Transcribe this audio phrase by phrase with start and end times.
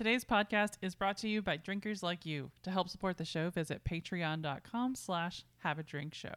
[0.00, 2.50] Today's podcast is brought to you by drinkers like you.
[2.62, 6.32] To help support the show, visit patreon.com slash have a drink show.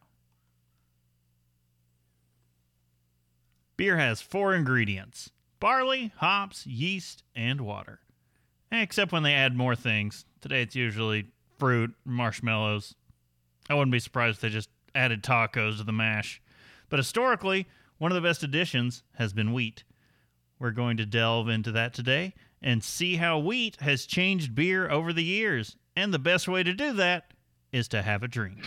[3.77, 5.31] Beer has four ingredients
[5.61, 8.01] barley, hops, yeast, and water.
[8.69, 10.25] Eh, except when they add more things.
[10.41, 11.27] Today it's usually
[11.57, 12.95] fruit, marshmallows.
[13.69, 16.41] I wouldn't be surprised if they just added tacos to the mash.
[16.89, 17.67] But historically,
[17.97, 19.85] one of the best additions has been wheat.
[20.59, 22.33] We're going to delve into that today
[22.63, 25.75] and see how wheat has changed beer over the years.
[25.95, 27.33] And the best way to do that
[27.71, 28.63] is to have a drink.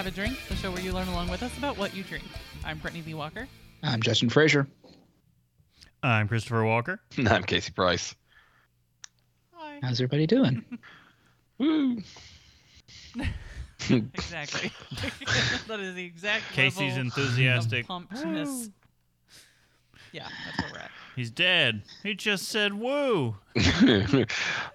[0.00, 2.24] Have a Drink, the show where you learn along with us about what you drink.
[2.64, 3.12] I'm Brittany V.
[3.12, 3.46] Walker.
[3.82, 4.66] I'm Justin Frazier.
[6.02, 7.02] I'm Christopher Walker.
[7.28, 8.14] I'm Casey Price.
[9.52, 9.78] Hi.
[9.82, 10.64] How's everybody doing?
[11.58, 11.98] Woo.
[13.90, 14.72] exactly.
[15.68, 17.82] that is the exact Casey's level enthusiastic.
[17.82, 18.70] of pumpedness.
[20.12, 20.90] Yeah, that's where we're at.
[21.14, 21.82] He's dead.
[22.02, 23.36] He just said woo.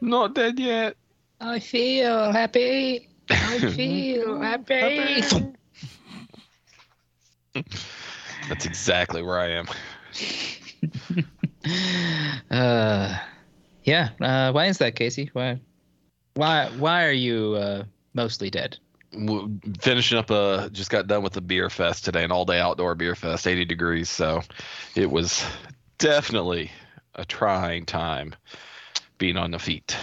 [0.01, 0.97] Not dead yet.
[1.41, 3.09] I feel happy.
[3.29, 5.21] I feel happy.
[8.49, 9.67] That's exactly where I am.
[12.51, 13.17] uh,
[13.83, 14.09] yeah.
[14.21, 15.29] Uh, why is that, Casey?
[15.33, 15.59] Why?
[16.35, 16.69] Why?
[16.77, 17.83] Why are you uh,
[18.13, 18.77] mostly dead?
[19.79, 22.95] Finishing up a just got done with the beer fest today, an all day outdoor
[22.95, 24.09] beer fest, 80 degrees.
[24.09, 24.41] So
[24.95, 25.45] it was
[25.97, 26.69] definitely
[27.15, 28.35] a trying time
[29.17, 29.95] being on the feet.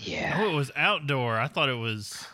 [0.00, 0.38] Yeah.
[0.40, 1.38] Oh, it was outdoor.
[1.38, 2.26] I thought it was.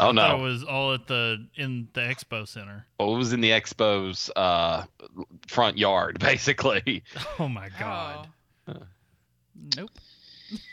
[0.00, 2.86] Oh I thought it was all at the in the expo center.
[3.00, 4.84] Oh, it was in the expo's uh,
[5.48, 7.02] front yard, basically.
[7.38, 8.28] Oh my god.
[8.68, 8.74] Oh.
[9.76, 9.90] Nope.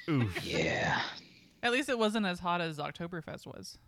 [0.10, 0.44] Oof.
[0.46, 1.02] Yeah.
[1.64, 3.80] At least it wasn't as hot as Oktoberfest was.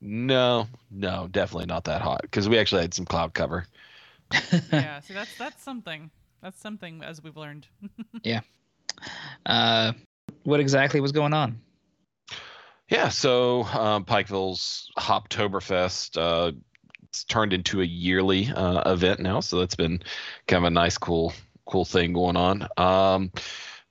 [0.00, 3.66] No, no, definitely not that hot because we actually had some cloud cover.
[4.72, 6.10] Yeah, see that's that's something.
[6.42, 7.66] That's something as we've learned.
[8.24, 8.40] Yeah.
[9.46, 9.92] Uh,
[10.42, 11.60] what exactly was going on?
[12.90, 16.52] Yeah, so um, Pikeville's Hoptoberfest uh,
[17.04, 20.00] it's turned into a yearly uh, event now, so that's been
[20.46, 21.32] kind of a nice, cool,
[21.66, 22.68] cool thing going on.
[22.76, 23.32] Um,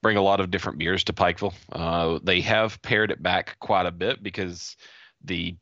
[0.02, 1.54] bring a lot of different beers to Pikeville.
[1.72, 4.78] Uh, they have pared it back quite a bit because
[5.24, 5.56] the,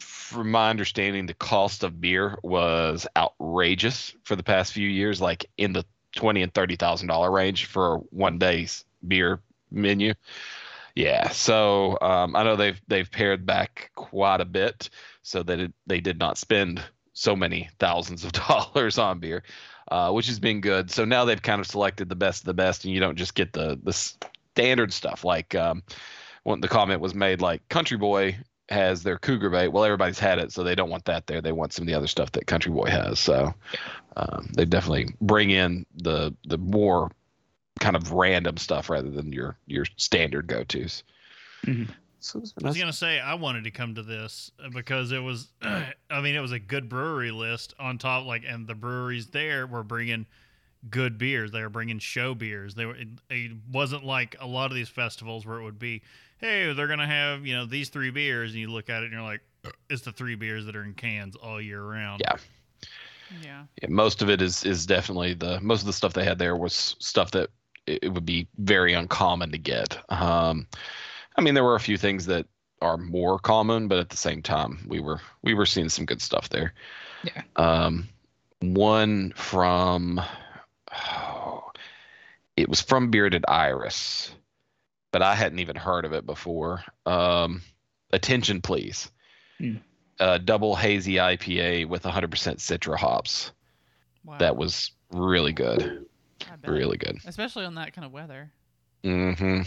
[0.00, 5.46] from my understanding, the cost of beer was outrageous for the past few years, like
[5.56, 5.84] in the
[6.16, 10.14] twenty and thirty thousand dollar range for one day's beer menu.
[10.98, 14.90] Yeah, so um, I know they've they've pared back quite a bit
[15.22, 16.82] so that it, they did not spend
[17.12, 19.44] so many thousands of dollars on beer,
[19.92, 20.90] uh, which has been good.
[20.90, 23.36] So now they've kind of selected the best of the best, and you don't just
[23.36, 25.84] get the the standard stuff like um,
[26.42, 28.36] when the comment was made like Country Boy
[28.68, 29.68] has their Cougar bait.
[29.68, 31.40] Well, everybody's had it, so they don't want that there.
[31.40, 33.20] They want some of the other stuff that Country Boy has.
[33.20, 33.54] So
[34.16, 37.12] um, they definitely bring in the the more
[37.78, 41.02] kind of random stuff rather than your your standard go tos.
[41.64, 41.88] Mhm.
[42.20, 45.48] So it's I was gonna say I wanted to come to this because it was,
[45.62, 48.26] I mean, it was a good brewery list on top.
[48.26, 50.26] Like, and the breweries there were bringing
[50.90, 51.52] good beers.
[51.52, 52.74] They were bringing show beers.
[52.74, 52.96] They were.
[52.96, 56.02] It, it wasn't like a lot of these festivals where it would be,
[56.38, 59.12] hey, they're gonna have you know these three beers, and you look at it and
[59.12, 59.42] you're like,
[59.88, 62.20] it's the three beers that are in cans all year round.
[62.24, 62.36] Yeah.
[63.42, 63.64] Yeah.
[63.82, 66.56] Yeah, most of it is is definitely the most of the stuff they had there
[66.56, 67.50] was stuff that
[67.88, 69.98] it, would be very uncommon to get.
[70.10, 70.66] Um,
[71.36, 72.46] I mean, there were a few things that
[72.80, 76.22] are more common, but at the same time, we were we were seeing some good
[76.22, 76.74] stuff there.
[77.24, 77.42] Yeah.
[77.56, 78.08] Um,
[78.60, 80.20] one from
[80.92, 81.70] oh,
[82.56, 84.32] it was from Bearded Iris,
[85.12, 86.84] but I hadn't even heard of it before.
[87.06, 87.62] Um,
[88.12, 89.10] attention, please.
[89.58, 89.76] Hmm.
[90.20, 93.52] Uh, double hazy IPA with 100% Citra hops.
[94.24, 94.38] Wow.
[94.38, 96.07] That was really good.
[96.66, 97.18] Really good.
[97.26, 98.50] Especially on that kind of weather.
[99.04, 99.62] Mm-hmm.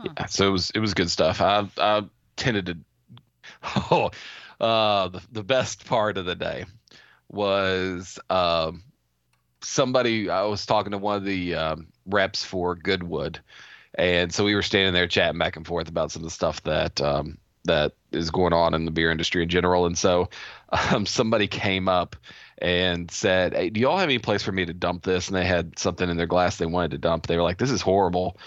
[0.00, 0.08] Huh.
[0.18, 1.40] Yeah, so it was it was good stuff.
[1.40, 2.04] I I
[2.36, 2.76] tended to.
[3.90, 4.10] Oh,
[4.60, 6.64] uh, the the best part of the day
[7.28, 8.82] was um,
[9.62, 10.30] somebody.
[10.30, 13.40] I was talking to one of the um, reps for Goodwood,
[13.94, 16.62] and so we were standing there chatting back and forth about some of the stuff
[16.62, 19.86] that um, that is going on in the beer industry in general.
[19.86, 20.30] And so
[20.70, 22.16] um, somebody came up
[22.58, 25.44] and said, "Hey, do y'all have any place for me to dump this?" And they
[25.44, 27.26] had something in their glass they wanted to dump.
[27.26, 28.38] They were like, "This is horrible."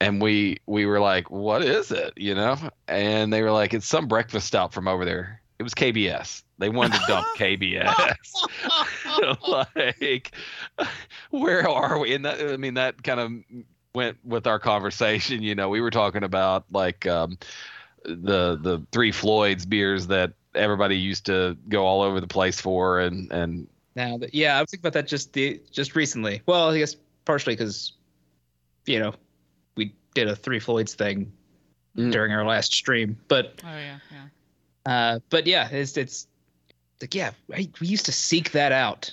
[0.00, 2.56] And we we were like, "What is it?" You know?
[2.86, 6.42] And they were like, "It's some breakfast stout from over there." It was KBS.
[6.58, 8.16] They wanted to dump KBS.
[10.00, 10.32] like,
[11.30, 12.14] where are we?
[12.14, 13.32] And that, I mean, that kind of
[13.94, 15.42] went with our conversation.
[15.42, 17.38] You know, we were talking about like um,
[18.04, 23.00] the the Three Floyds beers that everybody used to go all over the place for,
[23.00, 26.42] and and Now, that, yeah, I was thinking about that just the just recently.
[26.46, 27.92] Well, I guess partially because,
[28.86, 29.14] you know,
[29.76, 31.32] we did a Three Floyds thing
[31.96, 32.12] Mm.
[32.12, 34.92] during our last stream, but Oh yeah, yeah.
[34.92, 36.28] uh, but yeah, it's it's
[37.00, 39.12] like yeah, right, we used to seek that out.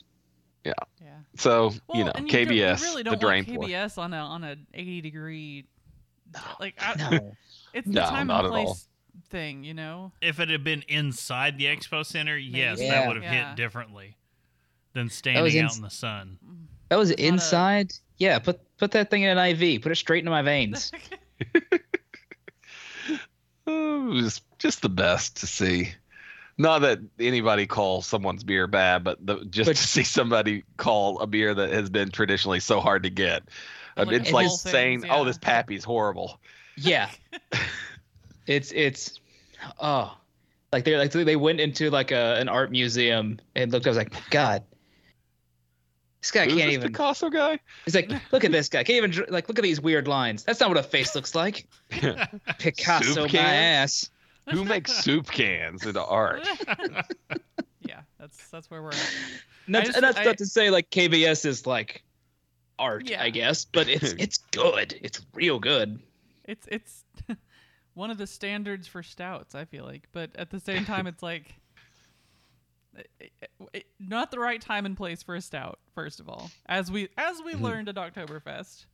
[0.63, 0.73] Yeah.
[1.01, 1.07] Yeah
[1.37, 3.69] so Well, you know and you don't- KBS, you really the don't drain want pour.
[3.69, 5.65] KBS on a on a 80 degree.
[6.59, 7.31] Like I, No,
[7.73, 8.65] it's No, the time not and at all.
[8.65, 8.87] place
[9.29, 10.11] thing, you know.
[10.21, 12.91] If it had been inside the expo center, yes, Yeah.
[12.91, 13.49] that would have Yeah.
[13.49, 14.17] hit differently
[14.93, 16.37] than was standing out in the sun.
[16.89, 17.93] that was It's not a- inside.
[18.17, 19.81] Yeah, put put that thing in an IV.
[19.81, 20.91] Put it straight into my veins.
[23.67, 25.91] Oh, it was just the best to see.
[26.57, 31.19] Not that anybody calls someone's beer bad, but the, just But- to see somebody call
[31.19, 33.43] a beer that has been traditionally so hard to get.
[33.97, 36.39] Um, like it's like whole saying, things, "Oh, this Pappy's horrible."
[36.77, 37.09] yeah,
[38.47, 39.19] it's it's
[39.79, 40.15] oh,
[40.71, 43.87] like they're like they went into like a an art museum and looked.
[43.87, 44.63] I was like, God,
[46.21, 46.91] this guy Who's can't this even.
[46.91, 47.59] Picasso guy?
[47.85, 48.83] He's like, look at this guy.
[48.83, 50.43] Can't even like look at these weird lines.
[50.43, 51.67] That's not what a face looks like.
[52.59, 54.09] Picasso, my ass.
[54.51, 56.47] Who makes soup cans into art?
[57.81, 59.11] yeah, that's that's where we're at.
[59.67, 62.03] Not, I just- and that's I- not to say like KBS is like
[62.77, 63.23] art, Yeah.
[63.23, 64.99] I guess, but it's it's good.
[65.01, 65.99] It's real good.
[66.43, 67.04] It's it's
[67.95, 69.55] one of the standards for stouts.
[69.55, 71.55] I feel like, but at the same time, it's like
[73.19, 73.31] it-
[73.73, 75.79] it- not the right time and place for a stout.
[75.95, 77.63] First of all, as we as we mm-hmm.
[77.63, 78.85] learned at Oktoberfest.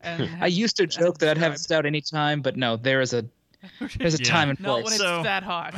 [0.00, 1.60] And I used to joke that I'd have described.
[1.60, 3.24] stout anytime, but no, there is a
[3.98, 4.30] there's a Yeah.
[4.30, 4.66] time and place.
[4.66, 5.74] Not when it's So- that hot.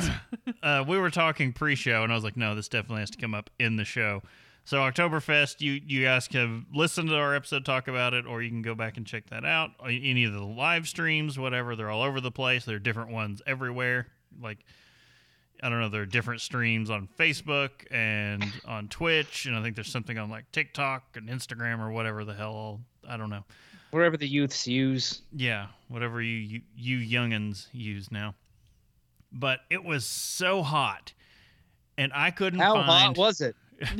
[0.61, 3.33] uh, we were talking pre-show, and I was like, "No, this definitely has to come
[3.33, 4.21] up in the show."
[4.67, 8.49] So Oktoberfest, you you guys can listen to our episode, talk about it, or you
[8.49, 9.69] can go back and check that out.
[9.79, 12.65] Uh, Any of the live streams, whatever, they're all over the place.
[12.65, 14.07] There are different ones everywhere.
[14.41, 14.57] Like
[15.63, 19.75] I don't know, there are different streams on Facebook and on Twitch, and I think
[19.75, 22.81] there's something on like TikTok and Instagram or whatever the hell.
[23.07, 23.45] I don't know.
[23.91, 25.21] Wherever the youths use.
[25.31, 28.35] Yeah, whatever you you, you youngins use now.
[29.31, 31.13] But it was so hot,
[31.97, 33.15] and I couldn't How find.
[33.15, 33.55] hot was it?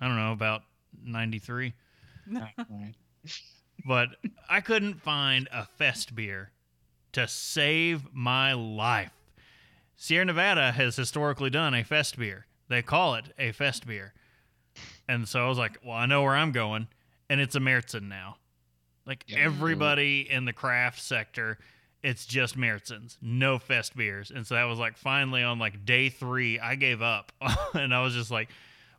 [0.00, 0.62] I don't know about
[1.04, 1.74] ninety three,
[3.86, 4.08] but
[4.48, 6.50] I couldn't find a fest beer
[7.12, 9.12] to save my life.
[9.96, 12.46] Sierra Nevada has historically done a fest beer.
[12.68, 14.12] They call it a fest beer,
[15.08, 16.88] and so I was like, "Well, I know where I'm going,"
[17.30, 18.36] and it's a Märzen now.
[19.06, 19.38] Like Yeah.
[19.38, 21.58] everybody in the craft sector,
[22.02, 24.30] it's just Märzen's, no fest beers.
[24.30, 27.32] And so that was like finally on like day three, I gave up,
[27.74, 28.50] and I was just like,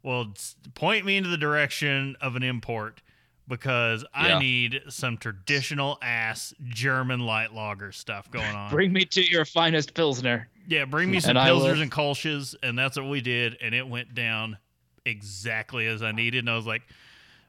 [0.04, 0.34] "Well,
[0.76, 3.02] point me into the direction of an import."
[3.48, 8.70] Because I need some traditional ass German light lager stuff going on.
[8.70, 10.48] Bring me to your finest pilsner.
[10.68, 13.58] Yeah, bring me some And I will- pilsners and kolsches, and that's what we did,
[13.60, 14.60] and it went down
[15.04, 16.40] exactly as I needed.
[16.40, 16.84] And I was like,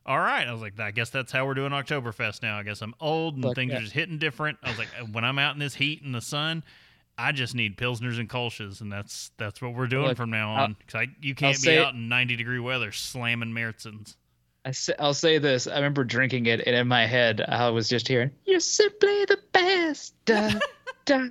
[0.06, 2.58] "All right," I was like, "I guess that's how we're doing Oktoberfest now.
[2.58, 3.78] I guess I'm old and Look, things yeah.
[3.78, 6.22] are just hitting different." I was like, "When I'm out in this heat and the
[6.22, 6.64] sun,
[7.20, 10.52] I just need pilsners and kolsches, and that's that's what we're doing Look, from now
[10.54, 10.76] on.
[10.86, 14.16] Because you can't be say- out in 90 degree weather slamming Märzen's.
[14.64, 15.66] I say, I'll say this.
[15.66, 19.38] I remember drinking it, and in my head, I was just hearing, "You're simply the
[19.52, 20.50] best." Da,
[21.06, 21.28] da,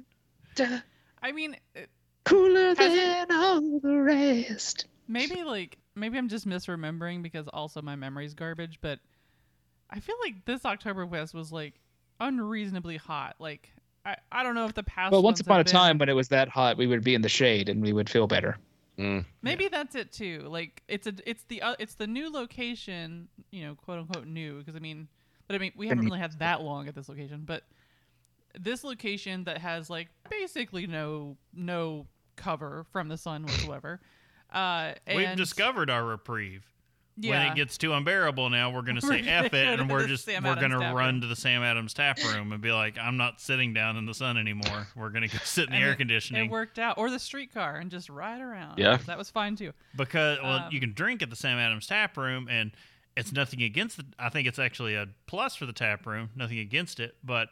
[0.55, 0.79] da,
[1.21, 1.55] I mean,
[2.25, 4.87] cooler Has it- than all the rest.
[5.07, 8.99] maybe like maybe I'm just misremembering because also my memory's garbage, but
[9.91, 11.75] I feel like this October Oktoberfest was like
[12.19, 13.35] unreasonably hot.
[13.39, 13.69] Like
[14.09, 16.13] I, I don't know if the past Well, once upon a been- time when it
[16.13, 18.57] was that hot, we would be in the shade and we would feel better.
[18.97, 19.23] Mm.
[19.41, 20.45] Maybe that's it too.
[20.47, 24.59] Like it's a it's the uh, it's the new location, you know, quote unquote new
[24.59, 25.07] because I mean,
[25.47, 27.63] but I mean we haven't really had that long at this location, but
[28.59, 34.01] this location that has like basically no no cover from the sun whatsoever.
[34.51, 36.65] Uh, We've discovered our reprieve.
[37.21, 37.31] Yeah.
[37.43, 40.25] when it gets too unbearable now, we're gonna say We're F it and we're just
[40.25, 41.21] Sam we're Adams gonna run room.
[41.21, 44.13] to the Sam Adams tap room and be like, I'm not sitting down in the
[44.13, 44.87] sun anymore.
[44.95, 46.45] We're gonna go sit in the And air it- conditioning.
[46.45, 48.79] It worked out, or the streetcar, and just ride around.
[48.79, 48.97] Yeah.
[49.07, 49.73] that was fine too.
[49.95, 52.71] because well, Um, you can drink at the Sam Adams tap room, and
[53.17, 54.05] it's nothing against the.
[54.17, 56.29] I think it's actually a plus for the tap room.
[56.35, 57.49] Nothing against it, but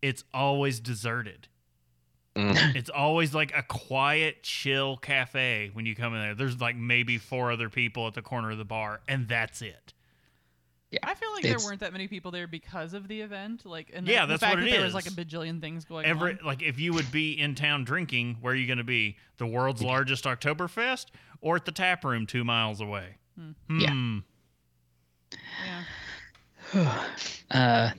[0.00, 1.48] it's always deserted.
[2.38, 2.76] Mm.
[2.76, 6.34] It's always like a quiet, chill cafe when you come in there.
[6.34, 9.92] There's like maybe four other people at the corner of the bar, and that's it.
[10.90, 13.66] Yeah, I feel like It's- there weren't that many people there because of the event.
[13.66, 14.94] Like, and Yeah, the, that's the fact what that it there is.
[14.94, 16.46] was like a bajillion things going Every on.
[16.46, 19.18] like if you would be in town drinking, where are you going to be?
[19.36, 21.06] The world's largest Oktoberfest,
[21.42, 23.16] or at the tap room two miles away?
[23.38, 23.50] Hmm.
[23.80, 23.90] Yeah.
[23.90, 24.18] Hmm.
[25.66, 25.84] Yeah.
[27.50, 27.90] Uh,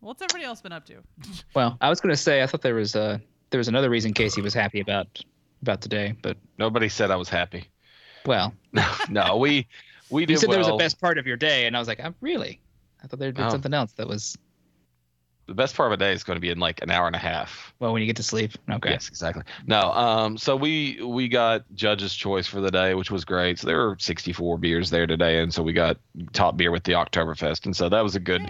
[0.00, 0.96] What's everybody else been up to?
[1.54, 3.18] well, I was gonna say I thought there was uh
[3.50, 5.22] there was another reason Casey was happy about
[5.62, 7.64] about today, but Nobody said I was happy.
[8.24, 8.52] well,
[9.10, 9.66] no, we
[10.10, 10.54] we did you said well.
[10.54, 12.60] there was the best part of your day, and I was like, I'm really.
[13.02, 13.50] I thought there had been Oh.
[13.50, 14.36] something else that was
[15.46, 17.14] The best part of a day is going to be in like an hour and
[17.14, 17.72] a half.
[17.78, 18.52] well when you get to sleep.
[18.70, 18.90] Okay.
[18.90, 19.42] Yes, exactly.
[19.66, 23.58] No, um, so we we got judge's choice for the day, which was great.
[23.58, 25.98] So there were 64 beers there today, and so we got
[26.32, 28.48] top beer with the Oktoberfest, and so that was a good, Yay.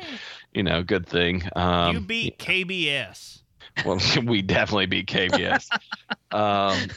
[0.56, 1.42] You know, good thing.
[1.54, 3.40] Um, you beat KBS.
[3.84, 5.68] well, we definitely beat KBS.
[6.32, 6.88] um,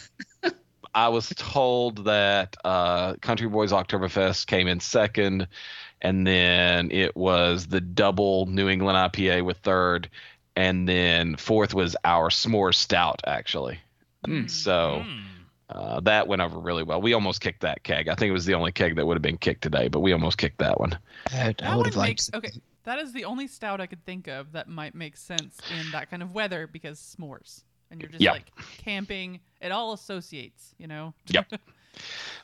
[0.95, 5.47] I was told that uh, Country Boys Oktoberfest came in second,
[6.01, 10.09] and then it was the double New England IPA with third,
[10.55, 13.79] and then fourth was our S'more Stout, actually.
[14.25, 14.49] Mm.
[14.49, 15.19] So Hmm.
[15.69, 17.01] uh, that went over really well.
[17.01, 18.07] We almost kicked that keg.
[18.09, 20.11] I think it was the only keg that would have been kicked today, but we
[20.11, 20.97] almost kicked that one.
[21.31, 22.09] I, I would have liked.
[22.09, 22.51] makes okay.
[22.83, 26.09] That is the only stout I could think of that might make sense in that
[26.09, 28.33] kind of weather because s'mores, and you're just Yep.
[28.33, 29.39] like camping.
[29.62, 31.13] It all associates, you know.
[31.27, 31.53] Yep.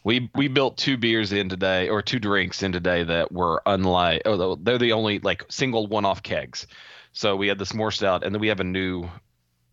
[0.04, 4.24] We we built two beers in today, or two drinks in today that were unlike.
[4.26, 6.68] Oh, they're the only like single one-off kegs.
[7.14, 9.06] So we had the s'more stout, and then we have a new,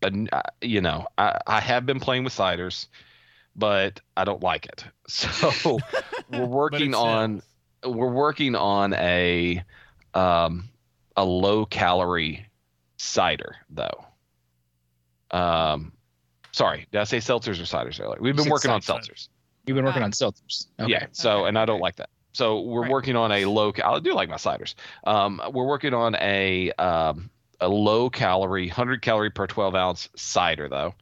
[0.01, 2.87] a, n- uh, you know, I, I have been playing with ciders,
[3.55, 4.85] but I don't like it.
[5.09, 5.79] So
[6.31, 7.41] we're working it on
[7.83, 9.61] we're working on a
[10.13, 10.69] um
[11.15, 12.45] a low calorie
[12.97, 14.05] cider though.
[15.31, 15.93] Um,
[16.51, 18.19] sorry, did I say seltzers or ciders earlier?
[18.21, 19.29] We've been working on seltzers.
[19.65, 20.05] You've been working Ah.
[20.05, 20.67] on seltzers.
[20.79, 20.91] Okay.
[20.91, 21.05] Yeah.
[21.11, 22.09] So, Okay, and I don't like that.
[22.33, 22.91] So we're Right.
[22.91, 23.71] working on a low.
[23.71, 24.73] ca- I do like my ciders.
[25.05, 27.29] Um, we're working on a um,
[27.59, 30.95] a low calorie, hundred calorie per twelve ounce cider though.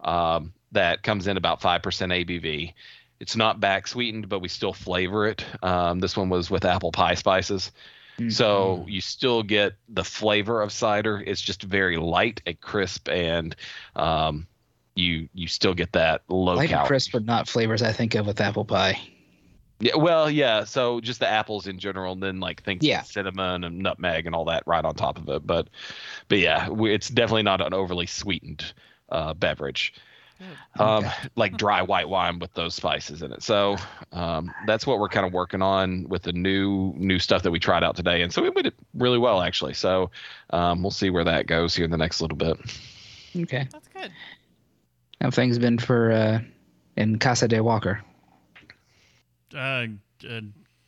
[0.00, 2.72] Um, that comes in about five percent ABV.
[3.18, 5.44] It's not back sweetened, but we still flavor it.
[5.62, 7.72] Um, this one was with apple pie spices.
[8.18, 8.32] Mm.
[8.32, 11.22] So you still get the flavor of cider.
[11.24, 13.54] It's just very light and crisp, and
[13.94, 14.46] um,
[14.94, 18.26] you you still get that low Light and crisp but not flavors I think of
[18.26, 18.98] with apple pie.
[19.78, 20.64] Yeah, well, yeah.
[20.64, 23.00] So just the apples in general, and then like things Yeah.
[23.00, 25.46] with cinnamon and nutmeg and all that right on top of it.
[25.46, 25.68] But,
[26.28, 28.72] but yeah, we, it's definitely not an overly sweetened
[29.10, 29.92] uh, beverage.
[30.38, 30.82] Good.
[30.82, 31.14] Um, Okay.
[31.36, 33.42] like dry white wine with those spices in it.
[33.42, 33.76] So
[34.12, 37.58] um, that's what we're kind of working on with the new new stuff that we
[37.58, 39.74] tried out today, and so we did really well actually.
[39.74, 40.10] So
[40.50, 42.58] um, we'll see where that goes here in the next little bit.
[43.36, 43.68] Okay.
[43.70, 44.12] That's good.
[45.20, 46.40] How things been for uh,
[46.96, 48.02] in Casa de Walker?
[49.54, 49.86] Uh,
[50.28, 50.40] uh,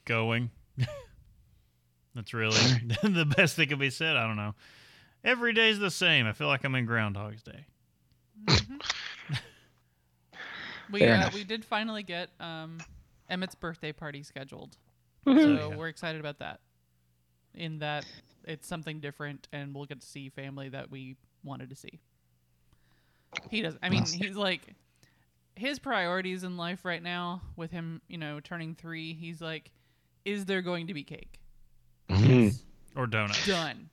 [0.05, 0.51] going.
[2.15, 2.57] That's really
[3.03, 4.17] the best that can be said.
[4.17, 4.55] I don't know.
[5.25, 6.27] Every day's the same.
[6.27, 7.67] I feel like I'm in Groundhog's Day.
[8.47, 8.81] Mhm.
[10.93, 12.79] we uh, we did finally get um,
[13.29, 14.77] Emmett's birthday party scheduled,
[15.27, 15.41] Mm-hmm.
[15.57, 15.77] so Yeah.
[15.77, 16.61] we're excited about that.
[17.55, 18.07] In that
[18.45, 22.01] it's something different, and we'll get to see family that we wanted to see.
[23.51, 23.77] He does.
[23.83, 24.63] I mean, he's like
[25.57, 27.43] his priorities in life right now.
[27.57, 29.71] With him, you know, turning three, he's like,
[30.25, 31.41] is there going to be cake?
[32.09, 32.55] Mhm.
[32.97, 33.45] Or donuts.
[33.47, 33.91] Done.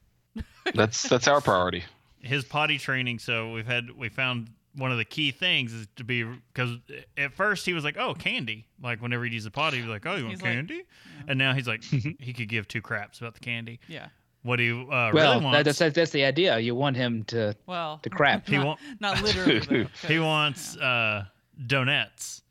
[0.73, 1.83] That's that's our priority.
[2.25, 6.03] His potty training so we've had we found one of the key things is to
[6.03, 6.71] be because
[7.17, 9.89] at first he was like oh candy like whenever he'd use the potty he'd be
[9.89, 10.83] like oh you want He's like- candy
[11.27, 11.83] and now he's like
[12.19, 14.07] he could give two craps about the candy Yeah.
[14.43, 16.59] what he uh, well, really that, wants that's that's the idea.
[16.59, 18.47] You want him to Well, to crap.
[18.47, 19.59] He not, won't- not literally.
[19.59, 19.75] Though,
[20.07, 20.85] he 'cause, wants yeah.
[20.87, 21.23] uh
[21.67, 22.41] donuts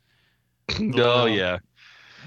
[0.71, 1.59] oh little- yeah.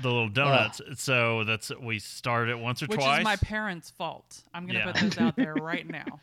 [0.03, 3.89] the little donuts so that's we started it once or Which twice is my parents'
[3.89, 4.43] fault.
[4.53, 4.91] I'm gonna Yeah.
[4.91, 6.19] put this out there right now.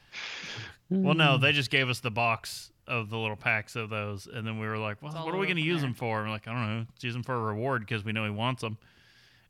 [0.91, 1.43] Well no hmm.
[1.43, 4.67] they just gave us the box of the little packs of those and then we
[4.67, 5.88] were like well It's all what are we over going to from use there.
[5.88, 6.19] them for?
[6.21, 6.85] And we're like i don't know.
[6.88, 8.79] Let's use them for a reward because we know he wants them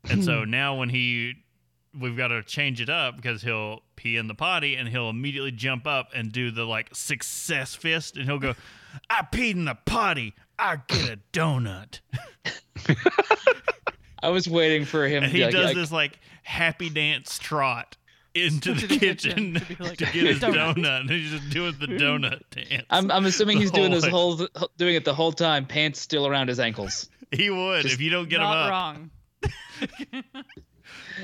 [0.09, 1.33] and so now when he
[1.99, 5.51] we've got to change it up because he'll pee in the potty and he'll immediately
[5.51, 8.53] jump up and do the like success fist and he'll go
[9.09, 10.33] i peed in the potty.
[10.57, 11.99] I get a donut.
[14.23, 15.23] I was waiting for him.
[15.23, 17.97] and to he like, does like, this like happy dance trot
[18.35, 21.49] into the, the kitchen, kitchen to like, to get his "Donut." donut, and he's just
[21.49, 22.85] doing the donut dance.
[22.89, 24.35] I'm, I'm assuming he's doing this whole
[24.77, 27.09] doing it the whole time, pants still around his ankles.
[27.31, 28.71] he would just if you don't get him Not up.
[28.71, 29.09] wrong.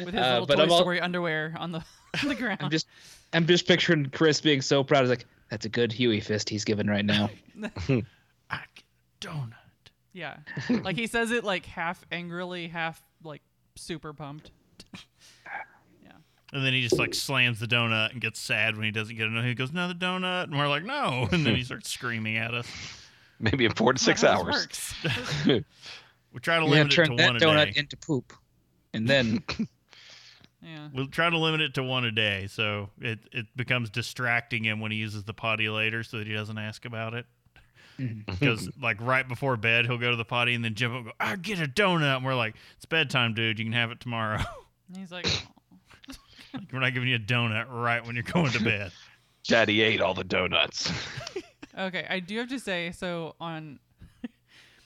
[0.06, 1.84] With his Uh, little but Toy I'm all- Story underwear on the
[2.22, 2.60] on the ground.
[2.62, 2.88] I'm just
[3.34, 5.02] I'm just picturing Chris being so proud.
[5.02, 7.30] He's like, that's a good Huey fist he's giving right now.
[7.64, 8.84] I get
[9.22, 9.54] donut.
[10.14, 10.38] Yeah.
[10.70, 13.42] like he says it like half angrily, half like
[13.76, 14.52] super pumped.
[16.54, 19.28] And then he just like slams the donut and gets sad when he doesn't get
[19.28, 19.46] enough.
[19.46, 22.68] He goes, "Another donut," and we're like, "No!" And then he starts screaming at us.
[23.40, 24.96] Maybe in four to six Not how this
[25.46, 25.64] hours.
[26.34, 27.80] We try to You have limit it to turned that one a donut day.
[27.80, 28.34] into poop,
[28.94, 29.44] and then
[30.64, 30.90] Yeah.
[30.94, 34.80] We'll try to limit it to one a day, so it it becomes distracting him
[34.80, 37.26] when he uses the potty later, so that he doesn't ask about it.
[38.00, 38.32] Mm-hmm.
[38.32, 41.12] Because like right before bed, he'll go to the potty and then Jim will go,
[41.20, 43.58] "I get a donut." And we're like, "It's bedtime, dude.
[43.58, 44.40] You can have it tomorrow."
[44.88, 45.61] And he's like, "Aw."
[46.54, 48.92] Like, we're not giving you a donut right when you're going to bed.
[49.44, 50.92] Daddy ate all the donuts.
[51.78, 53.80] Okay, I do have to say so on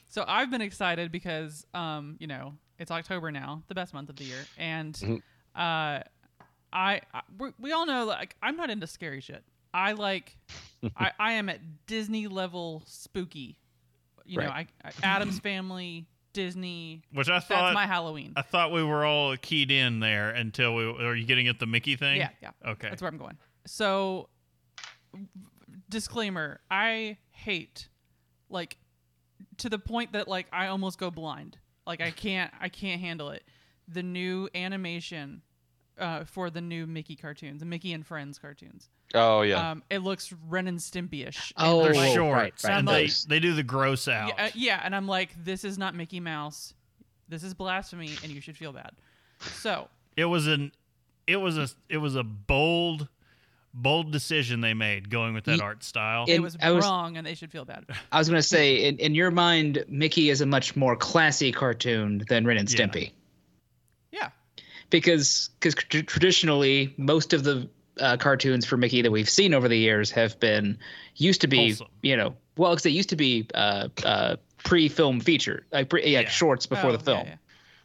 [0.08, 4.16] So I've been excited because um, you know, it's October now, the best month of
[4.16, 5.16] the year, and Mhm.
[5.56, 6.00] uh
[6.72, 9.42] I, I we, we all know like I'm not into scary shit.
[9.74, 10.36] I like
[10.96, 13.58] I, I am at Disney level spooky.
[14.24, 16.06] You know, I, I Addams family,
[16.36, 18.34] Disney, Which I thought that's my Halloween.
[18.36, 20.84] I thought we were all keyed in there until we.
[20.84, 22.18] Are you getting at the Mickey thing?
[22.18, 22.50] Yeah, yeah.
[22.66, 22.90] Okay.
[22.90, 23.38] That's where I'm going.
[23.66, 24.28] So,
[25.88, 27.88] disclaimer: I hate,
[28.50, 28.76] like,
[29.56, 31.56] to the point that like I almost go blind.
[31.86, 33.42] Like I can't, I can't handle it.
[33.88, 35.40] The new animation
[35.98, 38.90] uh, for the new Mickey cartoons, the Mickey and Friends cartoons.
[39.16, 39.70] Oh yeah.
[39.72, 41.52] Um, it looks Ren and Stimpy-ish.
[41.56, 43.10] Oh, They're And, like, right, right, and right.
[43.28, 44.28] they they do the gross out.
[44.36, 46.74] yeah, uh, yeah, and I'm like, this is not Mickey Mouse.
[47.28, 48.92] This is blasphemy, and you should feel bad.
[49.40, 50.72] So It was an
[51.26, 53.08] it was a it was a bold
[53.74, 56.24] bold decision they made going with that Ye- art style.
[56.28, 57.84] it- it was I was- wrong, and they should feel bad.
[58.12, 62.24] I was gonna say, in, in your mind, Mickey is a much more classy cartoon
[62.28, 62.86] than Ren and Yeah.
[62.86, 63.10] Stimpy,
[64.12, 64.30] Yeah,
[64.90, 67.68] because because tr- traditionally most of the
[68.00, 70.78] uh, cartoons for Mickey that we've seen over the years have been
[71.16, 71.86] used to be Wholesome.
[72.02, 76.20] you know well because they used to be uh, uh, pre-film feature like pre, yeah,
[76.20, 76.28] Yeah.
[76.28, 77.26] shorts before Oh, the film.
[77.26, 77.34] yeah,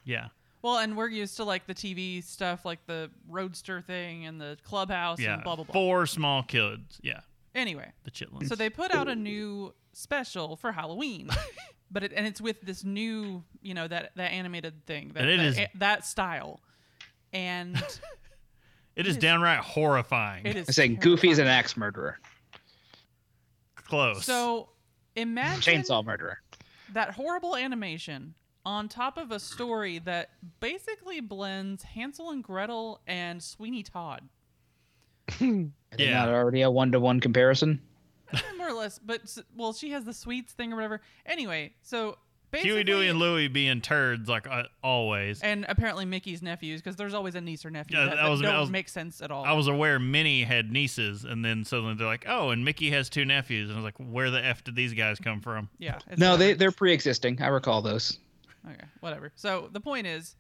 [0.04, 0.16] yeah.
[0.24, 0.28] yeah.
[0.64, 4.58] Well, and we're used to like the TV stuff, like the Roadster thing and the
[4.64, 5.34] Clubhouse Yeah.
[5.36, 5.74] and blah blah blah.
[5.74, 7.00] Four small kids.
[7.02, 7.22] Yeah.
[7.56, 8.48] Anyway, The chitlins.
[8.48, 11.30] so they put out a new special for Halloween,
[11.92, 15.30] but it, and it's with this new, you know, that that animated thing, that And
[15.32, 16.62] it that, is- a- that style,
[17.34, 17.76] and
[19.02, 20.46] it is is- downright horrifying.
[20.46, 22.18] it is I'm saying Goofy is an axe murderer,
[23.76, 24.26] Close.
[24.26, 24.70] So
[25.16, 26.40] imagine chainsaw murderer.
[26.94, 28.34] that horrible animation
[28.66, 34.30] on top of a story that basically blends Hansel and Gretel and Sweeney Todd.
[35.28, 36.14] Is it Yeah.
[36.26, 37.82] not already a one-to-one comparison?
[38.34, 41.74] Eh, more or less but s- well she has the sweets thing or whatever anyway
[41.82, 42.18] so
[42.52, 45.42] basically Huey, Dewey, and Louie being turds like uh, always.
[45.42, 48.30] and apparently mickey's nephews because there's always a niece or nephew Yeah, that, that that
[48.30, 51.44] was- that don't was- make sense at all I was aware Minnie had nieces, and
[51.44, 54.30] then suddenly they're like, "Oh, and Mickey has two nephews," and I was like, "Where
[54.30, 56.58] the f did these guys come from?" yeah it's No, they whatever.
[56.60, 57.42] they're pre-existing.
[57.42, 58.20] I recall those.
[58.70, 60.36] okay whatever so the point is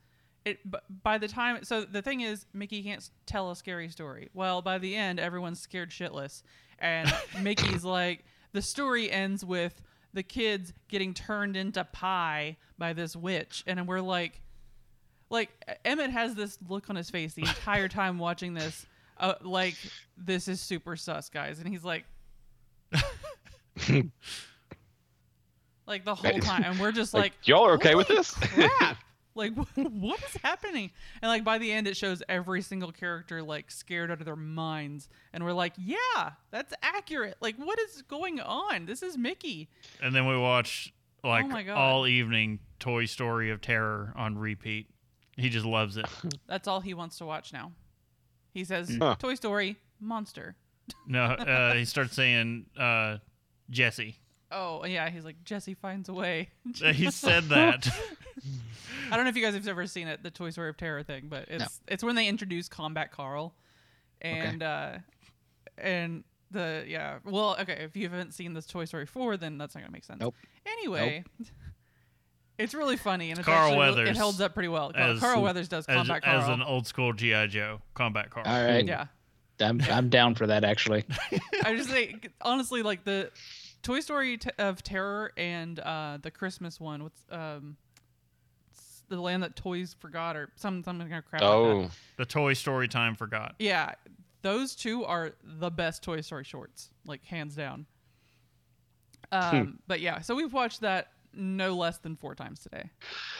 [0.45, 3.89] it b- by the time so the thing is mickey can't s- tell a scary
[3.89, 6.43] story well by the end everyone's scared shitless
[6.79, 9.81] and mickey's like the story ends with
[10.13, 13.63] the kids getting turned into pie by this witch.
[13.67, 14.41] And we're like
[15.29, 15.49] like
[15.85, 18.85] emmett has this look on his face the entire time watching this
[19.17, 19.75] uh, like
[20.17, 21.59] this is super sus guys.
[21.59, 22.05] And he's like
[25.87, 26.63] like the whole time.
[26.63, 28.31] And we're just like, like y'all are okay with this?
[28.33, 28.97] crap
[29.35, 30.91] like what is happening?
[31.21, 34.35] And like by the end it shows every single character like scared out of their
[34.35, 35.09] minds.
[35.33, 37.37] And we're like yeah that's accurate.
[37.41, 38.85] Like what is going on?
[38.85, 39.69] This is mickey.
[40.01, 41.77] And then we watch like Oh my God.
[41.77, 44.87] all evening Toy Story of Terror on repeat.
[45.37, 46.05] He just loves it.
[46.47, 47.71] that's all he wants to watch now.
[48.53, 50.55] He says toy story monster.
[51.07, 53.17] No, uh, he starts saying uh,
[53.69, 54.17] Jesse.
[54.51, 56.49] Oh yeah he's like jesse finds a way.
[56.93, 57.87] He said that.
[59.11, 61.03] i don't know if you guys have ever seen it the toy story of terror
[61.03, 63.53] thing but it's it's when they introduce combat carl.
[64.21, 64.97] And uh
[65.77, 69.73] and the yeah well okay if you haven't seen this toy story 4 then that's
[69.75, 70.19] not gonna make sense.
[70.21, 70.35] Nope.
[70.65, 71.23] anyway
[72.57, 74.91] it's really funny and it's Carl actually Weathers it holds up pretty well.
[74.93, 76.41] Carl, as- carl weathers does as, combat as carl.
[76.41, 78.45] as an old school GI Joe combat Carl.
[78.47, 79.07] All right, yeah.
[79.59, 81.05] I'm I'm down for that actually.
[81.63, 83.31] i just say honestly like the
[83.81, 87.75] toy story t- of terror and uh the christmas one what's um
[89.09, 91.41] the land that toys forgot or some some kind of crap.
[91.41, 91.55] like that.
[91.57, 93.55] Oh, The Toy Story time forgot.
[93.59, 93.95] Yeah,
[94.41, 97.87] those two are the best Toy Story shorts, like hands down.
[99.33, 102.89] Um, but yeah, so we've watched that no less than four times today.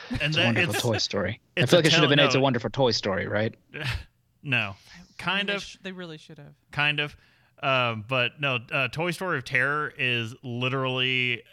[0.10, 1.40] And It's a wonderful it's Toy Story.
[1.58, 2.40] I feel like it should tell- have been It's a.
[2.42, 3.56] Wonderful Toy Story, right?
[4.44, 4.76] no,
[5.18, 6.54] kind They of, sh- they really should have.
[6.72, 7.16] kind of.
[7.62, 11.44] Um, but no, uh, Toy Story of Terror is literally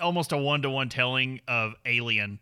[0.00, 2.38] almost a one to one telling of Alien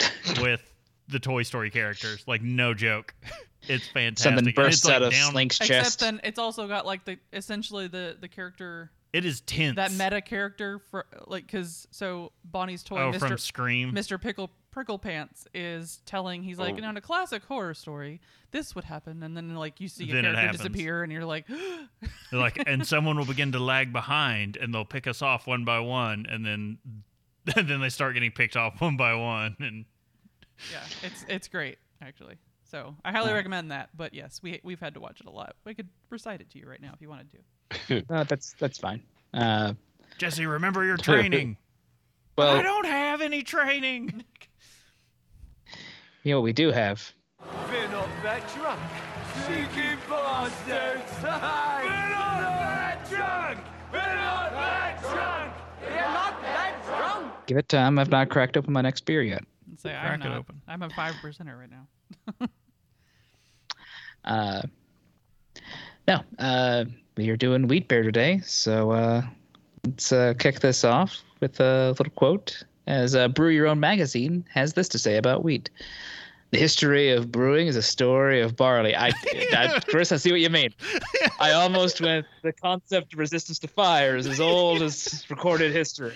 [0.40, 0.62] with
[1.08, 2.24] the Toy Story characters.
[2.26, 3.14] Like no joke,
[3.68, 4.18] it's fantastic.
[4.18, 6.00] Something And bursts it's, like, out of down- Slink's Except chest.
[6.00, 9.76] then it's also got like the essentially the the character It is tense.
[9.76, 13.18] that meta character for like because so Bonnie's toy oh, Mr.
[13.28, 13.92] from Scream.
[13.92, 14.20] Mr.
[14.20, 16.76] Pickle Prickle Pants is telling he's like Oh.
[16.76, 18.20] you know in a classic horror story
[18.52, 20.58] this would happen and then like you see a Then character happens.
[20.58, 21.46] disappear and you're like
[22.32, 25.80] like, and someone will begin to lag behind, and they'll pick us off one by
[25.80, 26.78] one, and then,
[27.66, 29.84] then they start getting picked off one by one, and
[30.70, 34.94] yeah it's it's great actually so I highly recommend that but yes we we've had
[34.94, 37.08] to watch it a lot I could recite it to you right now if you
[37.08, 39.02] wanted to Uh, that's that's fine.
[39.34, 39.74] Uh,
[40.18, 41.56] Jesse, remember your training.
[42.38, 44.22] I don't have any training.
[46.22, 47.12] you know what we do have.
[47.40, 47.88] We're
[48.22, 48.80] that drunk.
[49.46, 51.12] Cheeky bastards!
[51.22, 53.58] We're that drunk!
[53.92, 55.52] We're that drunk!
[55.82, 57.46] We're not that drunk!
[57.46, 57.98] Give it time.
[57.98, 59.44] I've not cracked open my next beer yet.
[59.76, 60.60] say Crack I'm it open.
[60.66, 62.48] I'm a five percenter right now
[64.24, 64.62] Uh,
[66.06, 66.84] no, uh,
[67.16, 69.22] we are doing wheat beer today, so uh,
[69.86, 72.64] let's uh, kick this off with a little quote.
[72.88, 75.68] As uh, Brew Your Own magazine has this to say about wheat.
[76.52, 78.96] The history of brewing is a story of barley.
[78.96, 79.08] I,
[79.52, 80.70] I Chris, I see what you mean.
[81.38, 82.24] I almost went.
[82.42, 86.14] The concept of resistance to fire is as old as recorded history.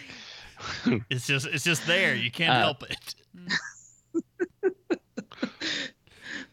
[1.10, 2.14] It's just, it's just there.
[2.14, 3.14] You can't Uh, help it.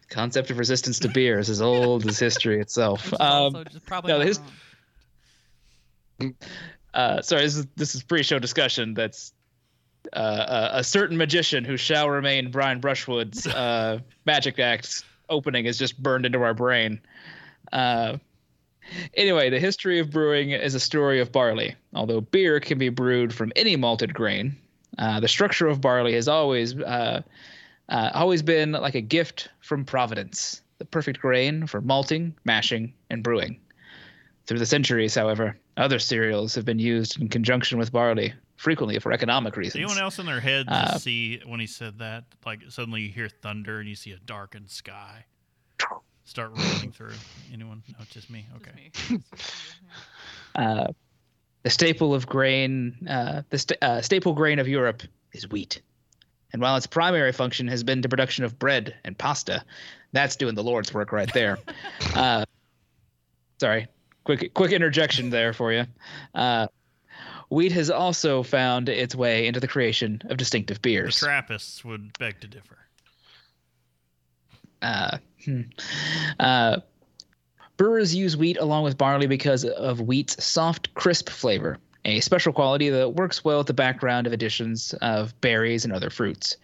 [0.10, 3.14] Concept of resistance to beer is as old as history itself.
[3.14, 4.42] Um, also just probably no, not his-
[6.94, 8.96] uh, sorry, this is this is pre-show discussion.
[8.96, 9.32] That's
[10.14, 15.78] uh, a, a certain magician who shall remain Brian Brushwood's uh, magic act opening is
[15.78, 17.00] just burned into our brain.
[17.72, 18.18] Uh,
[19.14, 21.76] anyway, the history of brewing is a story of barley.
[21.94, 24.58] Although beer can be brewed from any malted grain,
[24.98, 27.22] uh, the structure of barley has always uh,
[27.90, 33.24] uh, always been like a gift from Providence, the perfect grain for malting, mashing, and
[33.24, 33.60] brewing.
[34.46, 39.14] Through the centuries, however, other cereals have been used in conjunction with barley, frequently for
[39.14, 39.78] economic reasons.
[39.78, 42.26] anyone else in their head Uh, see when he said that?
[42.46, 45.26] Like suddenly you hear thunder and you see a darkened sky
[46.26, 47.14] start rolling through.
[47.54, 47.82] Anyone?
[47.98, 48.46] No, just me.
[48.58, 48.92] Okay.
[48.94, 49.24] Just you,
[50.56, 50.72] yeah.
[50.72, 50.88] Uh,
[51.64, 55.82] the staple of grain, uh, the sta- uh, staple grain of Europe is wheat.
[56.52, 59.64] And while its primary function has been the production of bread and pasta,
[60.12, 61.60] that's doing the Lord's work right there.
[62.16, 62.44] uh,
[63.60, 63.88] sorry,
[64.26, 65.86] quick quick interjection there for you.
[67.50, 71.20] Wheat has also found its way into the creation of distinctive The beers.
[71.20, 72.78] Trappists would beg to differ.
[74.82, 75.62] Uh, hmm.
[76.40, 76.78] uh,
[77.76, 82.90] brewers use wheat along with barley because of wheat's soft, crisp flavor, a special quality
[82.90, 86.56] that works well with the background of additions of berries and other fruits.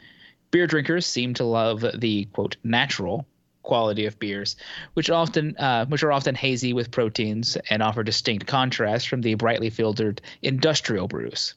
[0.51, 3.25] Beer drinkers seem to love the quote natural
[3.65, 4.56] quality of beers,
[4.93, 9.34] which often uh, which are often hazy with proteins and offer distinct contrast from the
[9.34, 11.56] brightly filtered industrial brews.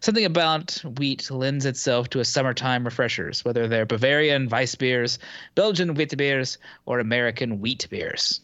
[0.00, 5.18] Something about wheat lends itself to a summertime refreshers, whether they're Bavarian Weiss beers,
[5.56, 8.40] Belgian wheat beers, or American wheat beers.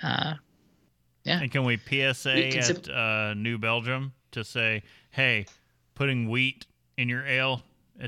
[0.00, 0.34] Uh,
[1.24, 1.40] Yeah.
[1.40, 5.46] And can we PSA We can at uh, New Belgium to say, hey,
[5.94, 7.62] putting wheat in your ale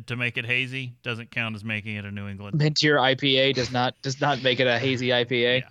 [0.06, 2.56] to make it hazy doesn't count as making it a New England.
[2.56, 5.60] mint your IPA does not does not make it a hazy IPA.
[5.62, 5.68] Yeah.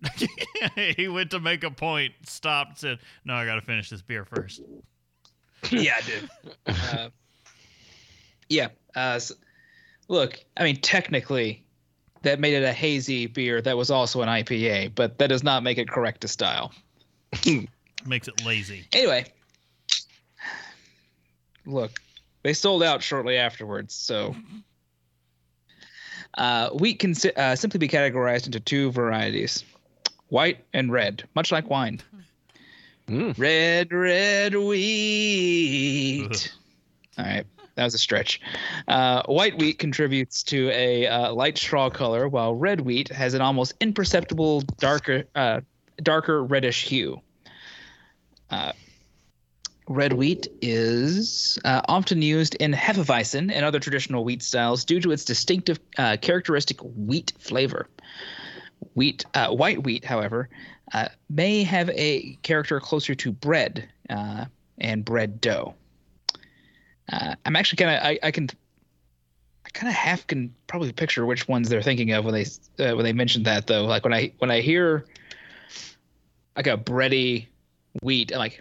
[0.96, 4.24] he went to make a point, stopped, said, "No, I got to finish this beer
[4.24, 4.60] first.
[5.72, 6.30] Yeah, I did.
[6.68, 7.08] uh,
[8.48, 8.68] yeah.
[8.94, 9.32] Uh, s
[10.06, 11.64] look, I mean, technically,
[12.22, 15.64] that made it a hazy beer that was also an IPA, but that does not
[15.64, 16.72] make it correct to style.
[18.06, 19.24] Makes it lazy." Anyway,
[21.66, 22.00] look,
[22.48, 24.34] they sold out shortly afterwards, so.
[26.32, 29.64] Uh, wheat can uh, simply be categorized into two varieties
[30.28, 32.00] white and red, much like wine.
[33.06, 33.38] Mm.
[33.38, 36.54] Red, red wheat.
[37.18, 38.40] All right, that was a stretch.
[38.86, 43.42] Uh, white wheat contributes to a uh, light straw color, while red wheat has an
[43.42, 45.60] almost imperceptible darker, uh,
[46.02, 47.20] darker reddish hue.
[49.88, 55.12] Red wheat is uh, often used in Hefeweizen and other traditional wheat styles due to
[55.12, 57.88] its distinctive uh, characteristic wheat flavor.
[58.94, 60.50] Wheat, uh, white wheat, however,
[60.92, 64.44] uh, may have a character closer to bread uh,
[64.76, 65.74] and bread dough.
[67.10, 68.50] Uh, I'm actually kind of I, I can
[69.64, 72.44] I kind of half can probably picture which ones they're thinking of when they
[72.76, 73.84] when they mentioned that though.
[73.86, 75.06] Like when I when I hear
[76.56, 77.46] like a bready
[78.02, 78.60] wheat, I'm like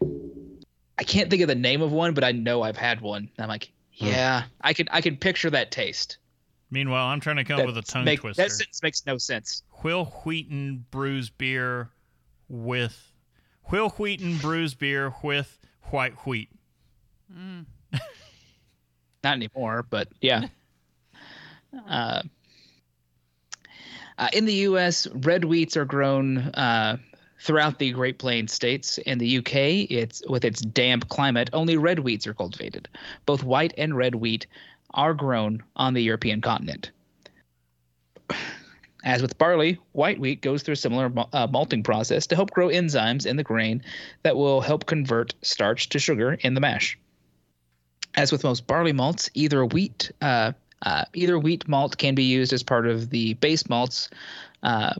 [0.97, 3.29] I can't think of the name of one, but I know I've had one.
[3.37, 6.17] I'm like, yeah, I can I can picture that taste.
[6.69, 8.43] Meanwhile, I'm trying to come up with a tongue make- twister.
[8.43, 9.63] That sentence makes no sense.
[9.83, 11.89] Wil Wheaton brews beer
[12.49, 13.13] with
[13.71, 16.49] Wil Wheaton brews beer with white wheat.
[17.31, 17.65] Not
[19.23, 20.47] anymore, but yeah.
[21.87, 22.21] uh,
[24.17, 26.97] uh, in the U.S., red wheats are grown uh,
[27.39, 28.97] throughout the Great Plains states.
[28.99, 32.87] In the U.K., it's with its damp climate, only red wheats are cultivated.
[33.25, 34.47] Both white and red wheat
[34.91, 36.91] are grown on the European continent.
[39.03, 42.67] As with barley, white wheat goes through a similar uh, malting process to help grow
[42.67, 43.81] enzymes in the grain
[44.23, 46.97] that will help convert starch to sugar in the mash.
[48.15, 52.53] As with most barley malts, either wheat uh, uh, either wheat malt can be used
[52.53, 54.09] as part of the base malts,
[54.63, 54.93] uh,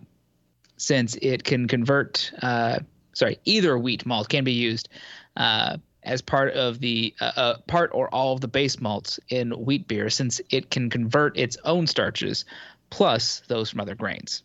[0.78, 2.32] since it can convert.
[2.42, 2.80] Uh,
[3.14, 4.90] sorry, either wheat malt can be used
[5.36, 9.52] uh, as part of the uh, uh, part or all of the base malts in
[9.52, 12.46] wheat beer, since it can convert its own starches
[12.90, 14.44] plus those from other grains.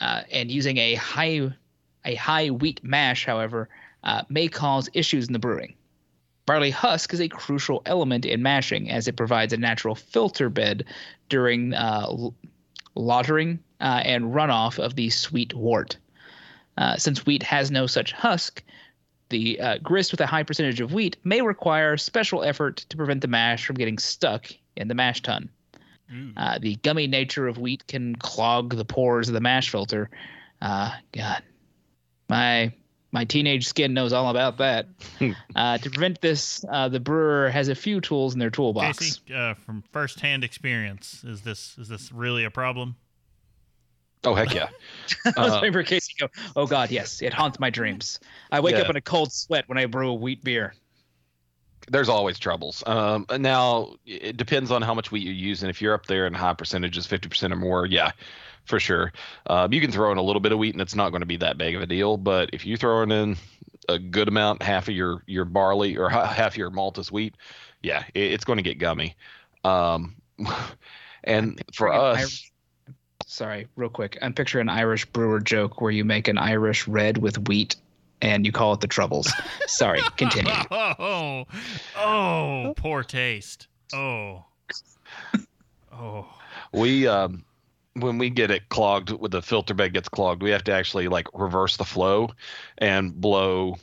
[0.00, 1.50] Uh, and using a high
[2.04, 3.68] a high wheat mash, however,
[4.02, 5.74] uh, may cause issues in the brewing.
[6.44, 10.84] Barley husk is a crucial element in mashing as it provides a natural filter bed
[11.28, 12.08] during uh,
[12.96, 15.96] l- uh, and runoff of the sweet wort.
[16.78, 18.62] Uh, since wheat has no such husk,
[19.28, 23.20] the uh, grist with a high percentage of wheat may require special effort to prevent
[23.20, 25.48] the mash from getting stuck in the mash tun.
[26.36, 30.10] Uh, the gummy nature of wheat can clog the pores of the mash filter.
[30.60, 31.42] Uh, God,
[32.28, 32.72] my
[33.12, 34.86] my teenage skin knows all about that.
[35.54, 38.98] uh, to prevent this, uh, the brewer has a few tools in their toolbox.
[38.98, 42.96] Casey, uh, from firsthand experience, is this is this really a problem?
[44.24, 44.68] Oh heck yeah.
[45.36, 48.20] I was Uh, waiting for Casey to go, oh God, yes, it haunts my dreams.
[48.52, 48.82] I wake Yeah.
[48.82, 50.74] up in a cold sweat when I brew a wheat beer.
[51.88, 52.82] There's always troubles.
[52.86, 55.68] Um, now it depends on how much wheat you're using.
[55.68, 58.12] If you're up there in high percentages, 50% or more, yeah,
[58.64, 59.12] for sure.
[59.46, 61.26] Um, you can throw in a little bit of wheat and it's not going to
[61.26, 62.16] be that big of a deal.
[62.16, 63.36] But if you're throwing in
[63.88, 67.34] a good amount, half of your your barley or half your maltus wheat,
[67.82, 69.16] yeah, it, it's going to get gummy.
[69.64, 70.16] Um,
[71.24, 72.52] and for us, Irish-
[73.26, 74.18] Sorry, real quick.
[74.20, 77.76] I'm picturing an Irish brewer joke where you make an Irish red with wheat
[78.22, 79.30] and you call it the Troubles.
[79.66, 80.52] Sorry, continue.
[80.70, 81.44] Oh,
[81.98, 83.66] oh, poor taste.
[83.92, 84.44] Oh,
[85.92, 86.26] oh.
[86.72, 87.44] we um
[87.94, 91.08] when we get it clogged when the filter bed gets clogged we have to actually
[91.08, 92.30] like reverse the flow
[92.78, 93.76] and blow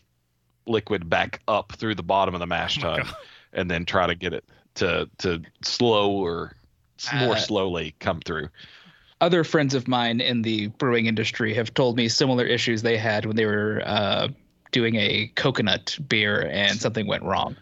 [0.65, 3.07] liquid back up through the bottom of the mash Oh tun
[3.53, 4.43] and then try to get it
[4.75, 6.55] to to slow or
[6.97, 8.49] s- more Uh, slowly come through
[9.21, 13.25] Other friends of mine in the brewing industry have told me similar issues they had
[13.25, 14.29] when they were uh,
[14.71, 17.55] doing a coconut beer and something went wrong.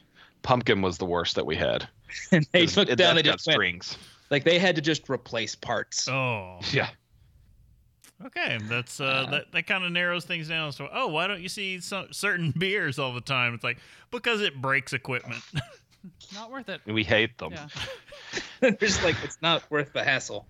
[0.43, 1.87] pumpkin was the worst that we had
[2.31, 3.97] And they 'Cause looked down that's and got just strings
[4.29, 6.07] like they had to just replace parts.
[6.07, 6.59] Oh.
[6.71, 6.89] yeah
[8.25, 10.71] Okay, that's uh, that that kind of narrows things down.
[10.71, 13.53] So, oh, why don't you see some, certain beers all the time?
[13.53, 13.77] It's like
[14.09, 15.43] because it breaks equipment.
[16.33, 16.81] Not worth it.
[16.87, 18.71] we hate them Yeah.
[18.79, 20.47] just like it's not worth the hassle.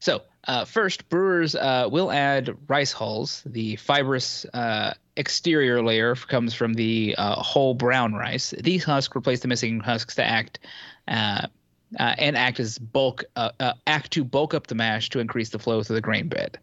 [0.00, 3.42] So, uh, first, brewers uh, will add rice hulls.
[3.44, 8.54] The fibrous uh, exterior layer comes from the uh, whole brown rice.
[8.58, 10.60] These husks replace the missing husks to act
[11.08, 11.48] uh,
[11.98, 13.24] uh, and act as bulk
[13.86, 16.58] act to bulk up the mash to increase the flow through the grain bed.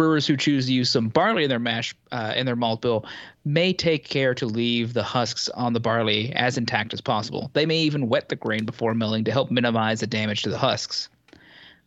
[0.00, 3.04] Brewers who choose to use some barley in their mash uh, in their malt bill
[3.44, 7.50] may take care to leave the husks on the barley as intact as possible.
[7.52, 10.56] They may even wet the grain before milling to help minimize the damage to the
[10.56, 11.10] husks.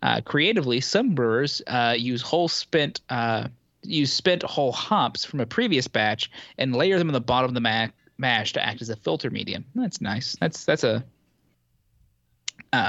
[0.03, 3.47] Uh, creatively, some brewers uh, use whole spent uh,
[3.81, 7.55] use spent whole hops from a previous batch and layer them in the bottom of
[7.55, 7.87] the ma-
[8.19, 9.65] mash to act as a filter medium.
[9.73, 10.35] That's nice.
[10.39, 11.03] That's that's a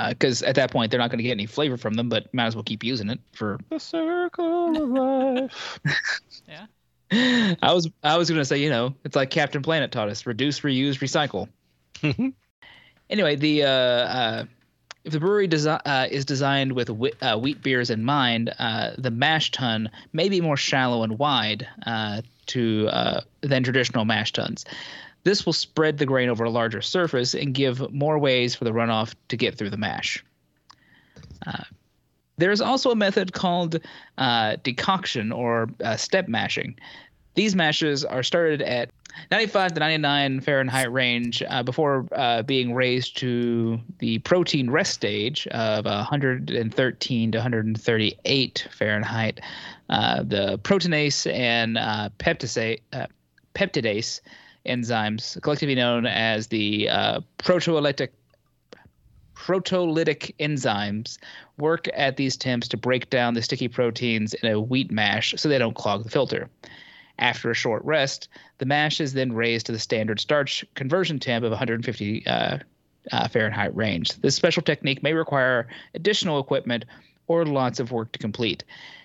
[0.09, 2.47] because at that point they're not going to get any flavor from them, but might
[2.47, 5.79] as well keep using it for the circle of life
[6.49, 6.67] Yeah.
[7.63, 10.61] I was I was gonna say, you know, it's like Captain Planet taught us: reduce,
[10.61, 11.49] reuse, recycle.
[13.11, 14.45] anyway, the uh, uh,
[15.05, 18.93] if the brewery desi- uh, is designed with whe- uh, wheat beers in mind, uh,
[18.99, 24.33] the mash tun may be more shallow and wide uh, to uh, than traditional mash
[24.33, 24.65] tuns.
[25.25, 28.71] This will spread the grain over a larger surface and give more ways for the
[28.71, 30.23] runoff to get through the mash.
[31.47, 31.65] Uh,
[32.37, 33.81] there's also a method called
[34.19, 36.77] uh, decoction or uh, step mashing.
[37.35, 38.91] These mashes are started at
[39.31, 45.47] 95 to 99 Fahrenheit range uh, before uh, being raised to the protein rest stage
[45.49, 49.41] of 113 to 138 Fahrenheit.
[49.89, 51.77] Uh, the proteinase and
[52.19, 52.81] peptidase,
[53.55, 54.21] peptidase
[54.67, 58.09] enzymes, collectively known as the uh, proteolytic
[59.35, 61.19] proteolytic enzymes,
[61.59, 65.49] work at these temps to break down the sticky proteins in a wheat mash so
[65.49, 66.49] they don't clog the filter.
[67.19, 71.45] After a short rest, the mash is then raised to the standard starch conversion temp
[71.45, 72.59] of 150 uh,
[73.13, 74.13] uh, Fahrenheit range.
[74.21, 76.85] This special technique may require additional equipment
[77.27, 78.65] or lots of work to complete.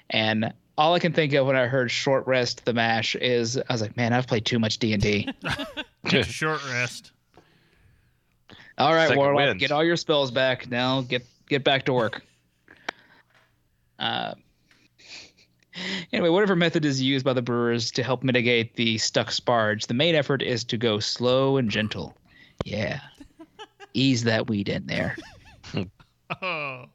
[0.09, 3.63] And all I can think of when I heard short rest the mash is I
[3.73, 5.29] was like, man, I've played too much D and D.
[6.23, 7.11] Short rest.
[8.77, 9.59] All right, Second Warlock, wind.
[9.59, 10.69] get all your spells back.
[10.71, 12.23] Now get get back to work.
[13.99, 14.33] Uh,
[16.13, 19.93] anyway, whatever method is used by the brewers to help mitigate the stuck sparge, the
[19.93, 22.15] main effort is to go slow and gentle.
[22.63, 23.01] Yeah,
[23.93, 25.17] ease that weed in there.
[26.41, 26.85] Oh,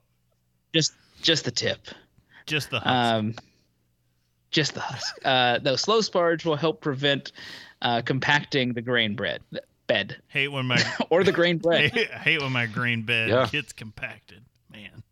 [0.73, 1.89] Just just the tip.
[2.47, 2.89] just the husk.
[2.89, 3.35] Um,
[4.55, 5.19] just the husk.
[5.25, 7.33] Uh, the slow sparge will help prevent
[7.83, 9.43] uh, compacting the grain bread
[9.87, 11.91] bed hate when my or the grain bread.
[11.95, 13.47] hate, hate when my grain bed Yeah.
[13.53, 14.43] gets compacted.
[14.73, 15.03] Man,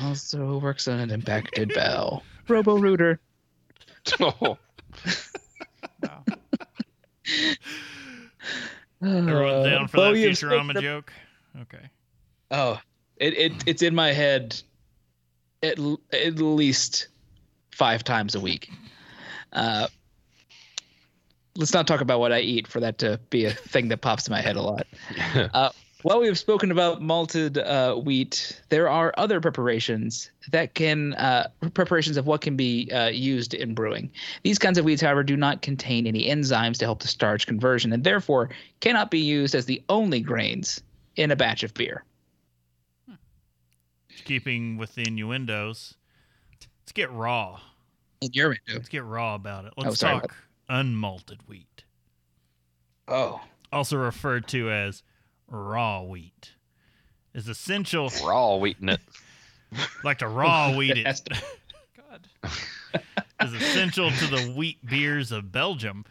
[0.00, 2.22] Also works on an impacted bell.
[2.46, 3.18] Robo Rooter.
[4.20, 4.56] Oh,
[6.02, 6.24] Wow.
[9.02, 10.36] everyone down for Uh, that Futurama
[10.70, 11.12] spoken- joke?
[11.62, 11.90] Okay.
[12.50, 12.78] Oh,
[13.16, 14.60] it, it it's in my head
[15.62, 15.78] at,
[16.12, 17.08] at least
[17.72, 18.70] five times a week.
[19.52, 19.88] Uh,
[21.56, 24.26] let's not talk about what I eat for that to be a thing that pops
[24.26, 24.86] in my head a lot.
[25.54, 25.70] Uh,
[26.02, 31.48] while we have spoken about malted uh, wheat, there are other preparations that can uh,
[31.74, 34.10] preparations of what can be uh, used in brewing.
[34.42, 37.92] These kinds of wheats, however, do not contain any enzymes to help the starch conversion,
[37.92, 40.82] and therefore cannot be used as the only grains
[41.14, 42.04] in a batch of beer.
[44.24, 45.94] Keeping with the innuendos,
[46.82, 47.60] let's get raw.
[48.20, 48.74] In your window.
[48.74, 49.72] Let's get raw about it.
[49.76, 50.36] Let's Oh, sorry, talk
[50.70, 51.84] unmalted wheat,
[53.08, 53.40] Oh,
[53.72, 55.02] also referred to as
[55.48, 56.52] raw wheat,
[57.34, 58.10] is essential.
[58.22, 59.00] we're all eating it.
[60.04, 61.04] Like to raw wheat it.
[61.04, 61.42] That's-
[62.42, 62.52] God.
[63.42, 66.04] is essential to the wheat beers of Belgium.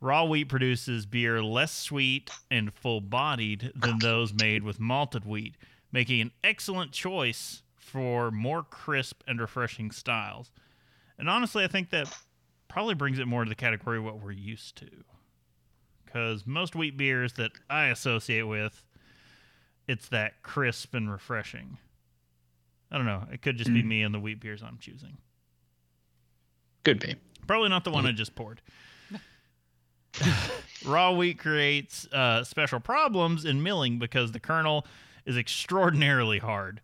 [0.00, 5.56] Raw wheat produces beer less sweet and full bodied than those made with malted wheat,
[5.90, 10.50] making an excellent choice for more crisp and refreshing styles.
[11.18, 12.14] And honestly, I think that
[12.68, 14.88] probably brings it more to the category of what we're used to.
[16.04, 18.82] Because most wheat beers that I associate with,
[19.86, 21.78] it's that crisp and refreshing.
[22.90, 23.24] I don't know.
[23.32, 25.18] It could just be me and the wheat beers I'm choosing.
[26.84, 27.16] could be.
[27.46, 28.62] Probably not the one I just poured.
[30.86, 34.86] Raw wheat creates uh, special problems in milling because the kernel
[35.26, 36.80] is extraordinarily hard.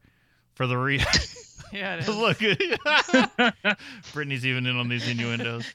[0.55, 1.05] For the re-
[1.73, 2.09] Yeah, it is.
[2.09, 2.39] look,
[4.13, 5.67] Brittany's even in on these innuendos.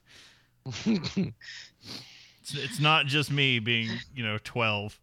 [0.85, 1.33] It's,
[2.53, 4.97] it's not just me being, you know, twelve.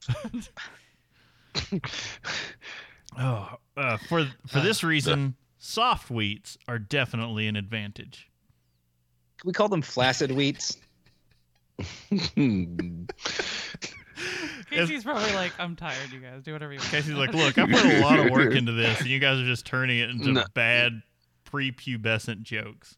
[3.18, 8.30] oh, uh, for for this reason, soft wheats are definitely an advantage.
[9.38, 10.78] Can we call them flaccid wheats?
[14.76, 16.42] Casey's probably like, I'm tired, you guys.
[16.42, 16.90] Do whatever you want.
[16.90, 19.44] Casey's like, look, I put a lot of work into this, and you guys are
[19.46, 20.44] just turning it into No.
[20.54, 21.02] bad
[21.44, 22.96] prepubescent jokes.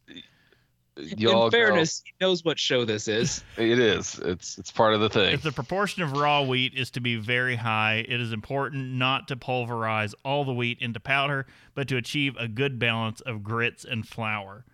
[1.17, 3.45] Y'all In fairness, he knows what show this is.
[3.57, 4.19] it is.
[4.19, 5.33] It's it's part of the thing.
[5.33, 9.29] If the proportion of raw wheat is to be very high, it is important not
[9.29, 13.85] to pulverize all the wheat into powder, but to achieve a good balance of grits
[13.85, 14.65] and flour.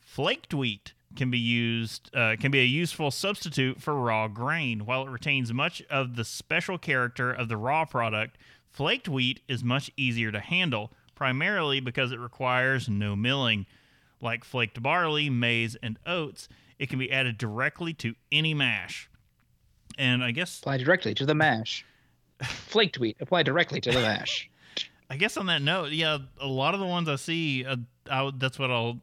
[0.00, 4.86] Flaked wheat can be used uh, can be a useful substitute for raw grain.
[4.86, 8.38] While it retains much of the special character of the raw product,
[8.70, 13.66] flaked wheat is much easier to handle, primarily because it requires no milling.
[14.20, 16.48] Like flaked barley, maize, and oats,
[16.78, 19.10] it can be added directly to any mash.
[19.98, 21.84] And I guess Apply directly to the mash.
[22.42, 23.16] Flaked wheat.
[23.20, 24.48] Apply directly to the mash.
[25.10, 27.76] I guess on that note, yeah, a lot of the ones I see, uh,
[28.10, 28.98] I, that's what I'll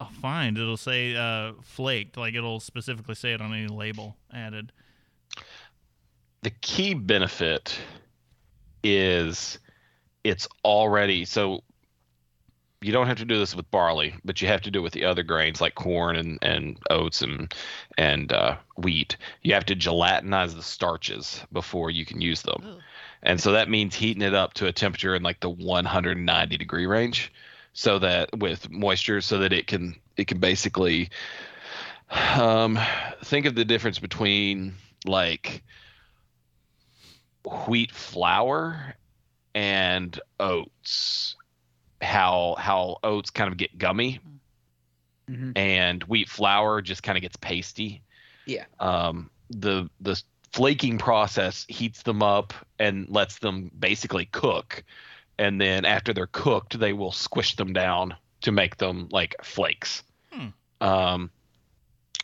[0.00, 0.56] I'll find.
[0.56, 4.72] It'll say uh, flaked, like it'll specifically say it on any label added.
[6.42, 7.78] the key benefit
[8.84, 9.58] is
[10.24, 11.62] it's already so
[12.80, 14.92] you don't have to do this with barley, but you have to do it with
[14.92, 17.52] the other grains like corn and, and oats and
[17.96, 19.16] and uh, wheat.
[19.42, 22.80] You have to gelatinize the starches before you can use them, Ugh.
[23.24, 26.86] and so that means heating it up to a temperature in like the 190 degree
[26.86, 27.32] range,
[27.78, 31.10] so that with moisture, so that it can it can basically
[32.34, 32.76] um,
[33.22, 34.74] think of the difference between
[35.06, 35.62] like
[37.68, 38.96] wheat flour
[39.54, 41.36] and oats
[42.02, 44.18] how how oats kind of get gummy
[45.30, 45.52] Mhm.
[45.56, 48.02] and wheat flour just kind of gets pasty
[48.44, 48.64] Yeah.
[48.80, 50.20] um the the
[50.52, 54.82] flaking process heats them up and lets them basically cook
[55.38, 60.02] and then after they're cooked they will squish them down to make them like flakes
[60.32, 60.48] Hmm.
[60.80, 61.30] um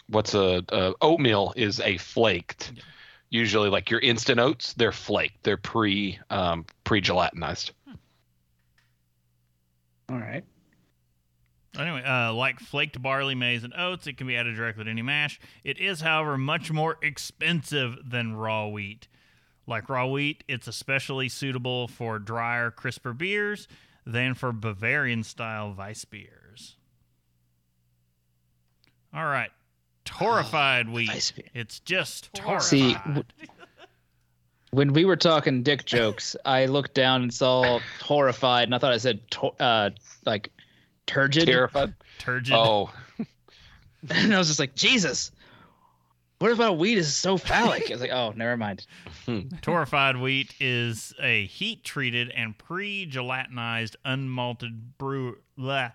[0.08, 2.82] what's a, a oatmeal is a flaked Yeah.
[3.30, 7.70] usually like your instant oats they're flaked they're pre um pre gelatinized
[10.10, 10.44] All right.
[11.78, 15.02] Anyway, uh, like flaked barley, maize, and oats, it can be added directly to any
[15.02, 15.40] mash.
[15.64, 19.08] It is, however, much more expensive than raw wheat.
[19.66, 23.66] Like raw wheat, it's especially suitable for drier, crisper beers
[24.06, 26.76] than for Bavarian style Weiss beers.
[29.14, 29.50] All right.
[30.04, 31.32] Torrefied wheat.
[31.54, 32.62] It's just Torrefied.
[32.62, 33.24] See, torrefied.
[34.70, 38.92] When we were talking dick jokes, I looked down and saw horrified, and I thought
[38.92, 39.90] I said to- uh,
[40.26, 40.50] like
[41.06, 42.56] turgid, terrified Turgid.
[42.56, 42.90] oh
[44.10, 45.30] and I was just like, Jesus,
[46.44, 47.90] what about wheat is so phallic?
[47.90, 48.86] It's like, oh, never mind.
[49.24, 49.48] Hmm.
[49.62, 55.38] Torrefied wheat is a heat treated and pre gelatinized unmalted brew.
[55.58, 55.94] Bleh.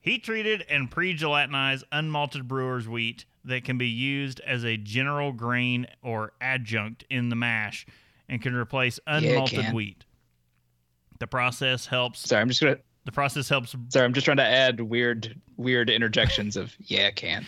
[0.00, 5.32] Heat treated and pre gelatinized unmalted brewer's wheat that can be used as a general
[5.32, 7.84] grain or adjunct in the mash
[8.30, 9.74] and can replace it unmalted can.
[9.74, 10.06] wheat.
[11.18, 12.20] The process helps.
[12.20, 12.78] Sorry, I'm just gonna.
[13.04, 13.76] The process helps.
[13.90, 17.44] Sorry, I'm just trying to add weird, weird interjections of yeah, can.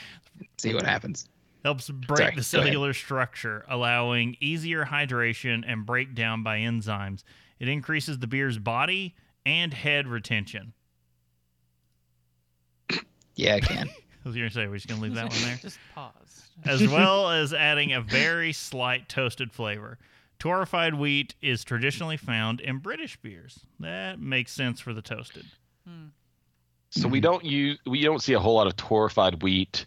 [0.58, 1.26] See what happens.
[1.64, 7.22] Helps break Sorry, the cellular structure, allowing easier hydration and breakdown by enzymes.
[7.58, 10.72] It increases the beer's body and head retention.
[13.36, 13.88] Yeah, I can.
[14.24, 15.56] I was going to say, we're just going to leave that one there.
[15.62, 16.48] Just pause.
[16.64, 19.98] As well as adding a very slight toasted flavor.
[20.38, 23.60] Torrefied wheat is traditionally found in British beers.
[23.78, 25.46] That makes sense for the toasted.
[25.86, 26.08] Hmm.
[26.90, 29.86] So we don't use we don't see a whole lot of torrefied wheat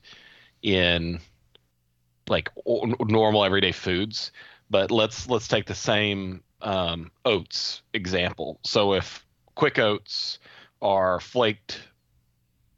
[0.62, 1.20] in
[2.30, 4.32] like o- normal everyday foods.
[4.70, 8.60] But let's let's take the same um, oats example.
[8.64, 10.40] So if quick oats
[10.82, 11.82] are flaked,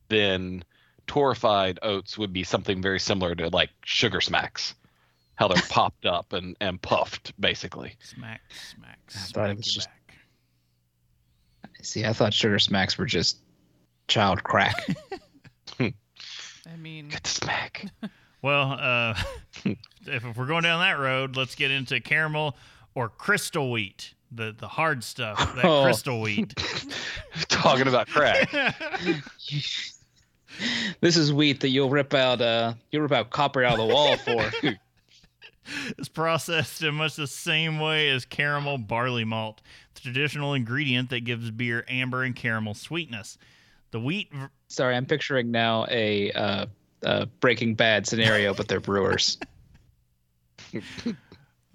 [0.10, 0.64] then
[1.08, 4.76] torrefied oats would be something very similar to like sugar smacks,
[5.36, 7.96] how they're popped up and and puffed basically.
[8.02, 9.90] Smack, smack, I thought smack it was just-
[11.82, 13.38] See, I thought sugar smacks were just
[14.08, 14.88] child crack.
[15.80, 15.94] I
[16.78, 17.86] mean, Get the smack.
[18.46, 19.16] Well, uh,
[19.66, 22.56] if, if we're going down that road, let's get into caramel
[22.94, 25.82] or crystal wheat, the the hard stuff, that Oh.
[25.82, 26.54] crystal wheat.
[27.50, 28.52] Talking about crack.
[31.02, 32.40] this is wheat that you'll rip out.
[32.40, 34.52] Uh, you'll rip out copper out of the wall for.
[35.98, 39.64] It's processed in much the same way as caramel barley malt,
[39.96, 43.40] the traditional ingredient that gives beer amber and caramel sweetness.
[43.90, 46.66] The wheat, v- Sorry, I'm picturing now a uh,
[47.04, 49.38] uh, Breaking Bad scenario, but they're brewers.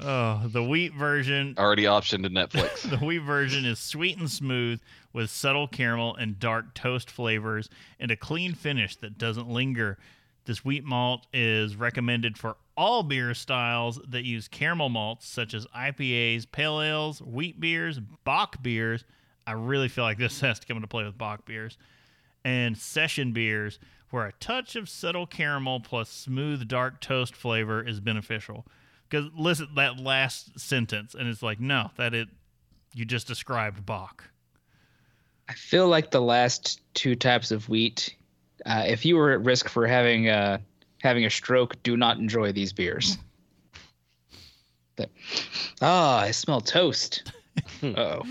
[0.01, 2.89] oh, the wheat version, Already optioned to Netflix.
[2.99, 4.81] the wheat version is sweet and smooth
[5.13, 7.69] with subtle caramel and dark toast flavors
[7.99, 9.99] and a clean finish that doesn't linger.
[10.47, 15.67] This wheat malt is recommended for all beer styles that use caramel malts such as
[15.67, 19.05] IPAs, pale ales, wheat beers, Bock beers.
[19.47, 21.77] I really feel like this has to come into play with Bock beers
[22.45, 23.79] and session beers
[24.11, 28.67] where a touch of subtle caramel plus smooth dark toast flavor is beneficial.
[29.09, 32.29] Because listen that last sentence, and it's like, no, that it
[32.95, 34.25] you just described Bach.
[35.49, 38.15] I feel like the last two types of wheat.
[38.67, 40.59] Uh, if you were at risk for having uh,
[41.03, 43.19] having a stroke, do not enjoy these beers.
[44.97, 45.11] But-
[45.81, 47.33] Ah, I smell toast.
[47.83, 48.23] oh.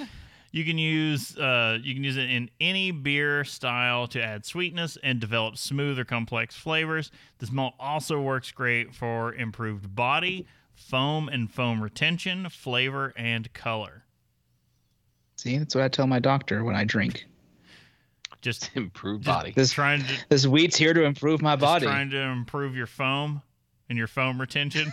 [0.52, 4.98] You can use uh, you can use it in any beer style to add sweetness
[5.04, 7.12] and develop smooth or complex flavors.
[7.38, 14.06] This malt also works great for improved body, foam and foam retention, flavor, and color.
[15.36, 17.26] See, that's what I tell my doctor when I drink.
[18.42, 19.54] Just, Improved just body.
[19.56, 21.86] This trying to this wheat's here to improve my just body.
[21.86, 23.42] trying to improve your foam
[23.88, 24.92] and your foam retention.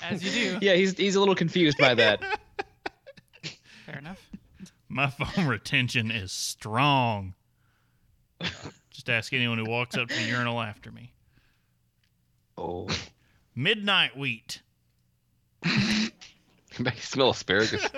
[0.00, 0.58] as you do.
[0.66, 2.40] Yeah, he's he's a little confused by that.
[3.90, 4.30] Fair enough.
[4.88, 7.34] My foam retention is strong.
[8.90, 11.12] Just ask anyone who walks up to the urinal after me.
[12.56, 12.88] Oh.
[13.54, 14.62] Midnight wheat.
[15.64, 17.86] Make you smell asparagus.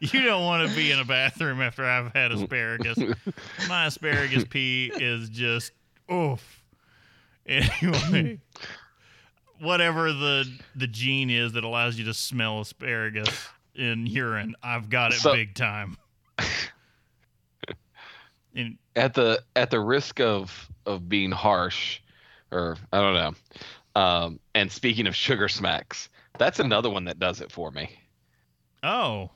[0.00, 2.98] You don't want to be in a bathroom after I've had asparagus.
[3.68, 5.72] My asparagus pee is just
[6.12, 6.62] oof.
[7.46, 8.38] Anyway,
[9.58, 15.12] whatever the the gene is that allows you to smell asparagus in urine, I've got
[15.12, 15.96] it So- big time.
[18.56, 21.98] And at the at the risk of of being harsh,
[22.52, 24.00] or I don't know.
[24.00, 26.08] Um, and speaking of sugar smacks,
[26.38, 27.90] that's another one that does it for me.
[28.84, 29.30] oh,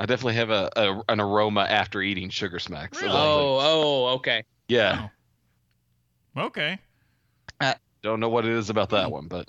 [0.00, 3.00] I definitely have a, a an aroma after eating sugar smacks.
[3.00, 3.14] Really?
[3.14, 4.42] Oh, oh, okay.
[4.66, 5.08] yeah.
[6.36, 6.76] okay,
[8.02, 9.48] Don't know what it is about that one, but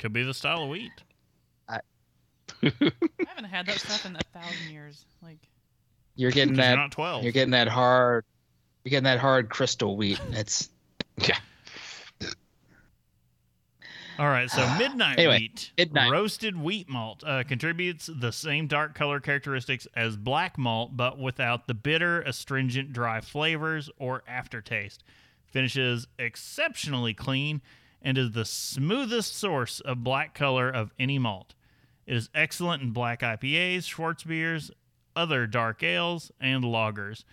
[0.00, 0.90] could be the style of wheat.
[2.62, 2.72] I
[3.28, 5.04] haven't had that stuff in a thousand years.
[5.22, 5.38] Like,
[6.16, 6.68] You're getting 'Cause that.
[6.70, 7.22] you're not twelve.
[7.22, 8.24] You're getting that hard.
[8.84, 10.20] You're getting that hard crystal wheat.
[10.32, 10.68] It's
[11.18, 11.36] yeah.
[14.18, 16.10] All right, so midnight Anyway, wheat, midnight.
[16.12, 21.66] roasted wheat malt, uh, contributes the same dark color characteristics as black malt, but without
[21.66, 25.02] the bitter, astringent, dry flavors or aftertaste.
[25.46, 27.62] Finishes exceptionally clean
[28.02, 31.54] and is the smoothest source of black color of any malt.
[32.12, 34.70] It is excellent in black IPAs, Schwarz beers,
[35.16, 37.24] other dark ales, and lagers,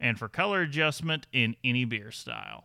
[0.00, 2.64] and for color adjustment in any beer style.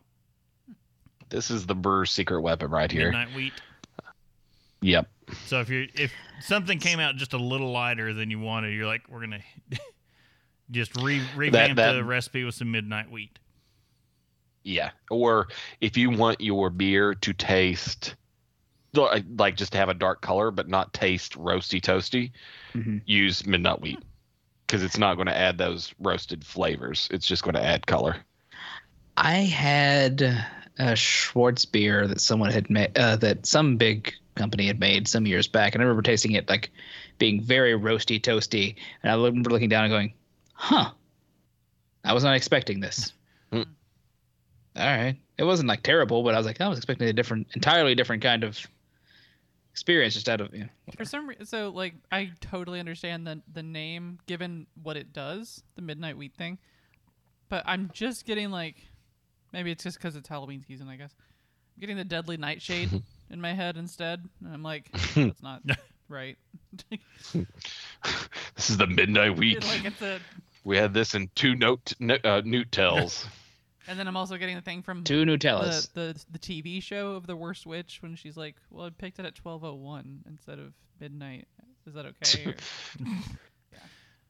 [1.28, 3.12] This is the brewer's secret weapon right here.
[3.12, 3.54] Midnight wheat.
[4.80, 5.10] Yep.
[5.46, 8.88] So if you're if something came out just a little lighter than you wanted, you're
[8.88, 9.44] like, we're gonna
[10.72, 13.40] just re- revamp that- the recipe with some midnight wheat.
[14.64, 14.92] Yeah.
[15.12, 15.50] Or
[15.82, 18.16] if you want your beer to taste
[19.06, 22.32] like like just to have a dark color but not taste roasty toasty,
[22.74, 23.02] Mhm.
[23.06, 24.00] use midnight wheat
[24.66, 27.08] because it's not going to add those roasted flavors.
[27.12, 28.18] It's just going to add color.
[29.16, 30.22] I had
[30.78, 35.26] a Schwarz beer that someone had made, uh, that some big company had made some
[35.26, 36.70] years back, and I remember tasting it like
[37.18, 40.14] being very roasty, toasty, and I remember looking down and going,
[40.54, 40.92] "Huh,
[42.04, 43.14] I was not expecting this."
[43.50, 43.64] Hmm.
[44.76, 47.48] All right, it wasn't like terrible, but I was like, I was expecting a different,
[47.56, 48.60] entirely different kind of
[49.78, 53.40] experience, just out of you know, for some reason, so like, I totally understand the
[53.54, 56.58] the name given what it does, the midnight wheat thing.
[57.48, 58.76] But I'm just getting like,
[59.54, 61.14] maybe it's just because it's Halloween season, I guess.
[61.20, 62.90] I'm getting the deadly nightshade
[63.30, 65.62] in my head instead, and I'm like, that's not
[66.10, 66.38] right.
[68.56, 69.64] This is the midnight wheat.
[69.68, 70.20] like it's a,
[70.64, 73.28] We had this in two note no- uh, newt tells.
[73.88, 75.92] And then I'm also getting the thing from two the, Nutellas.
[75.94, 79.26] the the TV show of the worst witch when she's like, "Well, I picked it
[79.26, 81.48] at 12:01 instead of midnight.
[81.86, 82.56] Is that okay?" Or,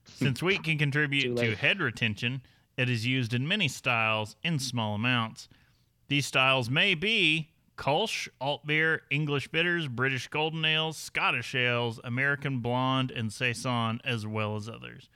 [0.04, 2.42] Since wheat can contribute to head retention,
[2.76, 5.48] it is used in many styles in small amounts.
[6.08, 12.58] These styles may be Kolsch, alt beer, English bitters, British golden ales, Scottish ales, American
[12.58, 15.08] blonde, and saison, as well as others.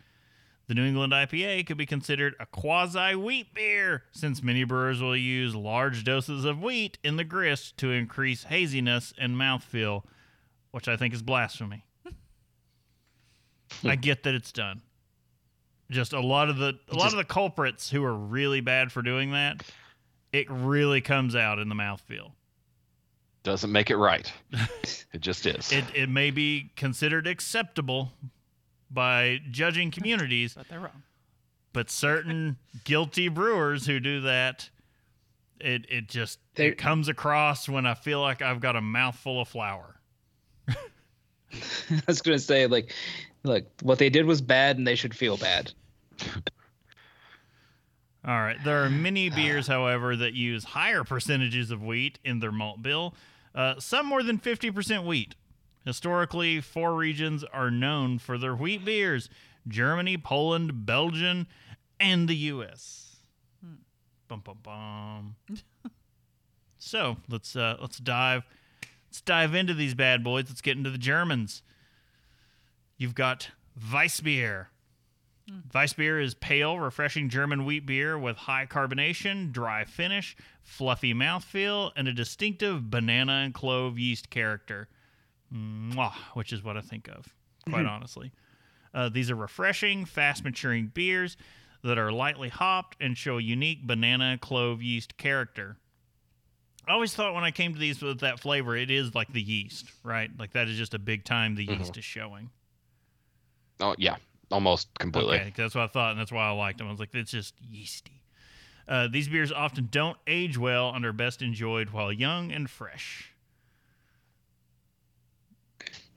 [0.73, 5.15] The New England IPA could be considered a quasi wheat beer, since many brewers will
[5.15, 10.05] use large doses of wheat in the grist to increase haziness and mouthfeel,
[10.71, 11.85] which I think is blasphemy.
[12.07, 13.87] Hmm.
[13.87, 14.81] I get that it's done.
[15.91, 19.03] Just a lot of the a lot of the culprits who are really bad for
[19.03, 19.63] doing that,
[20.33, 22.33] it really comes out in the mouthfeel.
[23.43, 24.33] Doesn't make it right.
[25.13, 25.71] It just is.
[25.71, 28.13] It it may be considered acceptable
[28.93, 31.03] by judging communities, but they're wrong.
[31.73, 34.69] but certain guilty brewers who do that,
[35.61, 39.41] it it just They- it comes across when I feel like I've got a mouthful
[39.41, 39.97] of flour.
[40.69, 40.75] I
[42.07, 42.93] was gonna say like,
[43.45, 45.73] look, what they did was bad, and they should feel bad.
[48.25, 48.57] All right.
[48.65, 53.15] There are many beers, however, that use higher percentages of wheat in their malt bill,
[53.55, 55.35] uh, some more than 50% wheat.
[55.85, 59.29] Historically, four regions are known for their wheat beers
[59.67, 61.47] Germany, Poland, Belgium,
[62.01, 63.17] and the U.S.
[64.29, 65.37] Bum, bum, bum.
[66.79, 68.45] so let's uh, let's dive
[69.09, 70.47] let's dive into these bad boys.
[70.49, 71.63] Let's get into the Germans.
[72.97, 73.51] You've got
[73.93, 74.67] Weissbier.
[75.75, 82.09] Weissbier is pale, refreshing German wheat beer with high carbonation, dry finish, fluffy mouthfeel, and
[82.09, 84.89] a distinctive banana and clove yeast character.
[85.53, 87.27] Mwah, which is what I think of,
[87.69, 88.33] quite honestly.
[88.95, 91.37] Uh, these are refreshing, fast maturing beers
[91.83, 95.77] that are lightly hopped and show a unique banana clove yeast character.
[96.87, 99.41] I always thought when I came to these with that flavor, it is like the
[99.41, 100.31] yeast, right?
[100.39, 102.51] Like that is just a big time the yeast is showing.
[103.81, 104.17] Oh yeah,
[104.51, 105.37] almost completely.
[105.37, 106.89] Okay, that's what I thought, and that's why I liked them.
[106.89, 108.23] I was like, it's just yeasty.
[108.89, 113.32] Uh, these beers often don't age well and are best enjoyed while young and fresh.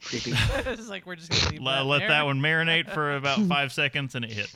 [0.05, 0.33] Creepy.
[0.55, 3.71] it's like we're just gonna leave Let, that let that one marinate for about five
[3.71, 4.53] seconds, and it hit.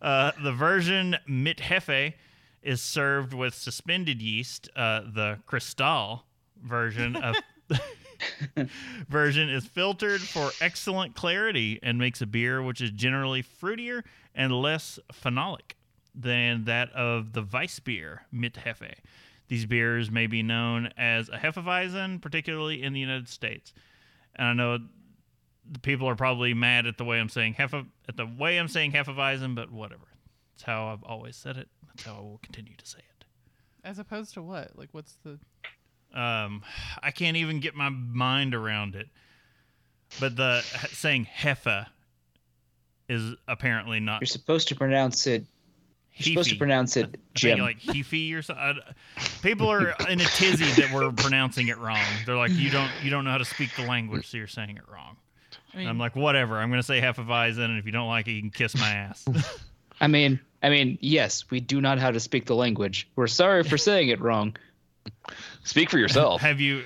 [0.00, 2.14] Uh, the version mit Hefe
[2.62, 4.68] is served with suspended yeast.
[4.74, 6.22] Uh, the Kristall
[6.62, 7.36] version of
[9.08, 14.02] version is filtered for excellent clarity and makes a beer which is generally fruitier
[14.34, 15.72] and less phenolic
[16.14, 18.94] than that of the Weissbier mit Hefe.
[19.48, 23.72] These beers may be known as a Hefeweizen, particularly in the United States.
[24.38, 24.78] And I know
[25.70, 28.68] the people are probably mad at the way I'm saying Hefe, at the way I'm
[28.68, 30.08] saying half of Hefeweizen, but whatever.
[30.54, 31.68] That's how I've always said it.
[31.86, 33.24] That's how I will continue to say it.
[33.84, 34.76] As opposed to what?
[34.76, 35.38] Like, what's the?
[36.18, 36.62] Um,
[37.02, 39.08] I can't even get my mind around it.
[40.20, 40.62] But the
[40.92, 41.86] saying Hefe
[43.08, 45.44] is apparently not You're supposed to pronounce it.
[46.18, 47.60] You're supposed to pronounce it Jim.
[47.60, 48.80] like Hefe or something.
[49.42, 52.04] People are in a tizzy that we're pronouncing it wrong.
[52.26, 54.76] They're like, you don't, you don't know how to speak the language, so you're saying
[54.76, 55.16] it wrong.
[55.74, 56.58] I mean, I'm like, whatever.
[56.58, 58.76] I'm gonna say half of Hefeweizen, and if you don't like it, you can kiss
[58.76, 59.26] my ass.
[60.00, 63.08] I mean, I mean, yes, we do not how to speak the language.
[63.16, 64.56] We're sorry for saying it wrong.
[65.64, 66.40] Speak for yourself.
[66.40, 66.84] Have you?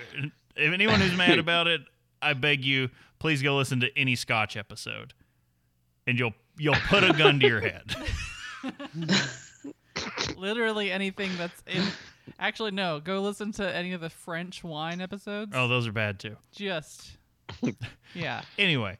[0.56, 1.82] If anyone who's mad about it,
[2.20, 5.14] I beg you, please go listen to any Scotch episode,
[6.06, 7.94] and you'll you'll put a gun to your head.
[10.36, 11.84] literally anything that's in.
[12.38, 13.00] Actually, no.
[13.00, 15.52] Go listen to any of the French wine episodes.
[15.54, 16.36] Oh, those are bad too.
[16.52, 17.12] Just.
[18.14, 18.42] Yeah.
[18.58, 18.98] Anyway,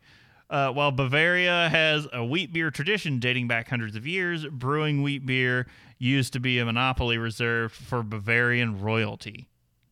[0.49, 5.27] uh, while Bavaria has a wheat beer tradition dating back hundreds of years, brewing wheat
[5.27, 5.67] beer
[5.99, 9.49] used to be a monopoly reserved for Bavarian royalty.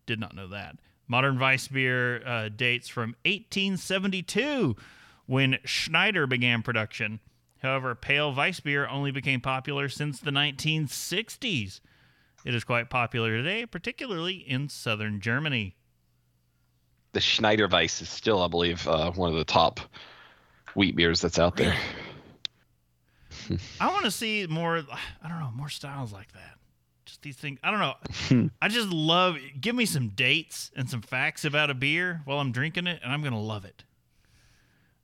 [0.07, 0.77] Did not know that.
[1.07, 4.75] Modern Weiss beer uh, dates from 1872
[5.27, 7.21] when Schneider began production.
[7.63, 11.81] However, pale Weiss beer only became popular since the 1960s.
[12.45, 15.77] It is quite popular today, particularly in southern Germany.
[17.13, 19.81] the Schneider Weiss is still, I believe, uh, one of the top
[20.75, 21.77] wheat beers that's out there.
[23.81, 24.83] I want to see more.
[25.23, 26.55] I don't know more styles like that.
[27.05, 27.59] Just these things.
[27.65, 28.51] I don't know.
[28.63, 29.37] I just love.
[29.61, 33.13] Give me some dates and some facts about a beer while I'm drinking it, and
[33.13, 33.83] I'm gonna love it.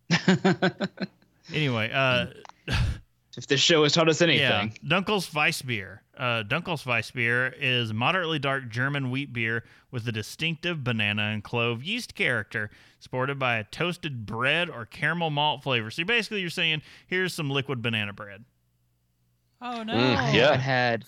[1.52, 2.26] anyway, uh,
[3.36, 5.98] If this show has taught us yeah, anything, Dunkles Weissbier.
[6.16, 11.84] Uh, Dunkles Weissbier is moderately dark German wheat beer with a distinctive banana and clove
[11.84, 15.90] yeast character, supported by a toasted bread or caramel malt flavor.
[15.90, 18.44] So basically, you're saying here's some liquid banana bread.
[19.60, 19.92] Oh no.
[19.92, 21.04] Mm, I haven't had,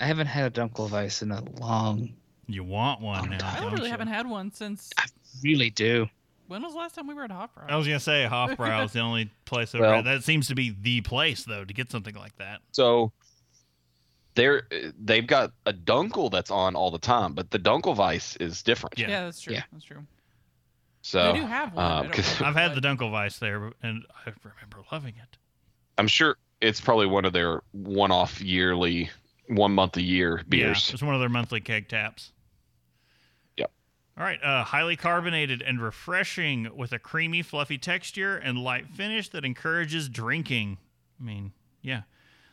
[0.00, 2.14] I haven't had a Dunkelweiss in a long.
[2.46, 3.36] You want one now?
[3.42, 3.90] I don't literally you?
[3.90, 4.90] haven't had one since.
[4.96, 5.04] I
[5.44, 6.08] really do.
[6.52, 7.64] When was the last time we were at Hopper?
[7.66, 10.16] I was gonna say Hofbrau is the only place over Well- there.
[10.18, 12.60] That seems to be the place though to get something like that.
[12.72, 13.10] So
[14.34, 14.64] they're
[15.02, 18.98] they've got a Dunkel that's on all the time, but the Dunkel Weiss is different.
[18.98, 19.08] Yeah.
[19.08, 19.24] yeah.
[19.24, 19.54] that's true.
[19.54, 19.62] Yeah.
[19.72, 20.04] That's true.
[21.00, 21.84] So they do have one.
[21.84, 25.38] Um, know, I've had the dunkel Dunkelweiss there, and I remember loving it.
[25.96, 29.10] I'm sure it's probably one of their one-off yearly,
[29.48, 30.88] one month a year beers.
[30.90, 32.32] Yeah, it's one of their monthly keg taps.
[34.22, 39.28] All right, uh, highly carbonated and refreshing with a creamy, fluffy texture and light finish
[39.30, 40.78] that encourages drinking.
[41.20, 41.50] I mean,
[41.82, 42.02] yeah.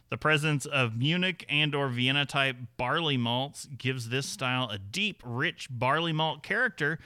[0.10, 5.22] The presence of Munich and or Vienna type barley malts gives this style a deep,
[5.24, 6.98] rich barley malt character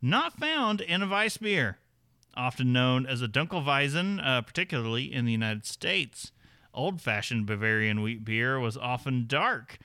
[0.00, 1.76] not found in a Weiss beer.
[2.34, 6.32] Often known as a Dunkelweizen, uh, particularly in the United States.
[6.72, 9.76] Old fashioned Bavarian wheat beer was often dark,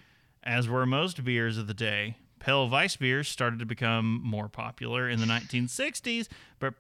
[0.42, 2.16] as were most beers of the day.
[2.42, 6.28] Pale Weiss beers started to become more popular in the 1960s,
[6.60, 6.74] but,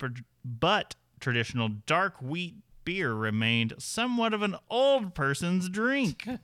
[0.44, 6.28] but traditional dark wheat beer remained somewhat of an old person's drink.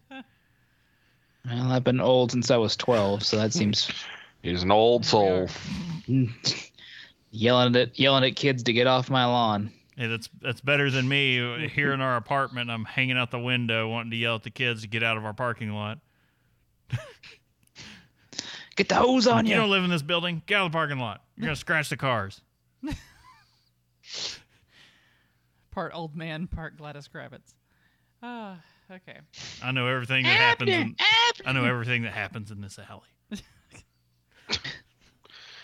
[1.49, 3.89] Well, I've been old since I was 12, so that seems
[4.41, 5.47] He's an old soul.
[7.31, 9.71] yelling at yelling at kids to get off my lawn.
[9.95, 12.69] Hey, that's that's better than me here in our apartment.
[12.69, 15.25] I'm hanging out the window, wanting to yell at the kids to get out of
[15.25, 15.99] our parking lot.
[18.77, 19.57] Get the hose on You you.
[19.57, 20.41] don't live in this building.
[20.45, 21.21] Get out of the parking lot.
[21.35, 22.39] You're gonna scratch the cars.
[25.71, 27.53] part old man, part Gladys Kravitz.
[28.23, 28.59] Ah,
[28.91, 29.17] okay.
[29.63, 30.69] I know everything that happens.
[30.71, 30.95] In,
[31.45, 33.09] I know everything that happens in this alley.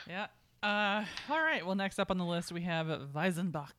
[0.06, 0.28] Yeah.
[0.62, 1.66] Uh, all right.
[1.66, 3.72] Well, next up on the list we have Weizenbock,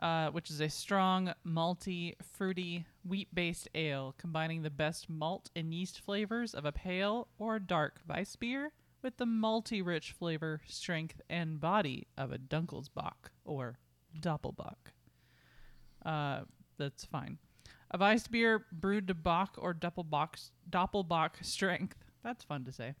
[0.00, 6.00] uh, which is a strong, malty, fruity, wheat-based ale combining the best malt and yeast
[6.00, 8.72] flavors of a pale or dark Weiss beer
[9.02, 13.78] with the malty, rich flavor, strength, and body of a Dunkelsbach or
[14.18, 14.76] Doppelbock.
[16.04, 16.40] Uh,
[16.78, 17.38] that's fine.
[17.90, 21.96] A Weiss beer brewed to Bock or Doppelbock strength.
[22.22, 22.94] That's fun to say.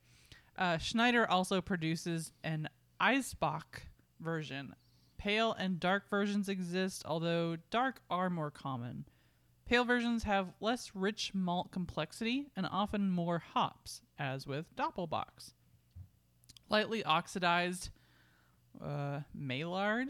[0.58, 2.68] Uh, Schneider also produces an
[3.00, 3.84] Eisbock
[4.20, 4.74] version.
[5.20, 9.04] Pale and dark versions exist, although dark are more common.
[9.66, 15.52] Pale versions have less rich malt complexity and often more hops, as with Doppelbocks.
[16.70, 17.90] Lightly oxidized
[18.82, 20.08] uh, Maillard.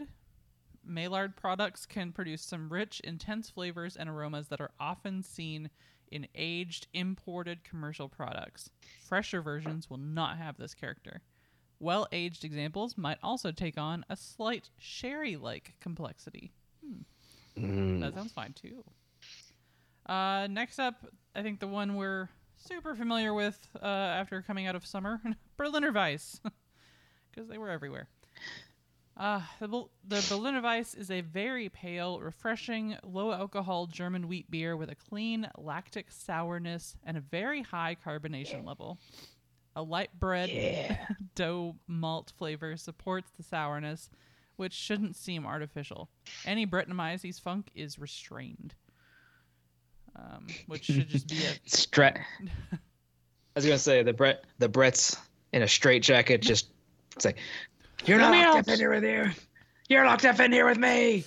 [0.85, 5.69] Maillard products can produce some rich, intense flavors and aromas that are often seen
[6.09, 8.69] in aged, imported commercial products.
[9.09, 11.21] Fresher versions will not have this character.
[11.81, 16.51] Well aged examples might also take on a slight sherry like complexity.
[17.57, 18.01] Mm.
[18.01, 18.83] That sounds fine too.
[20.05, 24.75] Uh, next up, I think the one we're super familiar with uh, after coming out
[24.75, 25.21] of summer
[25.57, 26.39] Berliner Weiss,
[27.31, 28.07] because they were everywhere.
[29.17, 34.49] Uh, the, Bel- the Berliner Weiss is a very pale, refreshing, low alcohol German wheat
[34.51, 38.99] beer with a clean lactic sourness and a very high carbonation level.
[39.75, 40.97] A light bread Yeah.
[41.35, 44.09] dough malt flavor supports the sourness,
[44.57, 46.09] which shouldn't seem artificial.
[46.45, 48.75] Any Brettanomyces funk is restrained,
[50.15, 52.19] um, which should just be a Stra-
[52.73, 52.77] I
[53.55, 55.17] was gonna say the Brett the Brett's
[55.53, 56.67] in a straight jacket just
[57.19, 57.35] say
[58.05, 59.29] You're me locked out." up in here with you.
[59.89, 61.25] You're locked up in here with me.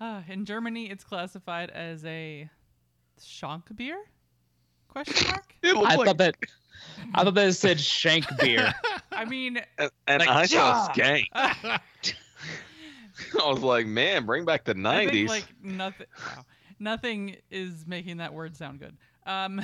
[0.00, 2.48] Uh, in Germany, it's classified as a
[3.20, 3.98] Schank beer?
[4.90, 5.44] Question mark.
[5.62, 6.36] It looked I like thought that
[7.14, 8.72] I thought that it said shank beer.
[9.12, 11.22] I mean, and, and Like, I saw yeah.
[11.24, 11.26] skank.
[13.42, 15.28] I was like, man, bring back the nineties.
[15.28, 16.06] like nothing.
[16.18, 16.44] Wow,
[16.78, 18.96] nothing is making that word sound good.
[19.26, 19.60] Um,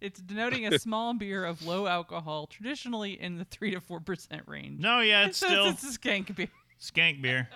[0.00, 4.42] it's denoting a small beer of low alcohol, traditionally in the three to four percent
[4.46, 4.80] range.
[4.80, 6.48] No, yeah, it's So still it's a skank beer.
[6.80, 7.48] skank beer.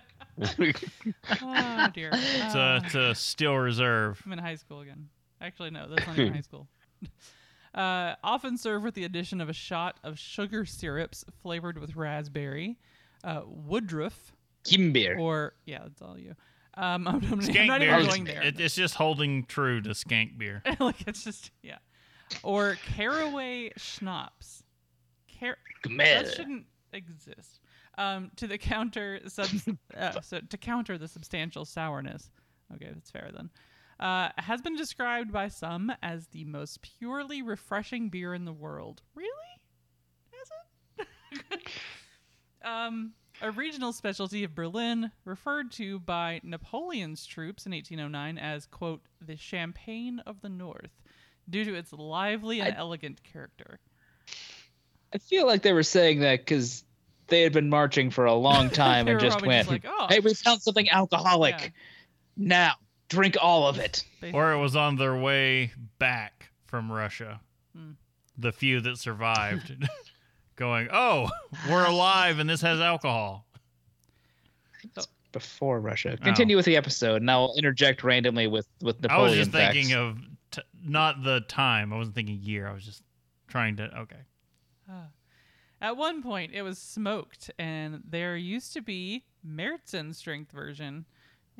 [1.43, 2.11] Oh dear.
[2.13, 4.21] It's a, Uh, it's a still reserve.
[4.27, 5.09] I'm in high school again.
[5.41, 6.69] Actually, no, that's not even high school.
[7.75, 12.77] Uh, often served with the addition of a shot of sugar syrups flavored with raspberry,
[13.23, 14.33] uh, woodruff,
[14.65, 15.17] Kimbeer.
[15.21, 16.35] or yeah, that's all you.
[16.75, 17.95] Um, I'm, I'm, I'm Skank not beer.
[17.95, 18.43] even going there.
[18.43, 20.63] It, it's just holding true to skank beer.
[20.81, 21.79] like it's just yeah,
[22.43, 24.65] or caraway schnapps.
[25.39, 25.59] Car-
[25.99, 27.61] that shouldn't exist.
[27.99, 32.31] Um, to the counter sub- uh, so to counter the substantial sourness.
[32.75, 33.51] Okay, that's fair then.
[34.01, 39.03] Uh, has been described by some as the most purely refreshing beer in the world.
[39.15, 39.31] Really?
[40.41, 41.07] Is
[41.51, 41.61] it?
[42.65, 49.01] um, a regional specialty of Berlin, referred to by Napoleon's troops in 1809 as quote
[49.21, 51.03] the champagne of the north,
[51.51, 53.81] due to its lively and I- elegant character.
[55.13, 56.85] I feel like they were saying that because
[57.29, 60.21] they had been marching for a long time and just went, just like, oh, "Hey,
[60.21, 61.61] we found something alcoholic.
[61.61, 61.69] Yeah.
[62.37, 62.75] Now
[63.09, 67.41] drink all of it." Or it was on their way back from Russia.
[67.75, 67.93] Hmm.
[68.37, 69.87] The few that survived.
[70.57, 71.29] Going, oh,
[71.71, 73.47] we're alive and this has alcohol.
[75.31, 76.17] Before Russia.
[76.21, 76.25] Oh.
[76.25, 79.75] Continue with the episode, and I'll interject randomly with with Napoleon I was just facts.
[79.75, 80.19] thinking of
[80.51, 81.93] t- not the time.
[81.93, 82.67] I wasn't thinking year.
[82.67, 83.03] I was just
[83.47, 83.85] trying to.
[84.01, 84.17] Okay.
[84.91, 85.07] Ah.
[85.81, 91.05] At one point, it was smoked, and there used to be Märzen strength version.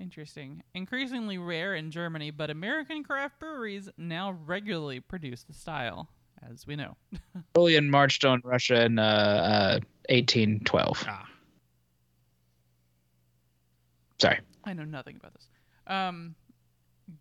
[0.01, 0.63] Interesting.
[0.75, 6.09] Increasingly rare in Germany, but American craft breweries now regularly produce the style,
[6.49, 6.97] as we know.
[7.35, 11.05] Napoleon marched on Russia in uh, uh, 1812.
[11.09, 11.27] Ah.
[14.21, 14.41] Sorry.
[14.65, 15.49] I know nothing about this.
[15.87, 16.35] Um,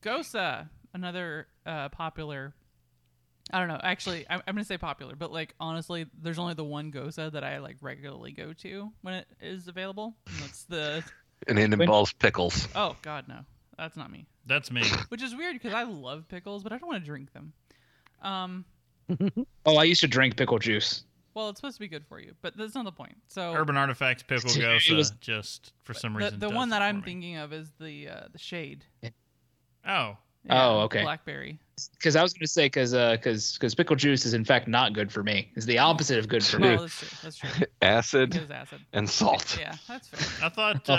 [0.01, 2.53] Gose, another uh, popular.
[3.51, 3.79] I don't know.
[3.81, 7.43] Actually, I'm, I'm gonna say popular, but like honestly, there's only the one Gose that
[7.43, 10.15] I like regularly go to when it is available.
[10.27, 11.03] And that's the.
[11.47, 12.67] And it involves pickles.
[12.75, 13.39] Oh God, no,
[13.77, 14.25] that's not me.
[14.45, 14.83] That's me.
[15.09, 17.53] Which is weird because I love pickles, but I don't want to drink them.
[18.21, 18.65] Um,
[19.65, 21.03] Oh, I used to drink pickle juice.
[21.33, 23.15] well, it's supposed to be good for you, but that's not the point.
[23.27, 26.39] So Urban Artifacts Pickle It Gose was- just for some the, reason.
[26.39, 27.03] the does one that I'm me.
[27.03, 28.83] thinking of is the uh, the shade.
[29.87, 30.17] Oh,
[30.49, 31.01] Oh, okay.
[31.03, 31.59] Blackberry.
[31.93, 34.93] Because I was going to say, because because because pickle juice is in fact not
[34.93, 35.51] good for me.
[35.55, 36.77] It's the opposite of good for Well, me.
[36.77, 37.09] that's true.
[37.23, 37.65] That's true.
[37.81, 38.79] Acid It is acid.
[38.93, 39.57] and salt.
[39.59, 40.45] Yeah, that's fair.
[40.45, 40.93] I thought uh,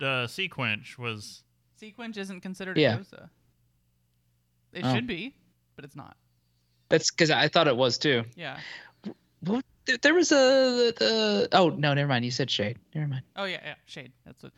[0.00, 1.42] uh, SeaQuench was.
[1.82, 2.96] SeaQuench isn't considered Yeah.
[2.96, 3.28] a Gose.
[4.74, 4.94] It Oh.
[4.94, 5.34] should be,
[5.76, 6.16] but it's not.
[6.90, 8.24] That's because I thought it was too.
[8.36, 8.58] Yeah.
[9.40, 9.64] What?
[9.86, 11.48] There- There was a the.
[11.52, 12.24] Oh no, never mind.
[12.24, 12.78] You said shade.
[12.94, 13.22] Never mind.
[13.36, 13.74] Oh yeah, yeah.
[13.86, 14.12] Shade.
[14.26, 14.52] That's it.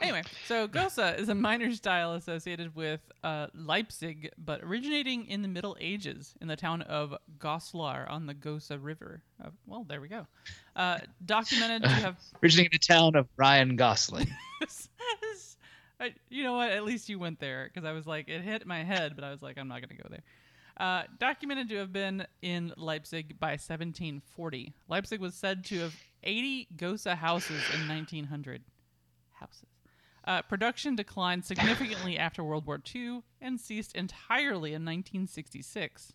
[0.00, 5.48] Anyway, so Gose is a minor style associated with uh, Leipzig, but originating in the
[5.48, 9.22] Middle Ages in the town of Goslar on the Gose River.
[9.42, 10.26] Uh, well, there we go.
[10.74, 14.28] Uh, documented to have Originating in the town of Ryan Gosling.
[16.00, 16.72] I, you know what?
[16.72, 19.30] At least you went there because I was like, it hit my head, but I
[19.30, 20.22] was like, I'm not going to go there.
[20.76, 24.74] Uh, documented to have been in Leipzig by 1740.
[24.88, 28.62] Leipzig was said to have 80 Gose houses in 1900.
[29.32, 29.71] Houses.
[30.24, 36.12] Uh, production declined significantly after World War II and ceased entirely in 1966.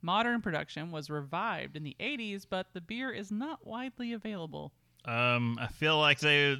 [0.00, 4.72] Modern production was revived in the 80s, but the beer is not widely available.
[5.04, 6.56] Um, I feel like they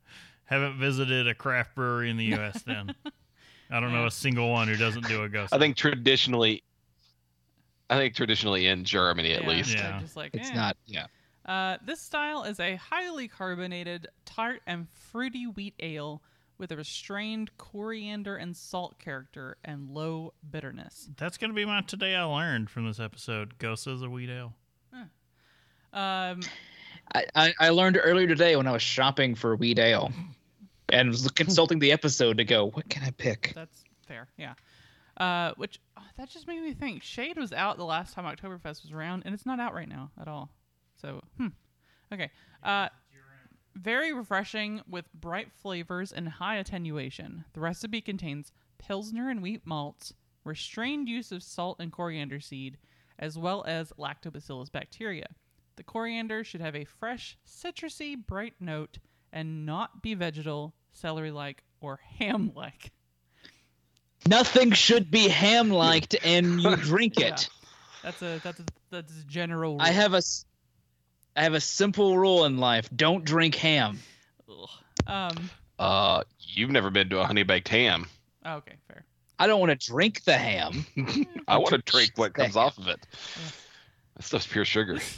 [0.44, 2.62] haven't visited a craft brewery in the U.S.
[2.62, 2.94] Then
[3.70, 5.52] I don't know a single one who doesn't do a ghost.
[5.52, 6.62] I think traditionally,
[7.90, 9.74] I think traditionally in Germany at Yeah, least.
[9.74, 10.00] Yeah.
[10.00, 10.54] just like, It's eh.
[10.54, 10.76] not.
[10.86, 11.06] Yeah.
[11.44, 16.22] Uh, this style is a highly carbonated, tart, and fruity wheat ale
[16.58, 21.08] with a restrained coriander and salt character and low bitterness.
[21.16, 23.58] That's gonna be my today I learned from this episode.
[23.58, 24.54] Ghost is a wheat ale.
[25.96, 26.40] Um,
[27.14, 30.12] I, I, I learned earlier today when I was shopping for wheat ale
[30.90, 33.52] and was consulting the episode to go, what can I pick?
[33.54, 34.54] that's fair, yeah.
[35.16, 37.02] Uh, which oh, that just made me think.
[37.02, 40.10] Shade was out the last time Oktoberfest was around, and it's not out right now
[40.20, 40.50] at all.
[41.00, 41.48] So, hmm.
[42.12, 42.30] Okay.
[42.62, 42.88] Uh,
[43.76, 47.44] very refreshing with bright flavors and high attenuation.
[47.52, 50.14] The recipe contains pilsner and wheat malts,
[50.44, 52.78] restrained use of salt and coriander seed,
[53.18, 55.26] as well as lactobacillus bacteria.
[55.76, 58.98] The coriander should have a fresh, citrusy, bright note
[59.32, 62.92] and not be vegetal, celery like, or ham like.
[64.26, 67.48] Nothing should be ham liked and you drink it.
[68.02, 69.76] That's a that's a that's a general.
[69.80, 70.22] I have a
[71.36, 72.88] I have a simple rule in life.
[72.94, 73.98] Don't drink ham.
[74.48, 74.68] Ugh.
[75.06, 75.50] Um.
[75.78, 78.06] Uh, you've never been to a honey baked ham.
[78.44, 78.76] Okay.
[78.88, 79.04] Fair.
[79.38, 80.86] I don't want to drink the ham.
[81.48, 82.98] I want to drink what comes off of it.
[84.16, 84.98] That stuff's pure sugar.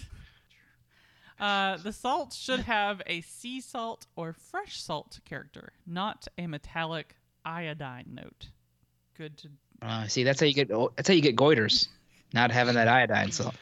[1.40, 7.14] Uh, the salt should have a sea salt or fresh salt character, not a metallic
[7.44, 8.48] iodine note.
[9.16, 9.48] Good to.
[9.80, 11.86] Uh, see, that's how you get that's how you get goiters.
[12.32, 13.54] Not having that iodine salt.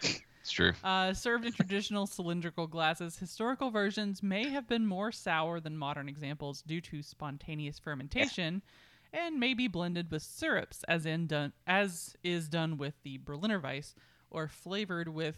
[0.47, 0.75] It's true.
[0.85, 6.09] Uh, served in traditional cylindrical glasses, historical versions may have been more sour than modern
[6.09, 8.63] examples due to spontaneous fermentation,
[9.13, 13.59] and may be blended with syrups, as in done as is done with the Berliner
[13.59, 13.97] Weiss,
[14.31, 15.35] or flavored with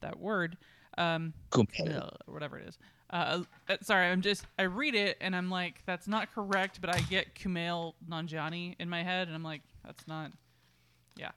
[0.00, 0.56] that word.
[0.96, 1.34] Um,
[1.92, 2.78] uh, whatever it is.
[3.10, 6.88] Uh, uh, sorry, I'm just I read it and I'm like that's not correct, but
[6.88, 10.32] I get Kumail Nanjiani in my head and I'm like that's not.
[11.14, 11.32] Yeah,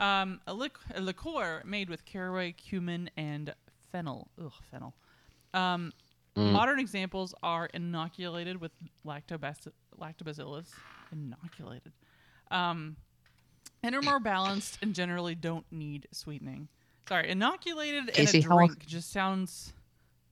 [0.00, 3.54] um, a, lic- a liqueur made with caraway, cumin, and
[3.92, 4.28] fennel.
[4.42, 4.94] Ugh, fennel.
[5.54, 5.92] Um,
[6.36, 8.72] Modern examples are inoculated with
[9.06, 9.72] lactobacillus.
[10.00, 10.72] lactobacillus
[11.12, 11.92] inoculated.
[12.50, 12.96] Um,
[13.82, 16.68] and are more balanced and generally don't need sweetening.
[17.08, 19.72] Sorry, inoculated in Casey, a how drink just sounds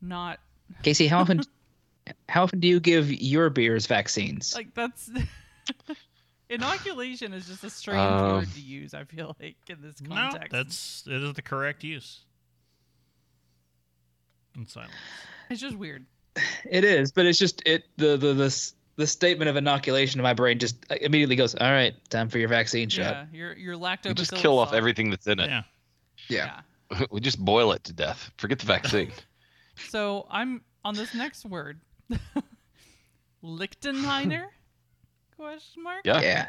[0.01, 0.39] not
[0.83, 1.43] Casey, how often
[2.29, 4.55] how often do you give your beers vaccines?
[4.55, 5.11] like that's
[6.51, 8.94] inoculation is just a strange Um, word to use.
[8.94, 12.20] I feel like in this context, No, context, that's it is the correct use.
[14.57, 14.92] In silence.
[15.51, 16.07] it's just weird.
[16.70, 20.34] It is, but it's just it the the the, the statement of inoculation in my
[20.34, 24.09] brain just immediately goes, "All right, time for your vaccine shot." Yeah, your your lactobacillus.
[24.09, 24.76] We just kill off salt.
[24.76, 25.49] everything that's in it.
[25.49, 25.62] Yeah.
[26.28, 26.61] Yeah.
[27.11, 28.30] we just boil it to death.
[28.38, 29.12] Forget the vaccine.
[29.90, 31.78] So I'm on this next word.
[33.44, 34.46] Lichtenhainer?
[35.39, 36.01] Question mark.
[36.05, 36.20] Yeah.
[36.20, 36.47] Yeah.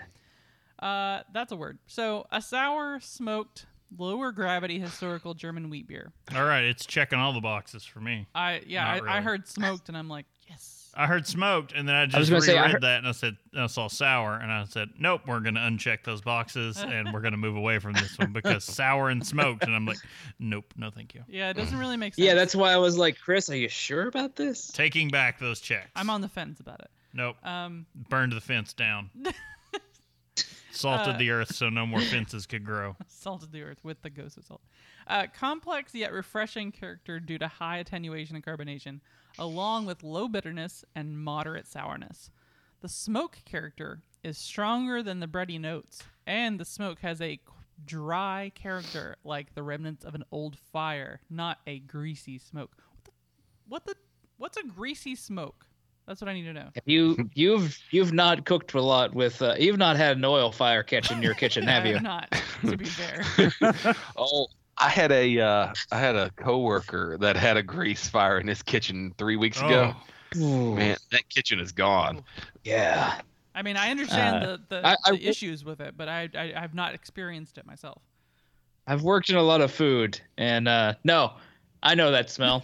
[0.85, 1.77] Uh, that's a word.
[1.87, 3.67] So a sour, smoked,
[3.97, 6.11] lower gravity historical German wheat beer.
[6.35, 8.27] All right, it's checking all the boxes for me.
[8.33, 10.91] I yeah, I, Not I heard smoked and I'm like yes.
[10.95, 13.07] I heard smoked, and then I just was gonna reread say, I heard- that, and
[13.07, 17.13] I said I saw sour, and I said, nope, we're gonna uncheck those boxes, and
[17.13, 19.99] we're gonna move away from this one because sour and smoked, and I'm like,
[20.39, 21.23] nope, no, thank you.
[21.27, 22.25] Yeah, it doesn't really make sense.
[22.25, 24.67] Yeah, that's why I was like, Chris, are you sure about this?
[24.71, 25.91] Taking back those checks.
[25.95, 26.89] I'm on the fence about it.
[27.13, 29.09] Nope, Um, burned the fence down.
[30.71, 32.95] Salted Uh, the earth so no more fences could grow.
[33.07, 34.61] salted the earth with the ghost of salt.
[35.07, 39.01] Uh, complex yet refreshing character due to high attenuation and carbonation,
[39.37, 42.29] along with low bitterness and moderate sourness.
[42.81, 47.39] The smoke character is stronger than the bready notes, and the smoke has a
[47.83, 52.77] dry character like the remnants of an old fire, not a greasy smoke.
[52.87, 53.11] What the?
[53.67, 53.95] What the
[54.37, 55.65] what's a greasy smoke?
[56.09, 56.69] That's what I need to know.
[56.73, 60.51] Have you you've you've not cooked a lot with uh, you've not had an oil
[60.51, 61.99] fire catch in your kitchen, have I you?
[61.99, 62.31] Not
[62.65, 63.23] to be fair.
[64.17, 64.47] oh,
[64.79, 68.63] I had a uh, I had a coworker that had a grease fire in his
[68.63, 69.93] kitchen three weeks ago.
[70.35, 72.23] Oh, Ooh, Man, that kitchen is gone.
[72.63, 73.21] yeah.
[73.53, 76.09] I mean, I understand Uh, the, the, I- I the w- issues with it, but
[76.09, 78.01] I, I I've not experienced it myself.
[78.87, 81.33] I've worked in a lot of food, and uh, no,
[81.83, 82.63] I know that smell.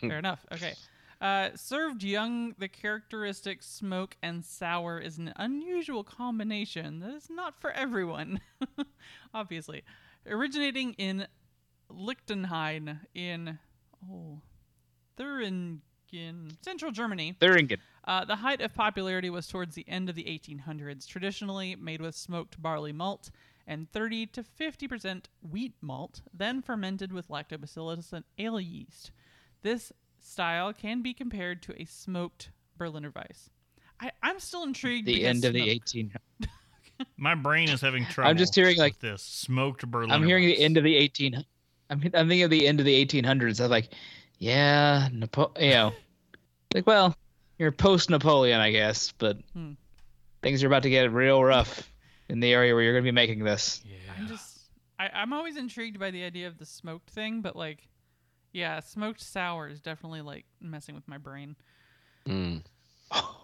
[0.00, 0.44] Fair enough.
[0.52, 0.74] Okay.
[1.20, 7.60] Uh, served young, the characteristic smoke and sour is an unusual combination that is not
[7.60, 8.40] for everyone.
[9.34, 9.82] Obviously,
[10.26, 11.26] originating in
[11.90, 13.58] Liechtenstein in
[14.10, 14.40] oh,
[15.18, 15.80] Thuringen,
[16.62, 17.36] central Germany.
[17.38, 17.78] Thuringen.
[18.04, 22.14] Uh, the height of popularity was towards the end of the 1800s, traditionally made with
[22.14, 23.30] smoked barley malt
[23.66, 29.12] and 30 to 50% wheat malt, then fermented with lactobacillus and ale yeast.
[29.62, 33.50] This style can be compared to a smoked Berliner Weiss.
[34.00, 35.06] I, I'm still intrigued.
[35.06, 36.12] The end of the smoke- 18.
[37.16, 38.30] My brain is having trouble.
[38.30, 40.12] I'm just hearing, like- this smoked Berliner.
[40.14, 41.34] I'm hearing the end of the 18.
[41.36, 41.44] I'm
[41.90, 43.62] I'm thinking of the end of the 1800s.
[43.62, 43.88] I'm like,
[44.38, 45.92] yeah, Napo- you know,
[46.74, 47.16] like well,
[47.58, 49.72] you're post Napoleon, I guess, but Hmm.
[50.42, 51.90] things are about to get real rough
[52.28, 53.82] in the area where you're going to be making this.
[53.84, 53.96] Yeah.
[54.18, 54.58] I'm just
[54.98, 57.88] I, I'm always intrigued by the idea of the smoked thing, but like
[58.52, 61.56] yeah, smoked sour is definitely like messing with my brain.
[62.26, 62.62] Mm.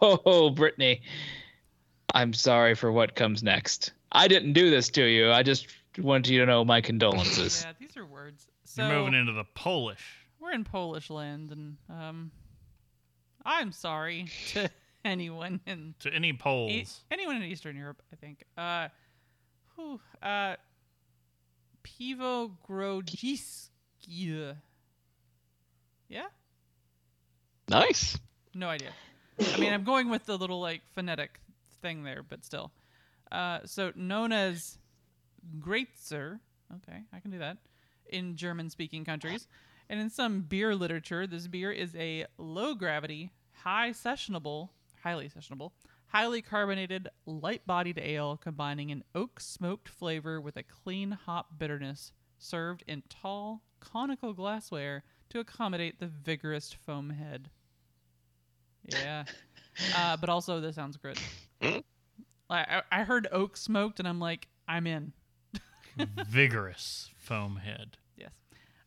[0.00, 1.00] Oh, Brittany,
[2.14, 3.92] I'm sorry for what comes next.
[4.12, 5.30] I didn't do this to you.
[5.32, 5.66] I just
[5.98, 7.62] want you to know my condolences.
[7.64, 8.46] Yeah, these are words.
[8.64, 10.04] So You're moving into the Polish.
[10.40, 12.30] we're in Polish land and um
[13.44, 14.68] I'm sorry to
[15.04, 17.00] anyone in To any E- Poles.
[17.11, 18.42] anyone in Eastern Europe, I think.
[18.59, 18.88] Uh,
[19.76, 20.57] whew, uh,
[21.84, 24.57] Piwo Grodziskie.
[26.09, 26.26] Yeah?
[27.68, 28.18] Nice.
[28.54, 28.90] No idea.
[29.54, 31.40] I mean, I'm going with the little, like, phonetic
[31.82, 32.72] thing there, but still.
[33.30, 34.78] Uh, so, known as
[35.59, 36.40] Grätzer.
[36.76, 37.59] Okay, I can do that.
[38.09, 39.48] In German speaking countries.
[39.88, 44.70] And in some beer literature, this beer is a low gravity, high sessionable,
[45.02, 45.72] highly sessionable,
[46.09, 52.12] highly carbonated, light bodied ale combining an oak smoked flavor with a clean hop bitterness,
[52.38, 57.49] served in tall, conical glassware to accommodate the vigorous foam head.
[58.89, 59.24] Yeah.
[59.97, 61.18] uh, but also, this sounds good.
[61.61, 61.83] Mm.
[62.49, 65.12] I, I I heard oak smoked, and I'm like, I'm in.
[66.29, 67.97] Vigorous foam head.
[68.16, 68.31] Yes.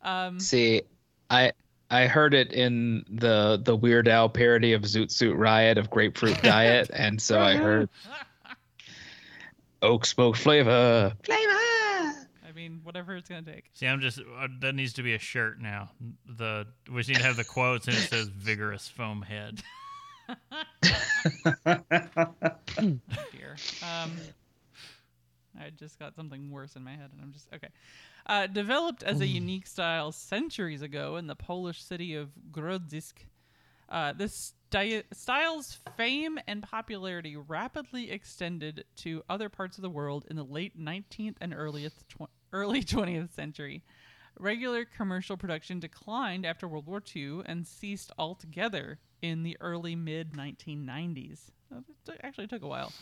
[0.02, 0.84] Um, See,
[1.30, 1.52] I
[1.92, 6.42] I heard it in the the Weird Al parody of Zoot Suit Riot of Grapefruit
[6.44, 7.90] Diet, and so I heard
[9.82, 11.14] oak smoke flavor.
[11.24, 11.59] Flavor.
[12.70, 13.66] I mean, whatever it's gonna take.
[13.74, 15.90] See, I'm just uh, that needs to be a shirt now.
[16.26, 19.62] The we need to have the quotes and it says vigorous foam head.
[21.66, 23.56] Dear.
[23.82, 24.12] Um,
[25.60, 27.70] I just got something worse in my head, and I'm just okay.
[28.26, 33.14] Uh, developed as a unique style centuries ago in the Polish city of Grodzisk,
[33.90, 40.28] uh, this sti- style's fame and popularity rapidly extended to other parts of the world
[40.30, 43.84] in the late 19th and earliest tw- early 20th century.
[44.40, 50.32] Regular commercial production declined after World War II and ceased altogether in the early mid
[50.34, 51.52] 1990s.
[51.76, 52.94] Uh, It actually took a while.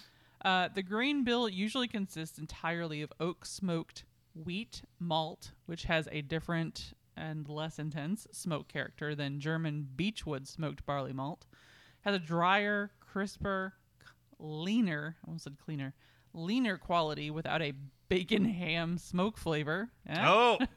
[0.43, 4.04] Uh, the grain bill usually consists entirely of oak smoked
[4.36, 10.86] wheat malt, which has a different and less intense smoke character than German beechwood smoked
[10.86, 11.45] barley malt.
[12.02, 13.74] Has a drier, crisper,
[14.39, 15.93] leaner, I almost said cleaner,
[16.34, 17.74] leaner quality without a
[18.10, 19.89] bacon ham smoke flavor.
[20.05, 20.32] Yeah.
[20.32, 20.58] Oh,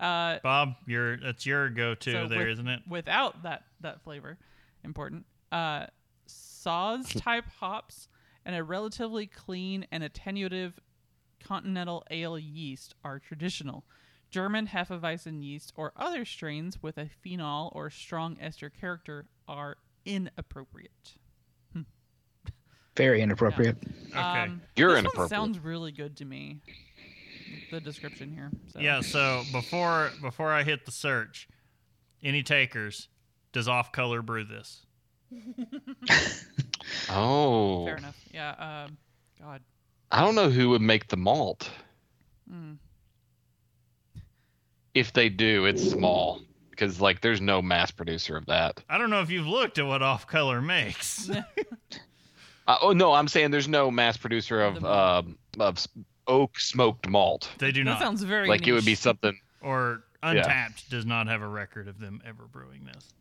[0.00, 2.80] Uh, Bob, your that's your go-to so there, with- not it?
[2.88, 4.36] Without that that flavor,
[4.82, 5.24] important.
[5.52, 5.86] Uh,
[6.28, 8.08] Saaz type hops
[8.44, 10.72] and a relatively clean and attenuative
[11.44, 13.84] continental ale yeast are traditional.
[14.28, 21.14] German Hefeweizen yeast or other strains with a phenol or strong ester character are inappropriate.
[22.96, 23.76] Very inappropriate.
[24.10, 24.18] Okay.
[24.18, 25.30] Um, You're this one inappropriate.
[25.30, 26.60] sounds really good to me.
[27.70, 28.50] The description here.
[28.72, 28.80] So.
[28.80, 29.00] Yeah.
[29.00, 31.48] So before before I hit the search,
[32.22, 33.08] any takers?
[33.52, 34.86] Does off color brew this?
[37.10, 37.86] Oh.
[37.86, 38.16] Fair enough.
[38.32, 38.84] Yeah.
[38.86, 38.96] Um,
[39.40, 39.62] God.
[40.10, 41.70] I don't know who would make the malt.
[42.52, 42.76] Mm.
[44.94, 46.40] If they do, it's small
[46.70, 48.82] because like there's no mass producer of that.
[48.90, 51.30] I don't know if you've looked at what off color makes.
[52.66, 55.84] Uh, oh no, I'm saying there's no mass producer of The um of
[56.26, 57.50] oak smoked malt.
[57.58, 57.98] they do That not.
[58.00, 59.36] sounds very Like it would be something.
[59.60, 63.12] or Untappd does not have a record of them ever brewing this.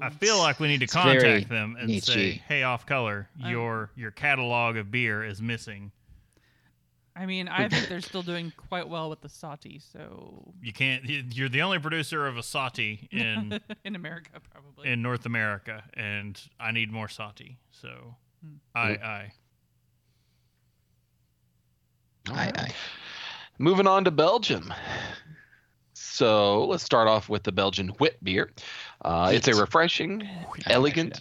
[0.00, 2.42] I feel like we need to It's contact them and say, niche-y.
[2.48, 5.92] "Hey, off color, I'm- your your catalog of beer is missing.
[7.14, 11.04] I mean, I think they're still doing quite well with the Sahti, so You can't.
[11.04, 14.88] You're the only producer of a sahti in in America probably.
[14.90, 17.56] in North America, and I need more sahti.
[17.72, 18.56] So, Hmm.
[18.74, 19.32] I I
[22.28, 22.74] Aye, aye.
[23.58, 24.72] Moving on to Belgium.
[25.94, 28.50] so let's start off with the Belgian wit beer.
[29.04, 30.22] Uh, it's a refreshing,
[30.66, 31.18] I elegant,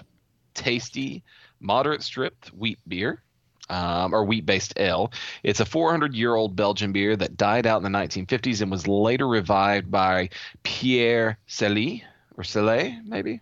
[0.54, 1.24] tasty,
[1.60, 3.24] moderate stripped wheat beer.
[3.72, 5.12] Um, or wheat based ale.
[5.44, 8.88] It's a 400 year old Belgian beer that died out in the 1950s and was
[8.88, 10.30] later revived by
[10.64, 12.02] Pierre Cely,
[12.36, 13.42] or Cele, maybe,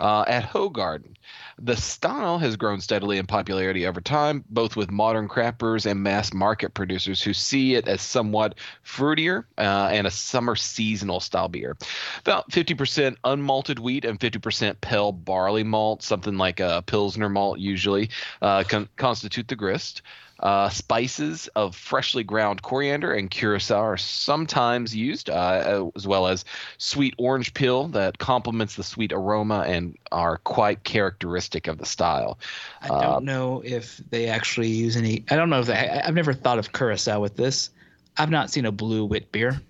[0.00, 1.14] uh, at Hoegaarden.
[1.62, 6.32] The style has grown steadily in popularity over time, both with modern crappers and mass
[6.32, 8.54] market producers who see it as somewhat
[8.84, 11.76] fruitier uh, and a summer seasonal style beer.
[12.20, 18.08] About 50% unmalted wheat and 50% pale barley malt, something like a Pilsner malt usually,
[18.40, 20.00] uh, con- constitute the grist.
[20.40, 26.46] Uh, spices of freshly ground coriander and curacao are sometimes used, uh, as well as
[26.78, 32.38] sweet orange peel that complements the sweet aroma and are quite characteristic of the style.
[32.80, 35.24] I don't know if they actually use any.
[35.30, 35.74] I don't know if they.
[35.74, 37.70] I, I've never thought of curacao with this.
[38.16, 39.60] I've not seen a blue wit beer.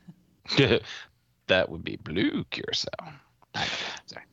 [1.48, 3.12] that would be blue curacao.
[4.06, 4.24] Sorry.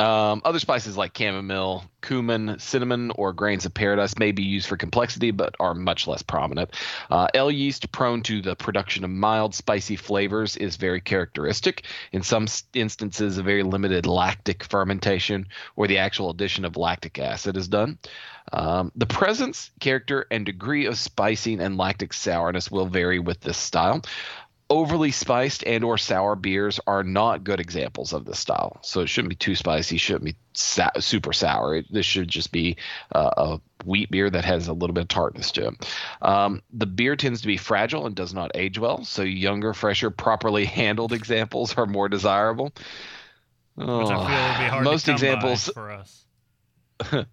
[0.00, 4.78] Um, other spices like chamomile, cumin, cinnamon, or grains of paradise may be used for
[4.78, 6.70] complexity, but are much less prominent.
[7.10, 11.84] Uh, Ale yeast, prone to the production of mild, spicy flavors, is very characteristic.
[12.12, 15.46] In some instances, a very limited lactic fermentation
[15.76, 17.98] or the actual addition of lactic acid is done.
[18.54, 23.58] Um, the presence, character, and degree of spicing and lactic sourness will vary with this
[23.58, 24.02] style
[24.70, 28.78] overly spiced and or sour beers are not good examples of this style.
[28.82, 31.76] So it shouldn't be too spicy, shouldn't be sa- super sour.
[31.76, 32.76] It, this should just be
[33.12, 35.98] uh, a wheat beer that has a little bit of tartness to it.
[36.22, 40.10] Um, the beer tends to be fragile and does not age well, so younger, fresher,
[40.10, 42.72] properly handled examples are more desirable.
[43.74, 46.24] Which I feel would be hard most to examples for us.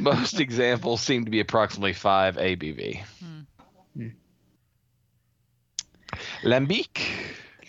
[0.00, 2.98] most examples seem to be approximately 5 ABV.
[2.98, 3.31] Hmm.
[6.42, 6.98] Lambic.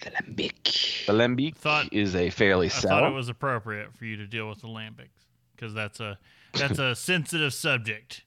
[0.02, 1.06] The lambic.
[1.06, 2.90] The Lambic Thought- is a fairly I sour.
[2.90, 6.18] thought it was appropriate for you to deal with the lambics because that's a
[6.54, 8.24] that's a sensitive subject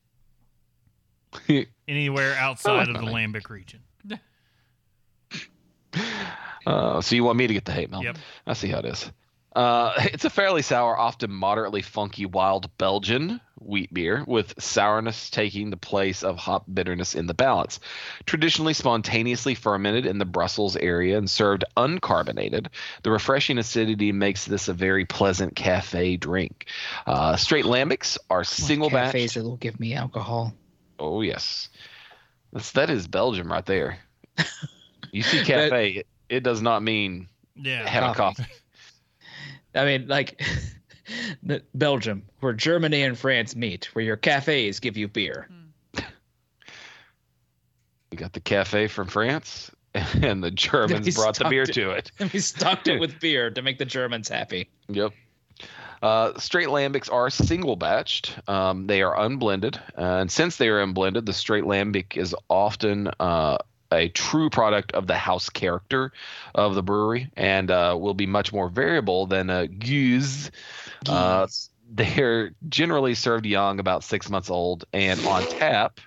[1.89, 3.13] anywhere outside of the funny.
[3.27, 3.81] lambic region.
[6.67, 8.03] Uh, so you want me to get the hate mail?
[8.03, 8.19] Yep.
[8.47, 9.11] I see how it is.
[9.57, 15.71] Uh, it's a fairly sour, often moderately funky wild Belgian wheat beer, with sourness taking
[15.71, 17.81] the place of hop bitterness in the balance.
[18.27, 22.69] Traditionally spontaneously fermented in the Brussels area and served uncarbonated,
[23.03, 26.67] the refreshing acidity makes this a very pleasant cafe drink.
[27.07, 29.13] Uh, straight lambics are single batch.
[29.13, 30.53] cafes that will give me alcohol.
[30.99, 31.71] Oh yes,
[32.53, 33.99] That's, that is Belgium right there.
[35.13, 37.89] You see That- cafe, it, it does not mean Yeah.
[37.89, 38.45] have a Coffee.
[39.77, 39.95] Coffee.
[39.95, 40.43] I mean, like
[41.75, 45.49] Belgium, where Germany and France meet, where your cafes give you beer.
[48.13, 51.75] You got the cafe from France, and the Germans brought the beer it.
[51.75, 52.13] to it.
[52.21, 54.71] And we stocked it with beer to make the Germans happy.
[54.89, 55.13] Yep.
[56.01, 58.49] Uh, straight lambics are single batched.
[58.49, 63.11] Um, they are unblended, uh, and since they are unblended, the straight lambic is often
[63.19, 63.59] uh,
[63.93, 66.13] a true product of the house character
[66.55, 70.51] of the brewery, and uh, will be much more variable than a gueuze.
[71.09, 71.47] Uh,
[71.91, 76.01] they're generally served young, about six months old, and on tap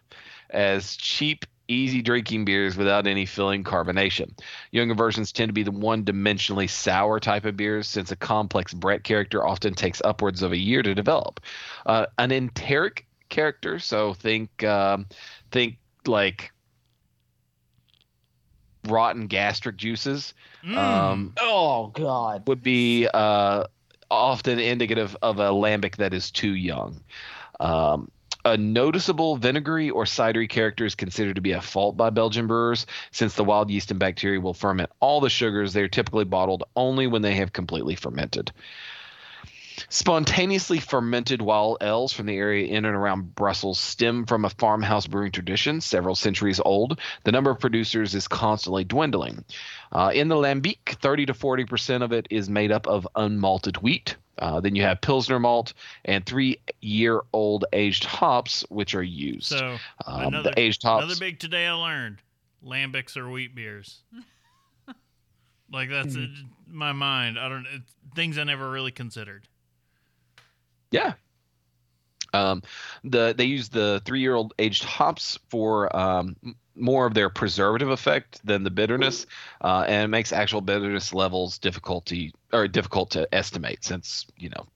[0.50, 4.38] as cheap, easy drinking beers without any filling carbonation.
[4.72, 8.74] Younger versions tend to be the one dimensionally sour type of beers, since a complex
[8.74, 11.40] Brett character often takes upwards of a year to develop.
[11.86, 15.06] Uh, an enteric character, so think um,
[15.52, 16.52] think like
[18.88, 20.34] rotten gastric juices.
[20.64, 20.78] Mm.
[20.78, 22.48] Um, Oh God.
[22.48, 23.66] would be uh,
[24.10, 27.02] often indicative of a lambic that is too young.
[27.60, 28.12] Um,
[28.46, 32.86] a noticeable vinegary or cidery character is considered to be a fault by Belgian brewers,
[33.12, 35.74] since the wild yeast and bacteria will ferment all the sugars.
[35.74, 38.52] They're typically bottled only when they have completely fermented.
[39.90, 45.08] Spontaneously fermented wild ales from the area in and around Brussels stem from a farmhouse
[45.08, 47.00] brewing tradition several centuries old.
[47.24, 49.46] The number of producers is constantly dwindling.
[49.92, 53.78] Uh, in the Lambic, 30 to 40 percent of it is made up of unmalted
[53.78, 54.16] wheat.
[54.38, 55.74] Uh, then you have Pilsner malt
[56.06, 59.48] and three-year-old aged hops, which are used.
[59.48, 61.04] So um, another, the aged hops.
[61.04, 62.20] another big today I learned:
[62.66, 64.02] lambics are wheat beers.
[65.72, 66.22] like that's Hmm.
[66.22, 67.38] in my mind.
[67.38, 67.66] I don't.
[67.74, 69.48] It's things I never really considered.
[70.92, 71.14] Yeah.
[72.34, 72.62] Um,
[73.04, 76.36] the they use the three year old aged hops for um,
[76.76, 79.26] more of their preservative effect than the bitterness,
[79.62, 84.68] uh, and it makes actual bitterness levels difficulty or difficult to estimate since you know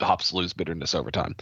[0.00, 1.34] hops lose bitterness over time.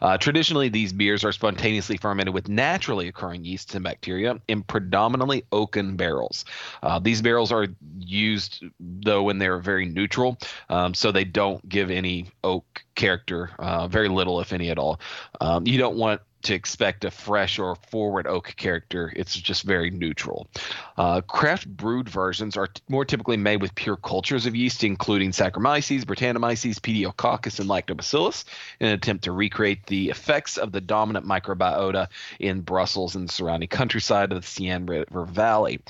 [0.00, 5.44] Uh, traditionally, these beers are spontaneously fermented with naturally occurring yeasts and bacteria in predominantly
[5.52, 6.44] oaken barrels.
[6.82, 7.66] Uh, these barrels are
[7.98, 13.88] used, though, when they're very neutral, um, so they don't give any oak character, uh,
[13.88, 15.00] very little, if any at all.
[15.40, 19.12] Um, you don't want to expect a fresh or forward oak character.
[19.16, 20.48] It's just very neutral.
[20.96, 25.32] Uh, craft brewed versions are t- more typically made with pure cultures of yeast, including
[25.32, 28.44] Saccharomyces, Brettanomyces, Pediococcus, and Lactobacillus,
[28.80, 32.08] in an attempt to recreate the effects of the dominant microbiota
[32.38, 35.80] in Brussels and the surrounding countryside of the Senne River Valley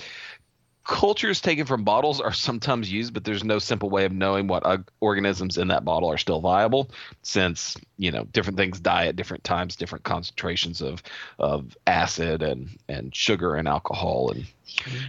[0.89, 4.65] cultures taken from bottles are sometimes used, but there's no simple way of knowing what
[4.67, 6.91] uh, organisms in that bottle are still viable,
[7.23, 11.03] since you know different things die at different times, different concentrations of
[11.39, 14.47] of acid and and sugar and alcohol and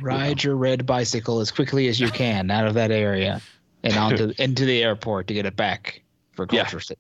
[0.02, 3.42] Ride your red bicycle as quickly as you can out of that area
[3.84, 6.02] and onto into the airport to get it back
[6.34, 6.64] for Yeah.
[6.64, 6.82] culture.
[6.82, 6.98] sake.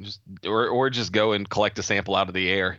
[0.00, 2.78] just or or just go and collect a sample out of the air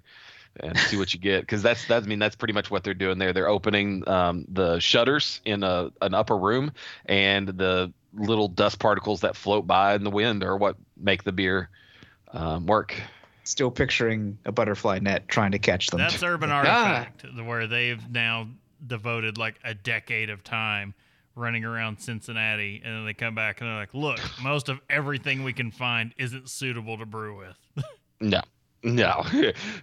[0.59, 2.93] and see what you get because that's that's I mean that's pretty much what they're
[2.93, 3.33] doing there.
[3.33, 6.71] They're opening um, the shutters in a an upper room
[7.05, 11.31] and the little dust particles that float by in the wind are what make the
[11.31, 11.69] beer
[12.31, 12.95] um, work.
[13.43, 15.99] Still picturing a butterfly net trying to catch them.
[15.99, 18.47] That's Urban Artifact, where they've now
[18.85, 20.95] devoted like a decade of time
[21.35, 25.43] running around Cincinnati, and then they come back and they're like, "Look, most of everything
[25.43, 27.85] we can find isn't suitable to brew with."
[28.21, 28.39] No.
[28.85, 29.25] No.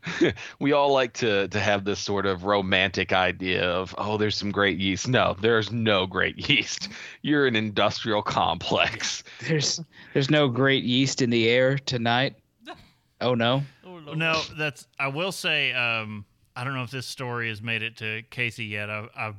[0.60, 4.52] we all like to to have this sort of romantic idea of, oh, there's some
[4.52, 5.08] great yeast.
[5.08, 6.88] No, there's no great yeast.
[7.22, 9.24] You're an industrial complex.
[9.46, 9.80] There's
[10.12, 12.36] there's no great yeast in the air tonight.
[13.20, 13.62] Oh no.
[13.86, 14.88] Oh, no, that's.
[14.98, 16.24] I will say, um,
[16.56, 18.90] I don't know if this story has made it to Casey yet.
[18.90, 19.34] I've I've,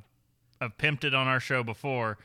[0.62, 2.18] I've pimped it on our show before.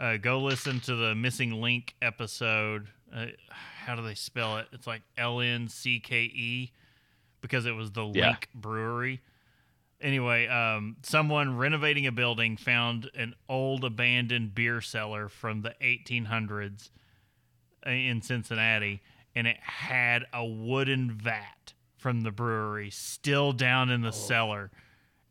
[0.00, 2.88] Uh, go listen to the missing link episode.
[3.14, 3.26] Uh,
[3.84, 4.66] how do they spell it?
[4.72, 6.72] It's like L N C K E
[7.40, 8.28] because it was the Yeah.
[8.28, 9.20] Link Brewery.
[10.00, 16.90] Anyway, um, someone renovating a building found an old abandoned beer cellar from the 1800s
[17.86, 19.00] in Cincinnati,
[19.34, 24.70] and it had a wooden vat from the brewery still down in the cellar.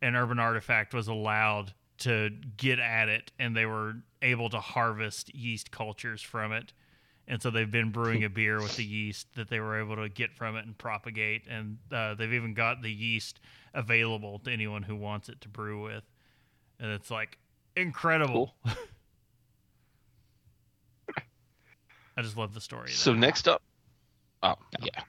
[0.01, 5.33] And Urban Artifact was allowed to get at it, and they were able to harvest
[5.35, 6.73] yeast cultures from it.
[7.27, 10.09] And so they've been brewing a beer with the yeast that they were able to
[10.09, 11.43] get from it and propagate.
[11.49, 13.39] And uh, they've even got the yeast
[13.73, 16.03] available to anyone who wants it to brew with.
[16.79, 17.37] And it's like
[17.75, 18.55] incredible.
[22.15, 22.89] I just love the story.
[22.89, 23.61] So next up,
[24.43, 25.01] oh yeah.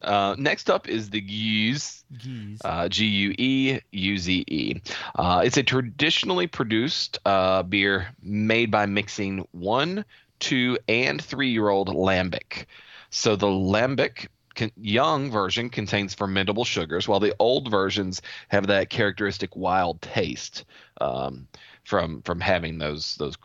[0.00, 2.60] Uh, next up is the Gueuze, Geese.
[2.64, 4.80] uh, G U E U Z E.
[5.16, 10.04] Uh, it's a traditionally produced uh, beer made by mixing one,
[10.38, 12.66] two, and three year old lambic.
[13.10, 18.90] So the lambic con- young version contains fermentable sugars, while the old versions have that
[18.90, 20.64] characteristic wild taste
[21.00, 21.48] um,
[21.84, 23.36] from from having those those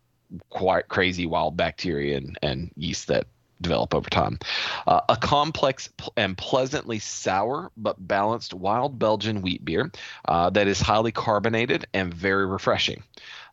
[0.49, 3.27] quite crazy wild bacteria and, and yeast that
[3.63, 4.37] develop over time.
[4.85, 9.91] Uh, a complex and pleasantly sour but balanced wild Belgian wheat beer
[10.27, 13.01] uh, that is highly carbonated and very refreshing.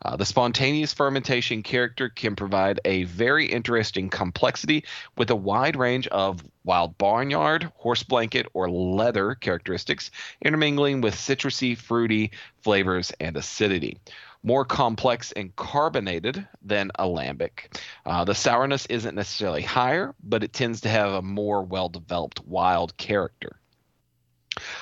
[0.02, 4.84] Uh, the spontaneous fermentation character can provide a very interesting complexity
[5.16, 10.10] with a wide range of wild barnyard, horse blanket, or leather characteristics,
[10.42, 12.30] intermingling with citrusy, fruity
[12.62, 13.98] flavors and acidity
[14.42, 17.76] more complex and carbonated than a lambic.
[18.06, 22.40] Uh, the sourness isn't necessarily higher, but it tends to have a more well developed
[22.46, 23.60] wild character.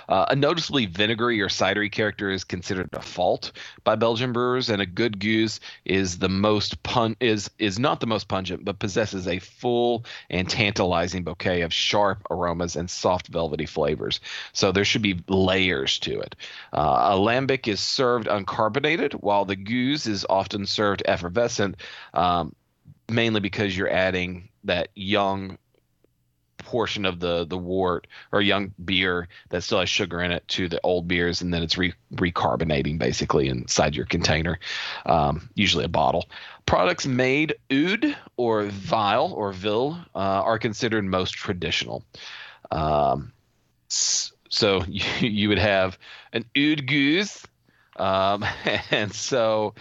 [0.09, 3.53] Uh, a noticeably vinegary or cidery character is considered a fault
[3.85, 8.07] by Belgian brewers, and a good gueuze is the most pun is is not the
[8.07, 13.67] most pungent, but possesses a full and tantalizing bouquet of sharp aromas and soft velvety
[13.67, 14.21] flavors.
[14.53, 16.37] So there should be layers to it.
[16.73, 21.77] Uh, a lambic is served uncarbonated, while the gueuze is often served effervescent,
[22.15, 22.55] um,
[23.09, 25.59] mainly because you're adding that young
[26.59, 30.69] portion of the the wort or young beer that still has sugar in it to
[30.69, 34.59] the old beers and then it's re- recarbonating basically inside your container
[35.07, 36.29] um, usually a bottle.
[36.67, 42.05] Products made oud or vile or vil uh, are considered most traditional.
[42.71, 43.33] Um,
[43.89, 45.99] so you, you would have
[46.33, 47.45] an oud gueuze
[47.99, 48.45] um,
[48.91, 49.75] and so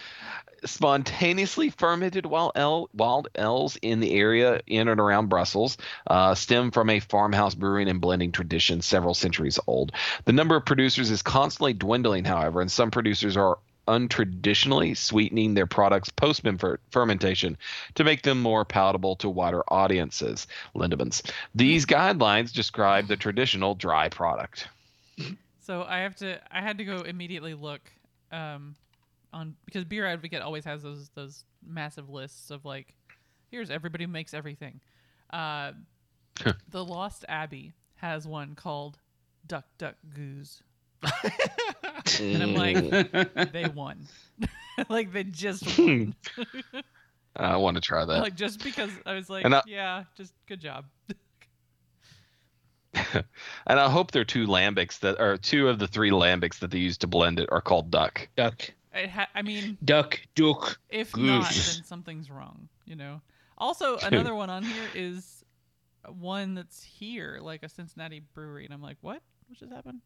[0.65, 5.77] spontaneously fermented wild, el- wild elves in the area in and around Brussels
[6.07, 9.91] uh, stem from a farmhouse brewing and blending tradition several centuries old.
[10.25, 15.65] The number of producers is constantly dwindling, however, and some producers are untraditionally sweetening their
[15.65, 16.45] products post
[16.91, 17.57] fermentation
[17.95, 20.47] to make them more palatable to wider audiences.
[20.75, 21.31] Lindemans.
[21.55, 24.67] These guidelines describe the traditional dry product.
[25.61, 26.39] So I have to.
[26.51, 27.81] I had to go immediately look
[28.31, 28.75] um,
[29.33, 32.93] on because Beer Advocate always has those those massive lists of like,
[33.51, 34.79] here's everybody who makes everything.
[35.31, 35.73] Uh,
[36.69, 38.97] the Lost Abbey has one called
[39.47, 40.61] Duck Duck Goose.
[42.19, 44.07] and I'm like, they won.
[44.89, 46.15] like they just won.
[47.35, 48.21] I want to try that.
[48.21, 50.85] like just because I was like, I- yeah, just good job.
[52.93, 56.71] and I hope there are two lambics that are two of the three lambics that
[56.71, 58.27] they use to blend it are called duck.
[58.35, 58.73] Duck, It
[59.05, 60.79] ha- I mean, duck, duck.
[60.89, 62.67] if not, then something's wrong.
[62.85, 63.21] You know.
[63.57, 65.43] Also, another one on here is
[66.19, 69.21] one that's here, like a Cincinnati brewery, and I'm like, what?
[69.47, 70.01] What just happened?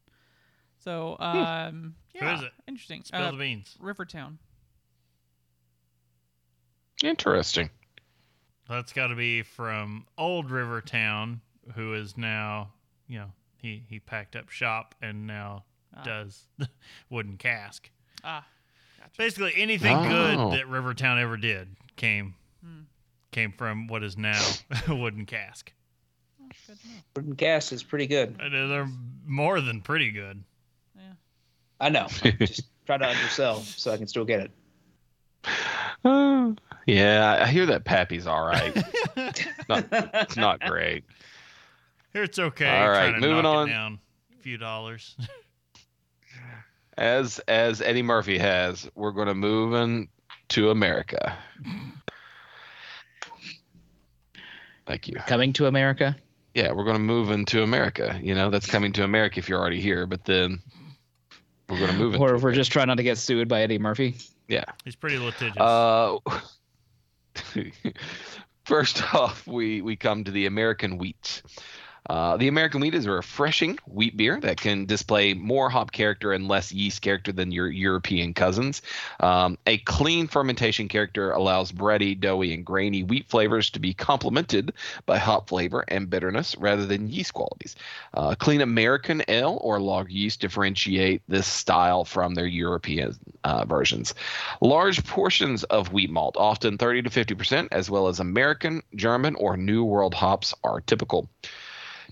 [0.78, 2.52] So, um, yeah, is it?
[2.68, 3.02] interesting.
[3.04, 3.76] Spill Uh, the beans.
[3.80, 4.38] Rivertown.
[7.02, 7.70] Interesting.
[8.68, 11.40] That's got to be from Old Rivertown,
[11.74, 12.72] who is now,
[13.08, 15.64] you know, he he packed up shop and now
[15.96, 16.02] Ah.
[16.04, 16.46] does
[17.10, 17.90] wooden cask.
[18.24, 18.46] Ah,
[19.02, 19.18] gotcha.
[19.18, 20.08] Basically, anything Oh.
[20.50, 22.34] good that Rivertown ever did came
[22.64, 22.82] Hmm.
[23.30, 24.40] came from what is now
[24.88, 25.72] a wooden cask.
[26.40, 26.88] Oh, good to.
[27.16, 28.36] Wooden cask is pretty good.
[28.40, 28.88] And They're
[29.26, 30.42] more than pretty good.
[30.96, 31.02] Yeah.
[31.80, 32.06] I know.
[32.08, 34.50] Just try to undersell so I can still get it.
[36.04, 36.52] Uh,
[36.86, 38.74] yeah, I hear that Pappy's all right.
[39.68, 41.04] not, it's not great.
[42.12, 42.68] Here it's okay.
[42.68, 43.68] All right, moving on.
[43.68, 43.98] Down
[44.38, 45.16] a few dollars.
[46.96, 50.08] As as Eddie Murphy has, we're going to move in
[50.50, 51.36] to America.
[54.86, 55.16] Thank you.
[55.26, 56.16] Coming to America.
[56.54, 58.18] Yeah, we're going to move into America.
[58.22, 60.60] You know, that's coming to America if you're already here, but then
[61.68, 63.62] we're going to move into Or if we're just trying not to get sued by
[63.62, 64.16] Eddie Murphy.
[64.48, 64.64] Yeah.
[64.84, 65.56] He's pretty litigious.
[65.56, 66.18] Uh,
[68.66, 71.42] first off, we, we come to the American wheat.
[72.08, 76.32] Uh, the American wheat is a refreshing wheat beer that can display more hop character
[76.32, 78.82] and less yeast character than your European cousins.
[79.20, 84.72] Um, a clean fermentation character allows bready, doughy, and grainy wheat flavors to be complemented
[85.06, 87.76] by hop flavor and bitterness rather than yeast qualities.
[88.14, 93.14] Uh, clean American ale or log yeast differentiate this style from their European
[93.44, 94.14] uh, versions.
[94.60, 99.56] Large portions of wheat malt, often 30 to 50%, as well as American, German, or
[99.56, 101.28] New World hops, are typical.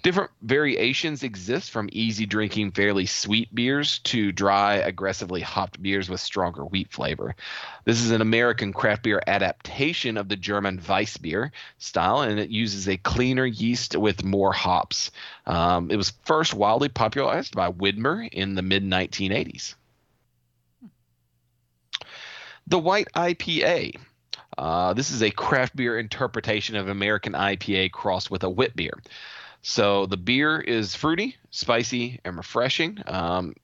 [0.03, 6.21] Different variations exist from easy drinking, fairly sweet beers to dry, aggressively hopped beers with
[6.21, 7.37] stronger wheat flavor.
[7.85, 12.89] This is an American craft beer adaptation of the German Weissbier style, and it uses
[12.89, 15.11] a cleaner yeast with more hops.
[15.47, 19.75] Um, it was first wildly popularized by Widmer in the mid 1980s.
[22.67, 23.97] The White IPA.
[24.57, 28.95] Uh, this is a craft beer interpretation of American IPA crossed with a wit beer.
[29.63, 32.99] So the beer is fruity, spicy, and refreshing.
[33.07, 33.55] Um,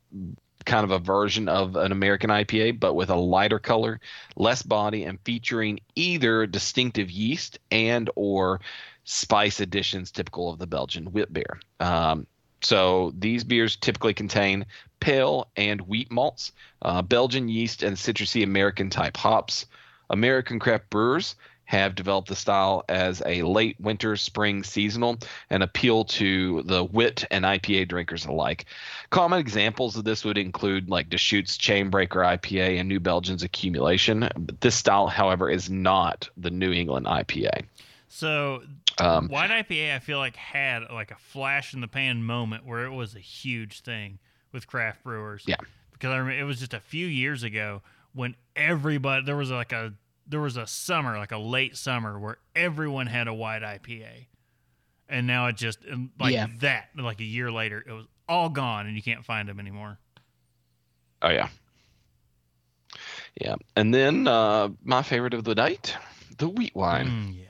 [0.66, 4.00] kind of a version of an American IPA, but with a lighter color,
[4.34, 8.60] less body, and featuring either distinctive yeast and or
[9.04, 11.60] spice additions typical of the Belgian wit beer.
[11.80, 12.26] Um,
[12.60, 14.66] so these beers typically contain
[15.00, 16.52] pale and wheat malts,
[16.82, 19.66] uh, Belgian yeast, and citrusy American type hops.
[20.10, 21.36] American craft brewers
[21.66, 25.18] have developed the style as a late winter spring seasonal
[25.50, 28.64] and appeal to the wit and IPA drinkers alike.
[29.10, 34.28] Common examples of this would include like Deschutes Chainbreaker IPA and New Belgium's Accumulation.
[34.36, 37.64] But this style, however, is not the New England IPA.
[38.08, 38.62] so
[38.98, 42.84] Um, White IPA, I feel like had like a flash in the pan moment where
[42.84, 44.18] it was a huge thing
[44.52, 45.42] with craft brewers.
[45.46, 45.56] Yeah.
[45.92, 47.82] because I remember it was just a few years ago
[48.14, 49.92] when everybody there was like a
[50.28, 54.26] there was a summer like a late summer where everyone had a white IPA,
[55.08, 56.46] and now it just and like Yeah.
[56.60, 59.98] that like a year later it was all gone and you can't find them anymore.
[61.22, 61.48] Oh yeah.
[63.40, 63.56] Yeah.
[63.76, 65.94] And then uh, my favorite of the night,
[66.38, 67.06] the wheat wine.
[67.06, 67.42] Mm, yeah.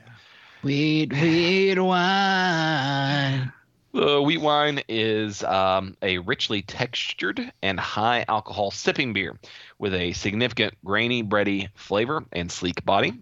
[0.61, 3.53] Wheat, wheat wine.
[3.97, 9.39] The wheat wine is um, a richly textured and high alcohol sipping beer
[9.79, 13.13] with a significant grainy, bready flavor and sleek body.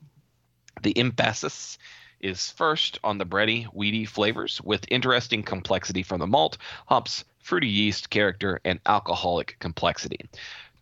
[0.81, 1.77] The emphasis
[2.19, 6.57] is first on the bready, weedy flavors with interesting complexity from the malt,
[6.87, 10.19] hops, fruity yeast character, and alcoholic complexity.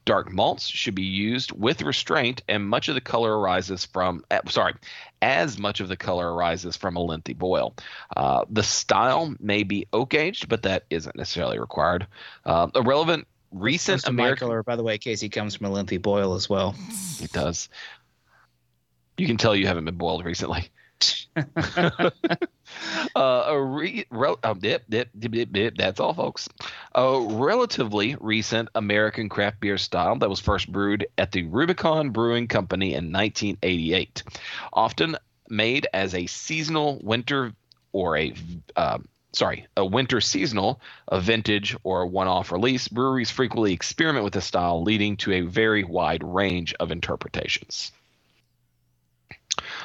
[0.06, 4.40] Dark malts should be used with restraint, and much of the color arises from, eh,
[4.48, 4.74] sorry,
[5.22, 7.74] as much of the color arises from a lengthy boil.
[8.18, 12.06] Uh, the style may be oak aged, but that isn't necessarily required.
[12.46, 14.48] Uh, a relevant recent American.
[14.48, 16.76] Michael, or by the way, Casey comes from a lengthy boil as well.
[17.22, 17.70] It does.
[19.18, 20.70] You can tell you haven't been boiled recently.
[21.36, 22.12] uh.
[25.78, 26.50] That's all, folks.
[26.96, 32.48] A relatively recent American craft beer style that was first brewed at the Rubicon Brewing
[32.48, 34.24] Company in 1988.
[34.72, 35.18] Often
[35.50, 37.54] made as a seasonal winter
[37.92, 38.34] or a
[38.76, 44.34] um, sorry, a winter seasonal, a vintage, or a one-off release, breweries frequently experiment with
[44.34, 47.92] the style, leading to a very wide range of interpretations.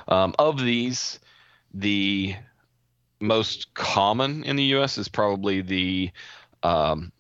[0.09, 1.21] Um, of these,
[1.75, 2.35] the
[3.21, 4.97] most common in the U.S.
[4.99, 6.11] is probably the
[6.63, 7.13] um,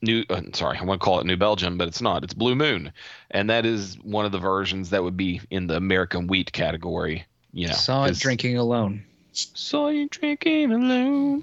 [0.00, 0.24] New.
[0.30, 2.22] Uh, sorry, I want to call it New Belgium, but it's not.
[2.24, 2.92] It's Blue Moon,
[3.32, 7.26] and that is one of the versions that would be in the American wheat category.
[7.52, 9.04] You know, Saw it 'cause- drinking alone.
[9.32, 11.42] Saw you drinking alone.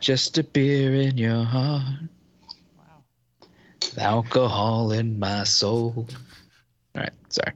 [0.00, 1.82] Just a beer in your heart,
[2.78, 3.02] Wow.
[3.98, 6.06] alcohol in my soul.
[6.94, 7.52] All right, sorry.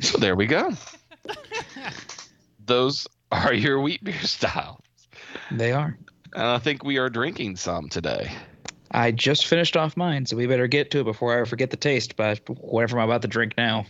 [0.00, 0.72] So there we go.
[2.66, 4.80] Those are your wheat beer styles.
[5.50, 5.98] They are.
[6.34, 8.30] And I think we are drinking some today.
[8.92, 11.76] I just finished off mine, so we better get to it before I forget the
[11.76, 12.16] taste.
[12.16, 13.86] But whatever I'm about to drink now.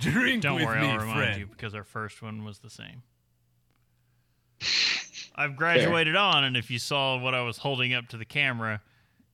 [0.00, 1.40] Drink Don't with worry, me, I'll remind friend.
[1.40, 3.02] you because our first one was the same.
[5.36, 8.80] I've graduated on, and if you saw what I was holding up to the camera,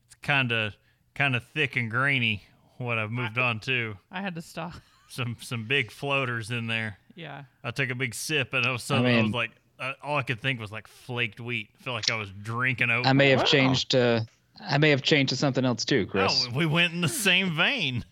[0.06, 0.76] it's kind of
[1.16, 2.44] kind of thick and grainy.
[2.78, 4.74] What I've moved on to I had to stop.
[5.09, 6.98] some some big floaters in there.
[7.14, 7.44] Yeah.
[7.64, 10.22] I took a big sip, and I was suddenly I, was like, uh, all I
[10.22, 11.70] could think was like flaked wheat.
[11.80, 13.06] I feel like I was drinking oat.
[13.06, 13.44] I may have Wow.
[13.47, 13.94] changed.
[13.94, 14.20] Uh,
[14.60, 16.47] I may have changed to something else too, Chris.
[16.48, 18.05] Oh, we went in the same vein.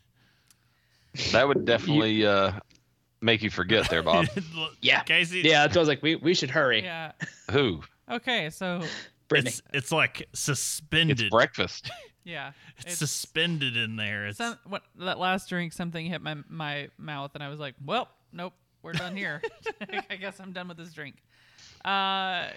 [1.33, 2.53] That would definitely uh,
[3.21, 4.27] make you forget there, Bob.
[4.81, 5.03] Yeah.
[5.03, 5.41] Casey.
[5.41, 6.03] Yeah, that's what I was like.
[6.03, 6.83] We we should hurry.
[6.83, 7.13] Yeah.
[7.51, 7.83] Who?
[8.11, 8.83] Okay, so
[9.29, 9.51] Brittany.
[9.51, 11.21] It's it's like suspended.
[11.21, 11.91] It's breakfast.
[12.25, 12.53] yeah.
[12.79, 14.27] It's suspended in there.
[14.27, 17.75] It's some what that last drink something hit my my mouth and I was like,
[17.85, 19.43] "Well, nope, we're done here.
[20.11, 21.17] I guess I'm done with this drink."
[21.85, 22.49] Uh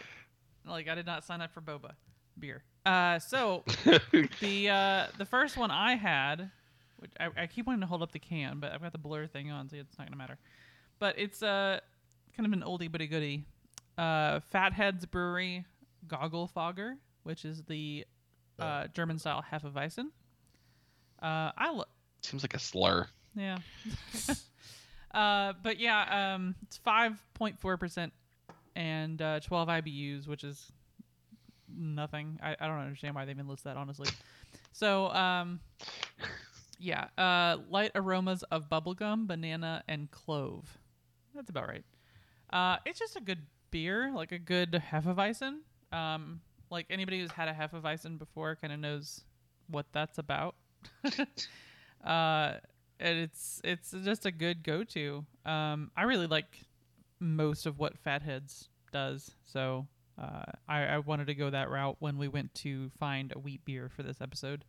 [0.65, 1.91] like I did not sign up for boba
[2.39, 2.63] beer.
[2.85, 3.63] Uh so
[4.39, 6.49] the uh the first one I had
[6.99, 9.27] which I, I keep wanting to hold up the can, but I've got the blur
[9.27, 10.37] thing on, so it's not gonna matter.
[10.97, 11.79] But it's uh
[12.35, 13.43] kind of an oldie but a goodie.
[13.97, 15.65] Uh Fatheads Brewery
[16.07, 18.05] Goggle Fogger, which is the
[18.59, 20.05] uh, German style Hefeweizen.
[21.21, 21.85] Uh, I lo-
[22.21, 23.07] Seems like a slur.
[23.35, 23.57] yeah.
[25.13, 28.13] uh, but yeah, um, it's five point four percent
[28.75, 30.71] and uh, twelve IBUs, which is
[31.75, 32.39] nothing.
[32.41, 34.09] I, I don't understand why they even list that honestly.
[34.73, 35.59] So um,
[36.77, 40.77] yeah, uh, light aromas of bubblegum, banana, and clove.
[41.33, 41.83] That's about right.
[42.51, 43.39] Uh, it's just a good
[43.71, 45.61] beer, like a good Hefeweizen.
[45.91, 49.23] Um, like anybody who's had a Hefeweizen before kind of knows
[49.69, 50.55] what that's about.
[52.05, 52.53] uh,
[52.99, 55.25] and it's it's just a good go-to.
[55.45, 56.65] Um, I really like
[57.19, 59.87] most of what Fatheads does, so
[60.21, 63.63] uh, I, I wanted to go that route when we went to find a wheat
[63.65, 64.65] beer for this episode.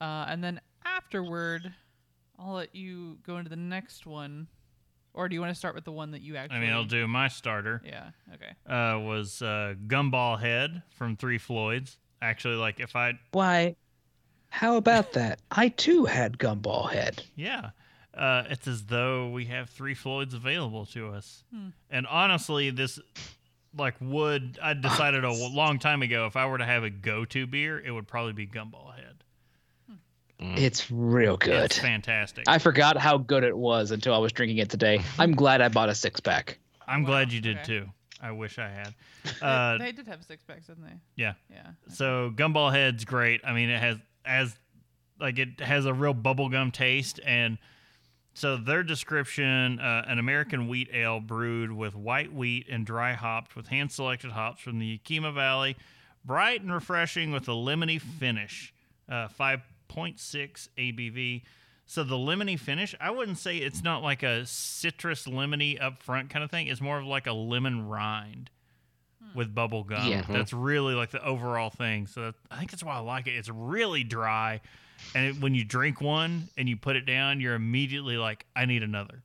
[0.00, 1.72] Uh, and then afterward,
[2.38, 4.46] I'll let you go into the next one,
[5.14, 6.58] or do you want to start with the one that you actually?
[6.58, 7.82] I mean, I'll do my starter.
[7.84, 8.10] Yeah.
[8.34, 8.50] Okay.
[8.66, 11.98] Uh, was uh, Gumball Head from Three Floyds.
[12.20, 13.76] Actually, like if I Why?
[14.50, 15.40] How about that?
[15.50, 17.22] I too had gumball head.
[17.36, 17.70] Yeah.
[18.14, 21.44] Uh, it's as though we have three Floyds available to us.
[21.54, 21.68] Hmm.
[21.90, 22.98] And honestly, this
[23.76, 27.46] like would I decided a long time ago if I were to have a go-to
[27.46, 29.07] beer, it would probably be Gumball Head.
[30.40, 31.64] It's real good.
[31.64, 32.44] It's fantastic.
[32.46, 35.00] I forgot how good it was until I was drinking it today.
[35.18, 36.58] I'm glad I bought a six pack.
[36.86, 37.64] I'm Wow, glad you did okay.
[37.64, 37.86] too.
[38.20, 38.94] I wish I had.
[39.24, 40.94] They- Uh, they, did have six packs, didn't they?
[41.16, 41.34] yeah.
[41.50, 41.70] Yeah.
[41.88, 43.40] So Gumball Head's great.
[43.44, 44.56] I mean, it has as
[45.20, 47.58] like it has a real bubblegum taste and
[48.34, 53.56] so their description uh, an American wheat ale brewed with white wheat and dry hopped
[53.56, 55.76] with hand selected hops from the Yakima Valley,
[56.24, 58.72] bright and refreshing with a lemony finish.
[59.08, 59.26] Uh,
[59.88, 61.42] 5.6 ABV.
[61.86, 66.28] So the lemony finish, I wouldn't say it's not like a citrus lemony up front
[66.28, 66.66] kind of thing.
[66.66, 68.50] It's more of like a lemon rind
[69.22, 69.38] hmm.
[69.38, 70.06] with bubble gum.
[70.06, 70.22] Yeah.
[70.28, 72.06] That's really like the overall thing.
[72.06, 73.30] So that, I think that's why I like it.
[73.30, 74.60] It's really dry,
[75.14, 78.66] and it, when you drink one and you put it down, you're immediately like, I
[78.66, 79.22] need another.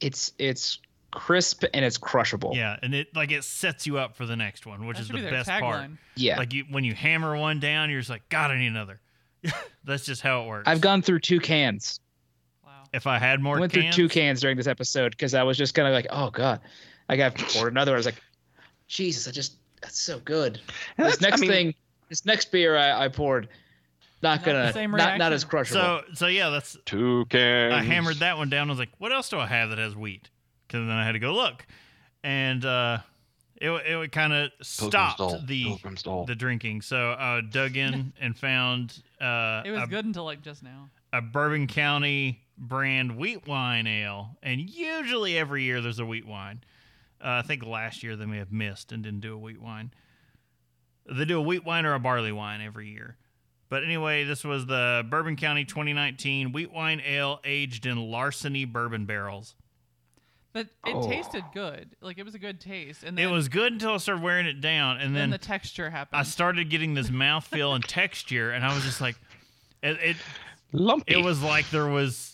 [0.00, 0.80] It's it's
[1.10, 2.52] crisp and it's crushable.
[2.54, 5.08] Yeah, and it like it sets you up for the next one, which That is
[5.08, 5.62] the be best part.
[5.86, 5.98] tagline.
[6.16, 6.38] Yeah.
[6.38, 9.00] Like you when you hammer one down, you're just like, God, I need another.
[9.84, 10.64] that's just how it works.
[10.68, 12.00] I've gone through two cans.
[12.64, 12.70] Wow.
[12.92, 15.42] If I had more I went cans, through two cans during this episode because I
[15.44, 16.60] was just kind of like, oh god.
[17.08, 17.94] Like I poured another.
[17.94, 18.20] I was like,
[18.86, 20.60] Jesus, I just that's so good.
[20.96, 21.74] And this that's- I next mean, thing,
[22.08, 23.48] this next beer I, I poured,
[24.22, 25.80] not Not gonna, same not not as crushable.
[25.80, 27.72] So so yeah, that's two cans.
[27.72, 28.68] I hammered that one down.
[28.68, 30.28] I was like, what else do I have that has wheat?
[30.68, 31.66] Because then I had to go look,
[32.22, 32.98] and uh,
[33.56, 35.40] it it kind of Pilgrim's stopped Dole.
[35.46, 36.82] the Pilgrim's the drinking.
[36.82, 40.90] So I dug in and found uh, It was a, good until like just now.
[41.12, 46.62] a Bourbon County brand wheat wine ale, and usually every year there's a wheat wine.
[47.20, 49.92] Uh, I think last year they may have missed and didn't do a wheat wine.
[51.10, 53.16] They do a wheat wine or a barley wine every year.
[53.70, 59.04] But anyway, this was the Bourbon County 2019 wheat wine ale aged in larceny bourbon
[59.04, 59.54] barrels.
[60.52, 61.08] But it Oh.
[61.08, 61.94] tasted good.
[62.00, 63.04] Like it was a good taste.
[63.04, 65.38] And then, It was good until I started wearing it down, and then then the
[65.38, 66.18] texture happened.
[66.18, 69.16] I started getting this mouthfeel and texture, and I was just like,
[69.82, 70.16] it, it
[70.72, 71.14] Lumpy.
[71.14, 72.32] it was like there was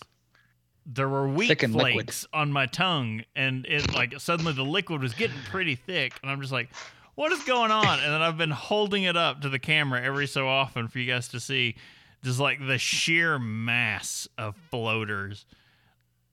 [0.87, 1.93] there were wheat Thick and liquid.
[2.05, 6.31] flakes on my tongue and it like suddenly the liquid was getting pretty thick and
[6.31, 6.69] i'm just like
[7.15, 10.27] what is going on and then i've been holding it up to the camera every
[10.27, 11.75] so often for you guys to see
[12.23, 15.45] just like the sheer mass of floaters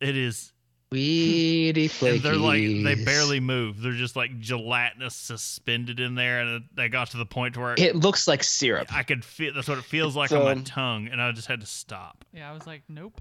[0.01, 0.53] it is
[0.93, 6.65] Weedy and they're like they barely move they're just like gelatinous suspended in there and
[6.75, 8.95] they got to the point where It looks like syrup.
[8.95, 11.33] i could feel that's what it feels like It's, on my um, tongue and i
[11.33, 13.21] just had to stop yeah, I was like, nope.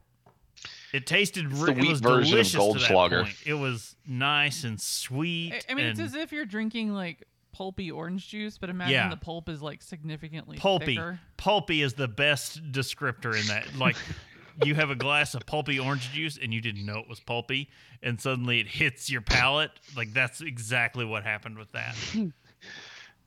[0.93, 3.23] It tasted It's re- the it was version of delicious to that Goldschlager.
[3.23, 3.35] point.
[3.45, 5.53] It was nice and sweet.
[5.53, 9.09] I, I mean, it's as if you're drinking like pulpy orange juice, but imagine Yeah.
[9.09, 10.95] the pulp is like significantly pulpy.
[10.95, 11.19] thicker.
[11.37, 13.75] Pulpy is the best descriptor in that.
[13.77, 13.95] Like
[14.63, 17.69] you have a glass of pulpy orange juice and you didn't know it was pulpy,
[18.03, 19.71] and suddenly it hits your palate.
[19.95, 21.95] Like that's exactly what happened with that.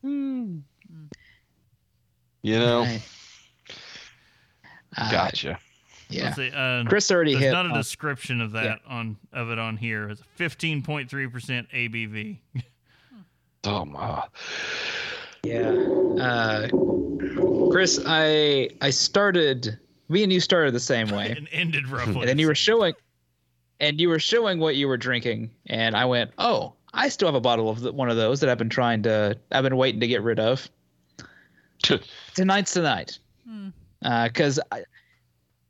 [0.03, 0.63] you
[2.45, 3.03] know, Right.
[4.97, 5.59] Uh, gotcha.
[6.09, 6.33] Yeah.
[6.35, 7.53] See, uh, Chris already there's hit.
[7.53, 10.09] not a on- description of that on of it on here.
[10.11, 11.09] It's 15.3%
[11.73, 12.39] ABV.
[13.67, 14.23] Oh my.
[15.43, 15.71] Yeah.
[16.21, 16.69] Uh,
[17.71, 19.79] Chris, I I started.
[20.09, 22.21] Me and you started the same way, and ended roughly.
[22.21, 22.95] and then you were showing,
[23.81, 27.35] and you were showing what you were drinking, and I went, "Oh, I still have
[27.35, 29.39] a bottle of the, one of those that I've been trying to.
[29.51, 30.69] I've been waiting to get rid of.
[32.35, 33.69] Tonight's tonight, Hmm.
[34.25, 34.85] because I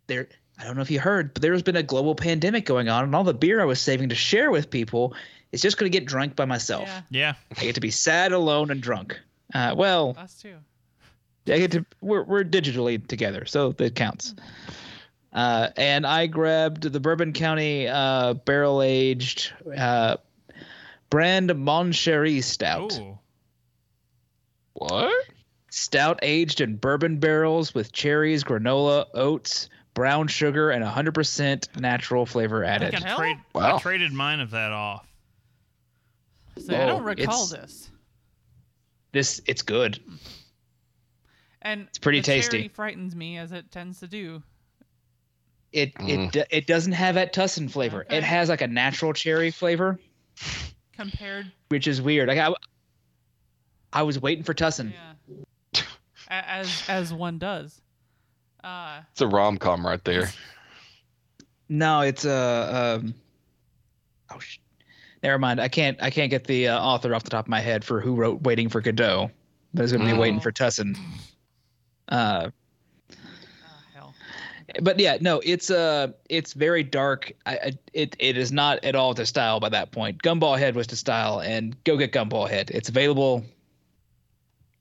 [0.07, 0.29] there.
[0.59, 3.15] I don't know if you heard, but there's been a global pandemic going on, and
[3.15, 5.15] all the beer I was saving to share with people
[5.51, 6.87] is just going to get drunk by myself.
[6.87, 7.35] Yeah, Yeah.
[7.59, 9.19] I get to be sad, alone, and drunk.
[9.53, 10.55] Uh, well, us too.
[11.47, 14.35] I get to we're we're digitally together, so that counts.
[15.33, 20.17] Uh, and I grabbed the Bourbon County uh, barrel aged uh,
[21.11, 22.99] brand Mon Chéri Stout.
[22.99, 23.19] Ooh.
[24.75, 25.13] What?
[25.71, 32.65] Stout aged in bourbon barrels with cherries, granola, oats, brown sugar, and 100% natural flavor
[32.65, 32.95] I, added.
[32.95, 33.19] I, hell?
[33.19, 35.05] trade, I traded mine of that off.
[36.59, 37.91] So I don't recall it's- this.
[39.11, 40.01] This it's good.
[41.65, 42.69] And It's pretty the cherry tasty.
[42.69, 44.43] frightens me as it tends to do.
[45.73, 46.37] It Mm.
[46.37, 48.03] it it doesn't have that tussin flavor.
[48.05, 48.19] Okay.
[48.19, 49.99] It has like a natural cherry flavor,
[50.93, 52.29] Compared, which is weird.
[52.29, 52.53] Like I,
[53.93, 54.93] I was waiting for tussin.
[54.93, 55.83] yeah,
[56.31, 57.81] as as one does.
[58.63, 60.31] Uh, It's a rom com right there.
[61.69, 63.01] No, it's a.
[63.03, 63.15] Um,
[64.31, 64.59] oh, sh-
[65.23, 65.61] never mind.
[65.61, 66.01] I can't.
[66.01, 68.43] I can't get the uh, author off the top of my head for who wrote
[68.43, 69.31] "Waiting for Godot,"
[69.73, 70.21] but it's going to be Oh.
[70.21, 70.97] "Waiting for Tussin."
[72.15, 72.51] Uh,
[73.97, 74.13] ah,
[74.83, 77.33] but yeah, no, it's uh, it's very dark.
[77.47, 80.23] I, I it it is not at all to style by that point.
[80.23, 82.71] Gumball Head was to style, and go get Gumball Head.
[82.73, 83.45] It's available.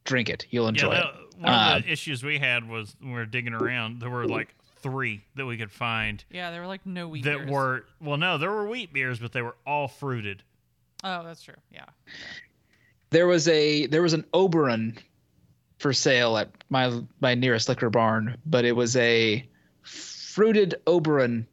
[0.06, 0.46] Drink it.
[0.50, 1.04] You'll enjoy yeah, it.
[1.04, 4.10] that- one of Uh, the issues we had was when we were digging around, there
[4.10, 7.50] were like three that we could find Yeah, there were like no wheat that beers.
[7.50, 10.44] were well, no, there were wheat beers, but they were all fruited.
[11.04, 11.56] Oh, that's true.
[11.72, 11.86] Yeah.
[13.10, 14.98] There was a there was an Oberon
[15.84, 19.46] for sale at my my nearest liquor barn, but it was a
[19.84, 21.46] fruited Oberon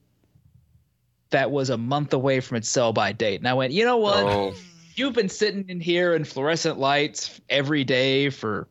[1.30, 3.40] that was a month away from its sell by date.
[3.40, 4.24] And I went, you know what?
[4.24, 4.54] Oh,
[4.94, 8.68] You've been sitting in here in fluorescent lights every day for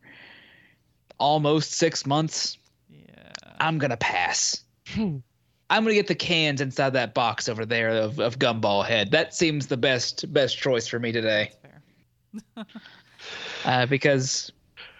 [1.18, 2.58] almost six months.
[2.90, 3.32] Yeah.
[3.60, 4.64] I'm gonna pass.
[4.98, 5.24] I'm
[5.70, 9.12] gonna get the cans inside that box over there of, of Gumball Head.
[9.12, 11.52] That seems the best best choice for me today.
[12.34, 12.66] That's fair.
[13.66, 14.52] uh, because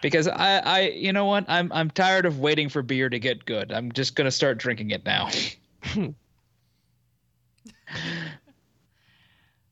[0.02, 3.44] because I, I you know what I'm I'm tired of waiting for beer to get
[3.44, 3.72] good.
[3.72, 5.28] I'm just gonna start drinking it now.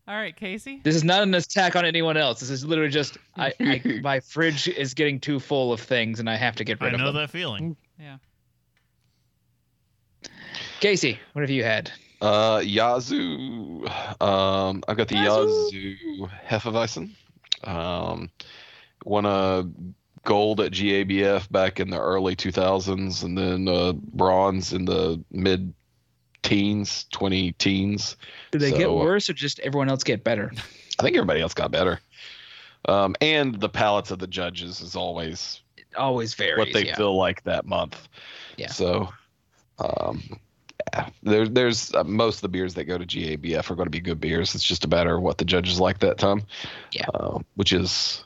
[0.09, 0.81] All right, Casey.
[0.83, 2.41] This is not an attack on anyone else.
[2.41, 6.31] This is literally just I, I my fridge is getting too full of things and
[6.31, 7.03] I have to get I rid of it.
[7.03, 7.23] I know them.
[7.23, 7.77] that feeling.
[7.99, 8.17] Yeah.
[10.81, 11.91] Casey, what have you had?
[12.21, 13.87] Uh, Yazoo.
[14.21, 17.11] Um, I've got the Yazoo Hefeweizen.
[17.65, 18.31] Um,
[19.05, 19.69] won a
[20.29, 25.73] gold at GABF back in the early 2000s, and then uh, bronze in the mid
[26.43, 28.15] teens, 20 teens.
[28.51, 30.53] Did they get So, uh, worse or just everyone else get better?
[30.99, 31.99] I think everybody else got better.
[32.87, 36.59] Um, and the palates of the judges is always It always varies.
[36.59, 36.97] what they yeah.
[36.97, 38.07] feel like that month.
[38.59, 38.69] Yeah.
[38.69, 39.09] So,
[39.79, 40.23] um,
[40.93, 43.91] yeah, there, there's uh, most of the beers that go to GABF are going to
[43.91, 44.55] be good beers.
[44.55, 46.43] It's just a matter of what the judges like that time.
[46.93, 47.07] Yeah.
[47.15, 48.25] Uh, which is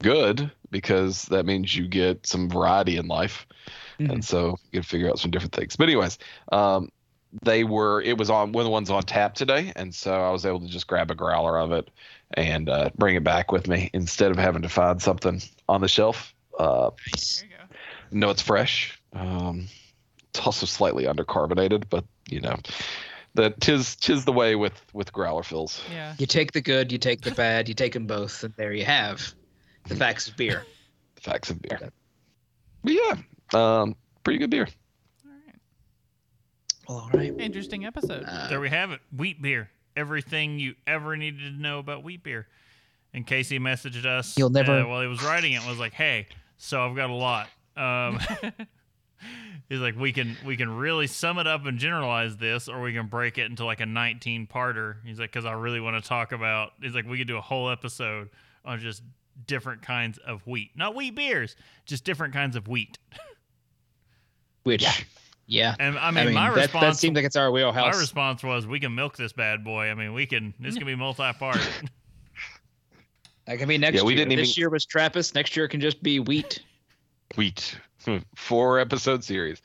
[0.00, 3.46] good because that means you get some variety in life,
[3.98, 4.10] Mhm.
[4.12, 5.76] and so you can figure out some different things.
[5.76, 6.18] But anyways,
[6.52, 6.90] um,
[7.42, 10.30] they were it was on one of the ones on tap today, and so I
[10.30, 11.90] was able to just grab a growler of it
[12.34, 15.88] and uh, bring it back with me instead of having to find something on the
[15.88, 16.34] shelf.
[16.58, 17.40] Uh, Nice.
[17.40, 17.74] There you go.
[18.18, 19.00] no, it's fresh.
[19.12, 19.66] Um,
[20.30, 22.56] it's also slightly undercarbonated, but you know,
[23.34, 25.80] that tis tis the way with with growler fills.
[25.92, 26.14] Yeah.
[26.18, 28.84] You take the good, you take the bad, you take them both, and there you
[28.84, 29.34] have
[29.90, 30.64] the facts of beer.
[31.16, 31.78] The facts of beer.
[32.82, 33.16] But yeah,
[33.52, 33.94] um,
[34.24, 34.66] pretty good beer.
[35.26, 35.54] All right.
[36.88, 37.34] Well, all right.
[37.38, 38.24] Interesting episode.
[38.26, 39.00] Uh, There we have it.
[39.14, 39.68] Wheat beer.
[39.96, 42.46] Everything you ever needed to know about wheat beer.
[43.12, 46.26] And Casey messaged us You'll never- uh, while he was writing it was like, "Hey,
[46.56, 48.18] so I've got a lot." Um,
[49.68, 52.94] he's like, "We can we can really sum it up and generalize this, or we
[52.94, 56.08] can break it into like a 19 parter." He's like, "Because I really want to
[56.08, 58.30] talk about." He's like, "We could do a whole episode
[58.64, 59.02] on just
[59.46, 61.56] different kinds of wheat, not wheat beers,
[61.86, 62.98] just different kinds of wheat."
[64.64, 65.06] which,
[65.46, 65.74] yeah.
[65.78, 67.94] And I mean, my that, response that seems like it's our wheelhouse.
[67.94, 69.90] My response was, "We can milk this bad boy.
[69.90, 70.54] I mean, we can.
[70.60, 71.58] This can be multi-part."
[73.48, 74.24] Like can be next Yeah, we year.
[74.24, 75.34] didn't this even- year was Trappist.
[75.34, 76.60] Next year can just be wheat.
[77.36, 77.76] Wheat,
[78.36, 79.60] four episode series,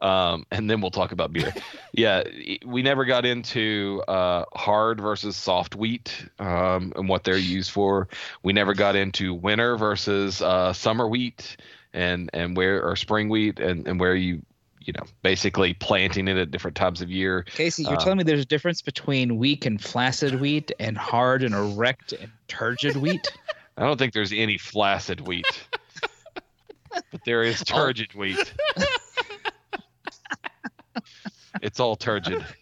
[0.00, 1.52] um, and then we'll talk about beer.
[1.92, 2.22] yeah,
[2.64, 8.08] we never got into uh, hard versus soft wheat um, and what they're used for.
[8.42, 11.56] We never got into winter versus uh, summer wheat
[11.92, 14.42] and and where or spring wheat and and where you
[14.82, 17.42] you know basically planting it at different times of year.
[17.42, 21.42] Casey, you're Uh, telling me there's a difference between weak and flaccid wheat and hard
[21.42, 23.30] and erect and turgid wheat?
[23.76, 25.46] I don't think there's any flaccid wheat.
[26.92, 28.52] but there is turgid wheat.
[31.62, 32.44] it's all turgid.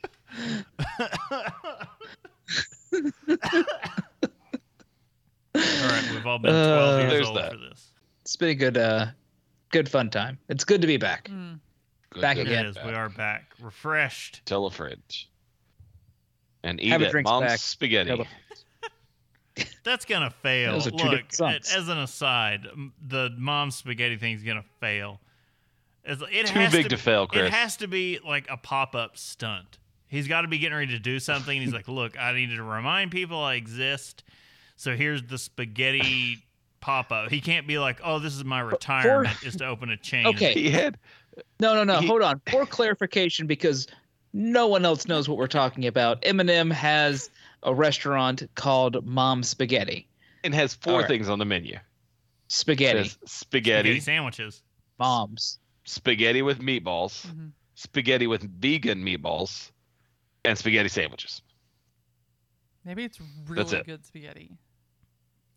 [5.55, 7.52] All right, we've all been Uh, 12 years There's old that.
[7.52, 7.90] for this.
[8.23, 9.06] It's been a good, uh,
[9.70, 10.39] good fun time.
[10.48, 11.28] It's good to be back.
[11.28, 11.59] Mm.
[12.10, 12.66] Good, Back good, again.
[12.66, 12.86] It good, is.
[12.86, 14.43] We are back, refreshed.
[14.47, 15.02] Tell a friend.
[16.62, 17.10] And eat Have a it.
[17.10, 17.59] drink Mom's back.
[17.60, 18.09] spaghetti.
[18.16, 18.27] Tell
[19.85, 20.73] That's gonna fail.
[20.73, 21.74] Those are two Look, different songs.
[21.74, 25.20] as an aside, m- the mom spaghetti thing's gonna fail.
[26.09, 27.47] It's, it Too has big to, to fail, Chris.
[27.49, 29.79] It has to be like a pop-up stunt.
[30.09, 31.57] He's got to be getting ready to do something.
[31.57, 34.25] And he's like, "Look, I need to remind people I exist.
[34.77, 36.39] So here's the spaghetti
[36.81, 37.31] pop-up.
[37.31, 40.55] He can't be like, "Oh, this is my retirement is to open a chain." Okay.
[40.55, 40.97] He had
[41.61, 42.01] No, no, no.
[42.01, 42.41] He- Hold on.
[42.51, 43.87] For clarification, because
[44.33, 46.23] no one else knows what we're talking about.
[46.23, 47.29] Eminem has
[47.65, 50.09] a restaurant called Mom Spaghetti.
[50.45, 51.09] and has four All right.
[51.09, 51.77] things on the menu.
[52.49, 53.05] Spaghetti.
[53.09, 54.63] Spaghetti spaghetti, sandwiches.
[54.99, 55.59] Moms.
[55.89, 57.52] Spaghetti with meatballs, Mhm.
[57.74, 59.70] spaghetti with vegan meatballs,
[60.44, 61.43] and spaghetti sandwiches.
[62.85, 63.86] Maybe it's really it.
[63.86, 64.52] good spaghetti.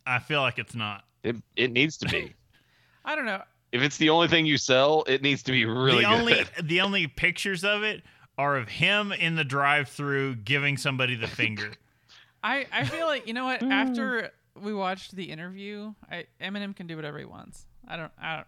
[0.06, 1.06] I feel like it's not.
[1.24, 2.34] It it needs to be.
[3.06, 3.42] I don't know.
[3.72, 6.20] if it's the only thing you sell, it needs to be really the good.
[6.20, 8.04] only the only pictures of it
[8.38, 11.72] are of him in the drive-through giving somebody the finger.
[12.44, 13.62] I, I feel like you know what?
[13.64, 17.66] After we watched the interview, I, Eminem can do whatever he wants.
[17.88, 18.12] I don't.
[18.20, 18.48] I don't.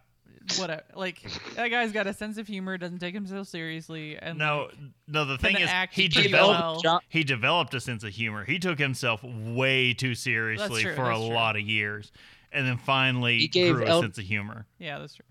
[0.58, 0.84] Whatever.
[0.96, 1.22] Like
[1.56, 2.78] that guy's got a sense of humor.
[2.78, 4.18] Doesn't take himself seriously.
[4.18, 4.78] And No, like,
[5.08, 5.26] no.
[5.26, 7.02] The thing is, he developed well.
[7.10, 8.44] He developed a sense of humor.
[8.44, 11.28] He took himself way too seriously true, for a true.
[11.34, 12.12] lot of years,
[12.52, 14.66] and then finally He gave grew a sense of humor.
[14.80, 15.26] yeah, that's true.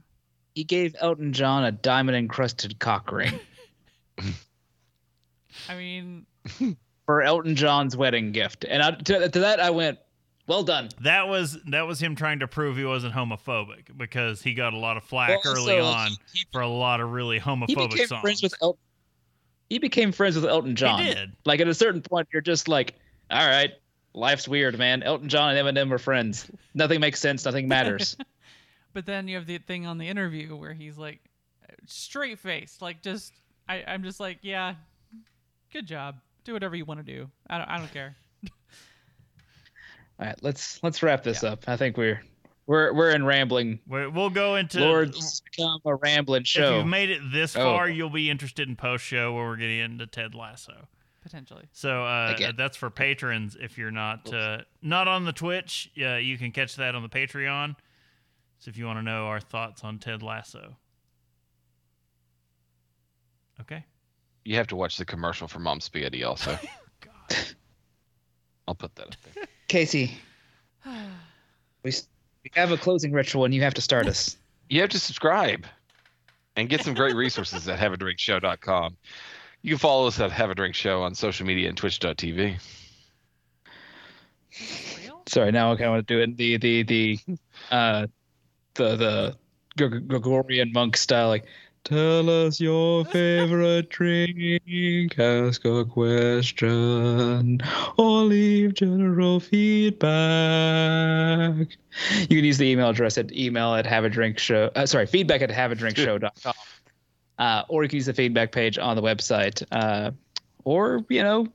[0.55, 3.39] he gave Elton John a diamond encrusted cock ring
[5.69, 6.27] I mean,
[7.07, 8.65] for Elton John's wedding gift.
[8.69, 9.99] And I, to, to that, I went,
[10.53, 10.91] well done.
[11.01, 14.79] That was that was him trying to prove he wasn't homophobic because he got a
[14.79, 17.91] lot of flack Well, early also, on he- for a lot of really He homophobic
[17.91, 18.21] became songs.
[18.21, 18.81] friends with Elton.
[19.71, 21.03] He became friends with Elton John.
[21.03, 21.33] He did.
[21.47, 22.95] Like at a certain point, you're just like,
[23.31, 23.71] all right,
[24.13, 25.03] life's weird, man.
[25.03, 26.51] Elton John and Eminem are friends.
[26.75, 27.47] Nothing makes sense.
[27.47, 28.15] Nothing matters.
[28.93, 31.21] but then you have the thing on the interview where he's like,
[31.87, 33.33] straight faced, like just.
[33.69, 34.75] I, I'm just like, yeah,
[35.73, 36.17] good job.
[36.45, 37.31] Do whatever you want to do.
[37.49, 37.69] I don't.
[37.71, 38.17] I don't care.
[40.23, 41.65] all right, let's let's wrap this up.
[41.69, 42.23] I think we're
[42.67, 43.81] we're we're in rambling.
[43.89, 46.75] We- We'll go into Lord, it's become a rambling show.
[46.75, 47.61] If you've made it this Oh.
[47.61, 50.87] far, you'll be interested in post show where we're getting into Ted Lasso.
[51.23, 51.65] potentially.
[51.73, 53.57] So uh, that's for patrons.
[53.61, 57.09] If you're not uh, not on the Twitch, uh, you can catch that on the
[57.09, 57.75] Patreon.
[58.61, 60.77] So if you want to know our thoughts on Ted Lasso,
[63.61, 63.85] okay.
[64.45, 66.57] You have to watch the commercial for Mom Spaghetti also.
[68.69, 69.45] I'll put that up there.
[69.73, 70.19] Casey,
[70.85, 71.93] we,
[72.45, 74.37] we have a closing ritual and you have to start us.
[74.69, 75.65] You have to subscribe
[76.57, 78.99] and get some great resources at haveadrinkshow.com.
[79.63, 82.61] You can follow us at Have a Drink Show on social media and twitch.tv.
[85.27, 87.19] Sorry, now I kind of want to do it the the the
[87.71, 88.07] uh
[88.75, 89.37] the the
[89.79, 91.47] Gregorian monk style, like
[91.85, 97.61] tell us your favorite drink, ask a question,
[97.97, 100.09] or leave general feedback.
[102.21, 104.71] You can use the email address at email at have a drink show.
[104.75, 106.55] Uh, sorry, feedback at haveadrinkshow.com.
[107.39, 109.65] Uh, or you can use the feedback page on the website.
[109.73, 110.11] Uh,
[110.65, 111.49] or, you know,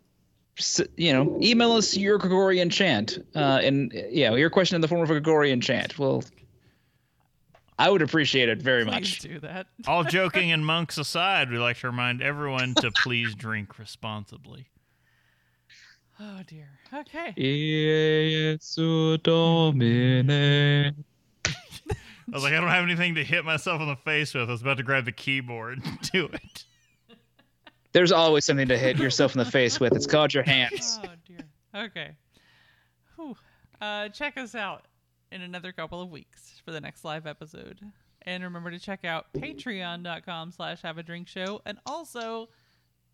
[0.98, 4.88] you know, email us your Gregorian chant, uh, and you know your question in the
[4.88, 5.98] form of a Gregorian chant.
[6.00, 6.24] Well,
[7.80, 9.20] I would appreciate it very Please much.
[9.20, 9.68] do that.
[9.88, 14.68] All joking and monks aside, we like to remind everyone to please drink responsibly.
[16.20, 16.68] Oh dear.
[16.92, 17.32] Okay.
[17.38, 21.06] Iesu Domine.
[21.46, 21.54] I
[22.34, 24.50] was like, I don't have anything to hit myself in the face with.
[24.50, 26.64] I was about to grab the keyboard and do it.
[27.92, 29.94] There's always something to hit yourself in the face with.
[29.96, 31.00] It's called your hands.
[31.06, 31.84] Oh dear.
[31.86, 32.10] Okay.
[33.16, 33.36] Whew.
[33.80, 34.86] Uh, check us out
[35.32, 37.80] in another couple of weeks for the next live episode.
[38.24, 42.50] And remember to check out patreon.com slash have a drink show and also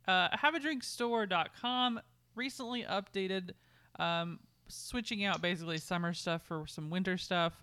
[0.07, 1.99] uh, haveadrinkstore.com
[2.35, 3.51] recently updated
[3.99, 7.53] um, switching out basically summer stuff for some winter stuff.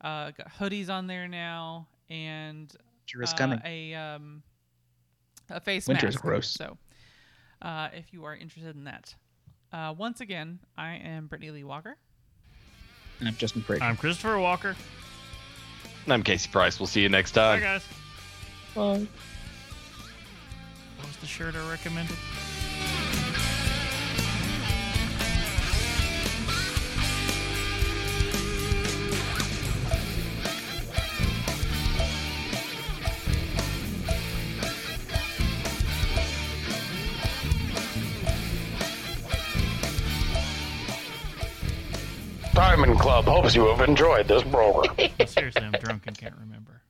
[0.00, 2.74] Uh, got hoodies on there now and
[3.22, 3.60] uh, coming.
[3.64, 4.42] a um,
[5.50, 6.24] a face Winter is mask.
[6.24, 6.48] gross.
[6.48, 6.76] So,
[7.62, 9.14] uh, if you are interested in that,
[9.72, 11.96] uh, once again, I am Brittany Lee Walker.
[13.20, 13.80] And I'm Justin Craig.
[13.82, 14.76] I'm Christopher Walker.
[16.04, 16.78] And I'm Casey Price.
[16.78, 17.60] We'll see you next time.
[17.60, 17.86] Bye, guys.
[18.74, 19.06] Bye.
[20.96, 22.16] What was the shirt I recommended?
[43.04, 45.10] Club hopes you have enjoyed this program.
[45.26, 46.80] Seriously, I'm drunk and can't remember.